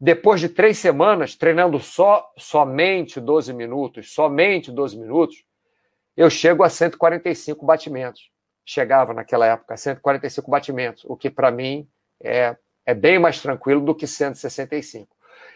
Depois 0.00 0.40
de 0.40 0.48
três 0.48 0.78
semanas 0.78 1.36
treinando 1.36 1.78
só 1.78 2.32
somente 2.36 3.20
12 3.20 3.52
minutos, 3.52 4.12
somente 4.12 4.72
12 4.72 4.98
minutos, 4.98 5.44
eu 6.16 6.30
chego 6.30 6.62
a 6.62 6.70
145 6.70 7.64
batimentos. 7.64 8.30
Chegava 8.66 9.12
naquela 9.12 9.46
época 9.46 9.74
a 9.74 9.76
145 9.76 10.50
batimentos, 10.50 11.04
o 11.04 11.16
que 11.16 11.30
para 11.30 11.50
mim 11.50 11.88
é, 12.22 12.56
é 12.86 12.94
bem 12.94 13.18
mais 13.18 13.40
tranquilo 13.40 13.80
do 13.80 13.94
que 13.94 14.06
165. 14.06 15.13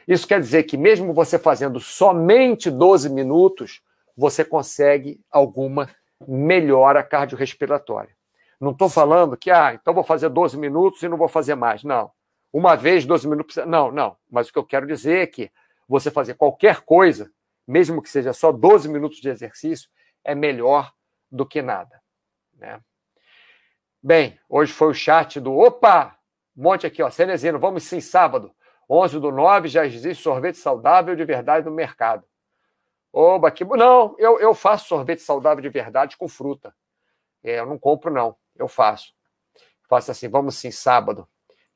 Isso 0.09 0.27
quer 0.27 0.41
dizer 0.41 0.63
que 0.63 0.79
mesmo 0.79 1.13
você 1.13 1.39
fazendo 1.39 1.79
somente 1.79 2.71
12 2.71 3.11
minutos, 3.11 3.83
você 4.17 4.43
consegue 4.43 5.21
alguma 5.31 5.91
melhora 6.27 7.05
cardiorrespiratória. 7.05 8.17
Não 8.59 8.71
estou 8.71 8.89
falando 8.89 9.37
que, 9.37 9.51
ah, 9.51 9.75
então 9.75 9.93
vou 9.93 10.03
fazer 10.03 10.31
12 10.31 10.57
minutos 10.57 11.03
e 11.03 11.09
não 11.09 11.19
vou 11.19 11.29
fazer 11.29 11.55
mais. 11.55 11.85
Não. 11.85 12.11
Uma 12.51 12.75
vez, 12.75 13.05
12 13.05 13.29
minutos. 13.29 13.57
Não, 13.67 13.93
não. 13.93 14.17
Mas 14.31 14.49
o 14.49 14.53
que 14.53 14.59
eu 14.59 14.65
quero 14.65 14.87
dizer 14.87 15.19
é 15.19 15.27
que 15.27 15.53
você 15.87 16.11
fazer 16.11 16.35
qualquer 16.35 16.81
coisa, 16.81 17.31
mesmo 17.67 18.01
que 18.01 18.09
seja 18.09 18.33
só 18.33 18.51
12 18.51 18.89
minutos 18.89 19.19
de 19.19 19.29
exercício, 19.29 19.91
é 20.25 20.35
melhor 20.35 20.91
do 21.31 21.45
que 21.45 21.61
nada. 21.61 22.01
Né? 22.57 22.81
Bem, 24.03 24.41
hoje 24.49 24.73
foi 24.73 24.89
o 24.89 24.95
chat 24.95 25.39
do. 25.39 25.55
Opa! 25.55 26.17
Um 26.57 26.63
monte 26.63 26.87
aqui, 26.87 27.03
ó. 27.03 27.11
Cenezino, 27.11 27.59
vamos 27.59 27.85
sim, 27.85 28.01
sábado. 28.01 28.53
11 28.89 29.21
do 29.21 29.31
9, 29.31 29.69
já 29.69 29.85
existe 29.85 30.23
sorvete 30.23 30.57
saudável 30.57 31.15
de 31.15 31.25
verdade 31.25 31.67
no 31.67 31.73
mercado. 31.73 32.25
Oba, 33.13 33.51
que. 33.51 33.65
Não, 33.65 34.15
eu, 34.19 34.39
eu 34.39 34.55
faço 34.55 34.89
sorvete 34.89 35.21
saudável 35.21 35.63
de 35.63 35.69
verdade 35.69 36.17
com 36.17 36.29
fruta. 36.29 36.75
É, 37.43 37.61
eu 37.61 37.67
não 37.67 37.79
compro, 37.79 38.13
não 38.13 38.37
eu 38.59 38.69
faço. 38.69 39.15
Faço 39.89 40.11
assim, 40.11 40.29
vamos 40.29 40.57
sim, 40.57 40.71
sábado. 40.71 41.27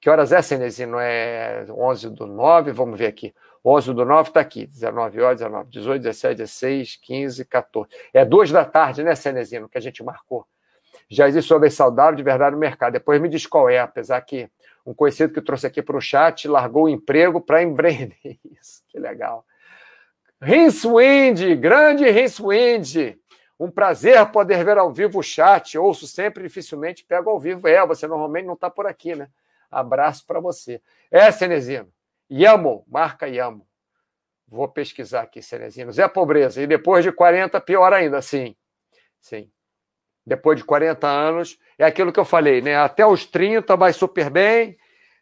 Que 0.01 0.11
horas 0.11 0.33
é, 0.33 0.43
Cenezino? 0.43 0.99
É 0.99 1.65
11 1.71 2.11
do 2.11 2.27
9, 2.27 2.73
vamos 2.73 2.99
ver 2.99 3.07
aqui. 3.07 3.33
11 3.65 3.95
do 3.95 4.05
9 4.05 4.31
está 4.31 4.41
aqui, 4.41 4.67
19 4.67 5.21
horas, 5.21 5.39
19, 5.39 5.71
18, 5.71 6.03
17, 6.03 6.37
16, 6.37 6.97
15, 6.97 7.45
14. 7.45 7.89
É 8.13 8.25
duas 8.25 8.51
da 8.51 8.65
tarde, 8.65 9.05
né, 9.05 9.15
Cenezino, 9.15 9.69
que 9.69 9.79
a 9.79 9.81
gente 9.81 10.03
marcou. 10.03 10.45
Já 11.09 11.29
existe 11.29 11.47
sobre 11.47 11.71
saudável 11.71 12.17
de 12.17 12.23
verdade 12.23 12.55
no 12.55 12.61
mercado. 12.61 12.95
Depois 12.95 13.21
me 13.21 13.29
diz 13.29 13.47
qual 13.47 13.71
é, 13.71 13.79
apesar 13.79 14.21
que 14.23 14.51
um 14.85 14.93
conhecido 14.93 15.33
que 15.33 15.39
eu 15.39 15.45
trouxe 15.45 15.67
aqui 15.67 15.81
para 15.81 15.97
o 15.97 16.01
chat 16.01 16.49
largou 16.49 16.85
o 16.85 16.89
emprego 16.89 17.41
para 17.41 17.63
empreender 17.63 18.17
isso. 18.61 18.83
Que 18.89 18.99
legal. 18.99 19.45
Rinswind, 20.41 21.57
grande 21.57 22.09
Rinswind. 22.11 23.17
Um 23.59 23.71
prazer 23.71 24.27
poder 24.33 24.65
ver 24.65 24.77
ao 24.77 24.93
vivo 24.93 25.21
o 25.21 25.23
chat. 25.23 25.79
Ouço 25.79 26.07
sempre, 26.07 26.43
dificilmente 26.43 27.05
pego 27.05 27.31
ao 27.31 27.39
vivo. 27.39 27.69
É, 27.69 27.87
você 27.87 28.09
normalmente 28.09 28.47
não 28.47 28.55
está 28.55 28.69
por 28.69 28.87
aqui, 28.87 29.15
né? 29.15 29.29
Abraço 29.71 30.27
para 30.27 30.41
você. 30.41 30.83
É, 31.11 31.31
Cenezino. 31.31 31.89
Yamo, 32.31 32.85
marca 32.89 33.29
Yamo. 33.29 33.67
Vou 34.49 34.69
pesquisar 34.69 35.23
aqui, 35.23 35.41
Cenezino. 35.41 35.93
Zé 35.93 36.09
Pobreza. 36.09 36.61
E 36.61 36.67
depois 36.67 37.05
de 37.05 37.13
40, 37.13 37.61
pior 37.61 37.93
ainda. 37.93 38.21
Sim, 38.21 38.57
sim. 39.21 39.51
Depois 40.25 40.59
de 40.59 40.65
40 40.65 41.07
anos, 41.07 41.59
é 41.79 41.85
aquilo 41.85 42.13
que 42.13 42.21
eu 42.21 42.25
falei, 42.25 42.61
né? 42.61 42.77
Até 42.77 43.05
os 43.05 43.27
30 43.27 43.77
vai 43.77 43.93
super 43.93 44.31
bem. 44.31 44.77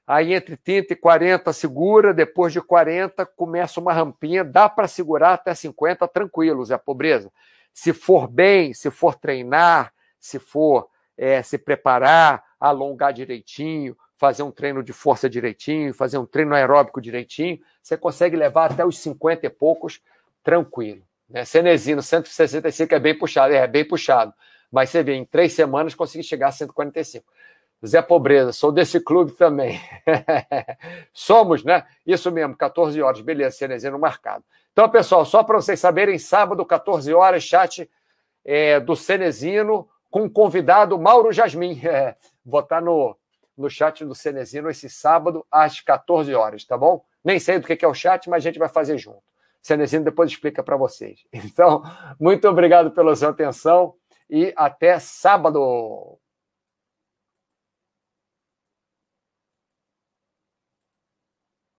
Aí 0.07 0.35
entre 0.35 0.57
30 0.57 0.93
e 0.93 0.97
40 0.97 1.53
segura, 1.53 2.13
depois 2.13 2.53
de 2.53 2.61
40 2.61 3.25
começa 3.25 3.81
uma 3.81 3.93
rampinha, 3.93 4.43
dá 4.43 4.69
para 4.69 4.89
segurar 4.89 5.35
até 5.35 5.55
50 5.55 6.07
tranquilo, 6.09 6.65
Zé 6.65 6.77
Pobreza 6.77 7.31
se 7.73 7.93
for 7.93 8.29
bem, 8.29 8.75
se 8.75 8.91
for 8.91 9.15
treinar, 9.15 9.93
se 10.19 10.39
for 10.39 10.89
é, 11.17 11.43
se 11.43 11.59
preparar, 11.59 12.43
alongar 12.59 13.13
direitinho, 13.13 13.97
fazer 14.17 14.43
um 14.43 14.51
treino 14.51 14.83
de 14.83 14.93
força 14.93 15.31
direitinho, 15.31 15.95
fazer 15.95 16.19
um 16.19 16.27
treino 16.27 16.55
aeróbico 16.55 17.01
direitinho, 17.01 17.59
você 17.83 17.97
consegue 17.97 18.37
levar 18.37 18.71
até 18.71 18.85
os 18.85 18.99
50 18.99 19.47
e 19.47 19.51
poucos 19.51 20.01
tranquilo. 20.43 21.03
Né? 21.29 21.45
Cenezino, 21.45 22.03
165 22.03 22.95
é 22.95 22.99
bem 22.99 23.17
puxado, 23.17 23.55
é 23.55 23.67
bem 23.67 23.87
puxado. 23.87 24.35
Mas 24.71 24.91
você 24.91 25.03
vê, 25.03 25.15
em 25.15 25.25
três 25.25 25.53
semanas 25.53 25.95
consegui 25.95 26.23
chegar 26.23 26.49
a 26.49 26.53
145. 26.53 27.25
Zé 27.85 28.03
Pobreza, 28.03 28.53
sou 28.53 28.71
desse 28.71 29.01
clube 29.01 29.33
também. 29.33 29.81
Somos, 31.15 31.65
né? 31.65 31.87
Isso 32.07 32.31
mesmo, 32.31 32.55
14 32.57 33.01
horas, 33.01 33.21
beleza, 33.23 33.57
Cenezino 33.57 33.99
marcado. 33.99 34.45
Então, 34.73 34.89
pessoal, 34.89 35.25
só 35.25 35.43
para 35.43 35.57
vocês 35.57 35.81
saberem, 35.81 36.19
sábado, 36.19 36.65
14 36.65 37.13
horas, 37.15 37.43
chat 37.43 37.91
é, 38.45 38.79
do 38.79 38.95
Cenezino 38.95 39.89
com 40.11 40.25
o 40.25 40.31
convidado 40.31 40.99
Mauro 40.99 41.33
Jasmin. 41.33 41.81
É, 41.83 42.17
vou 42.45 42.61
estar 42.61 42.83
no, 42.83 43.17
no 43.57 43.71
chat 43.71 44.05
do 44.05 44.15
Cenezino 44.15 44.69
esse 44.69 44.89
sábado 44.91 45.47
às 45.51 45.81
14 45.81 46.35
horas, 46.35 46.65
tá 46.65 46.77
bom? 46.77 47.03
Nem 47.25 47.39
sei 47.39 47.59
do 47.59 47.67
que 47.67 47.85
é 47.85 47.89
o 47.89 47.95
chat, 47.95 48.29
mas 48.29 48.45
a 48.45 48.49
gente 48.49 48.59
vai 48.59 48.69
fazer 48.69 48.99
junto. 48.99 49.23
Cenezino 49.63 50.05
depois 50.05 50.31
explica 50.31 50.63
para 50.63 50.77
vocês. 50.77 51.21
Então, 51.33 51.83
muito 52.19 52.47
obrigado 52.47 52.91
pela 52.91 53.17
sua 53.17 53.31
atenção 53.31 53.95
e 54.31 54.53
até 54.57 54.99
sábado. 55.01 56.20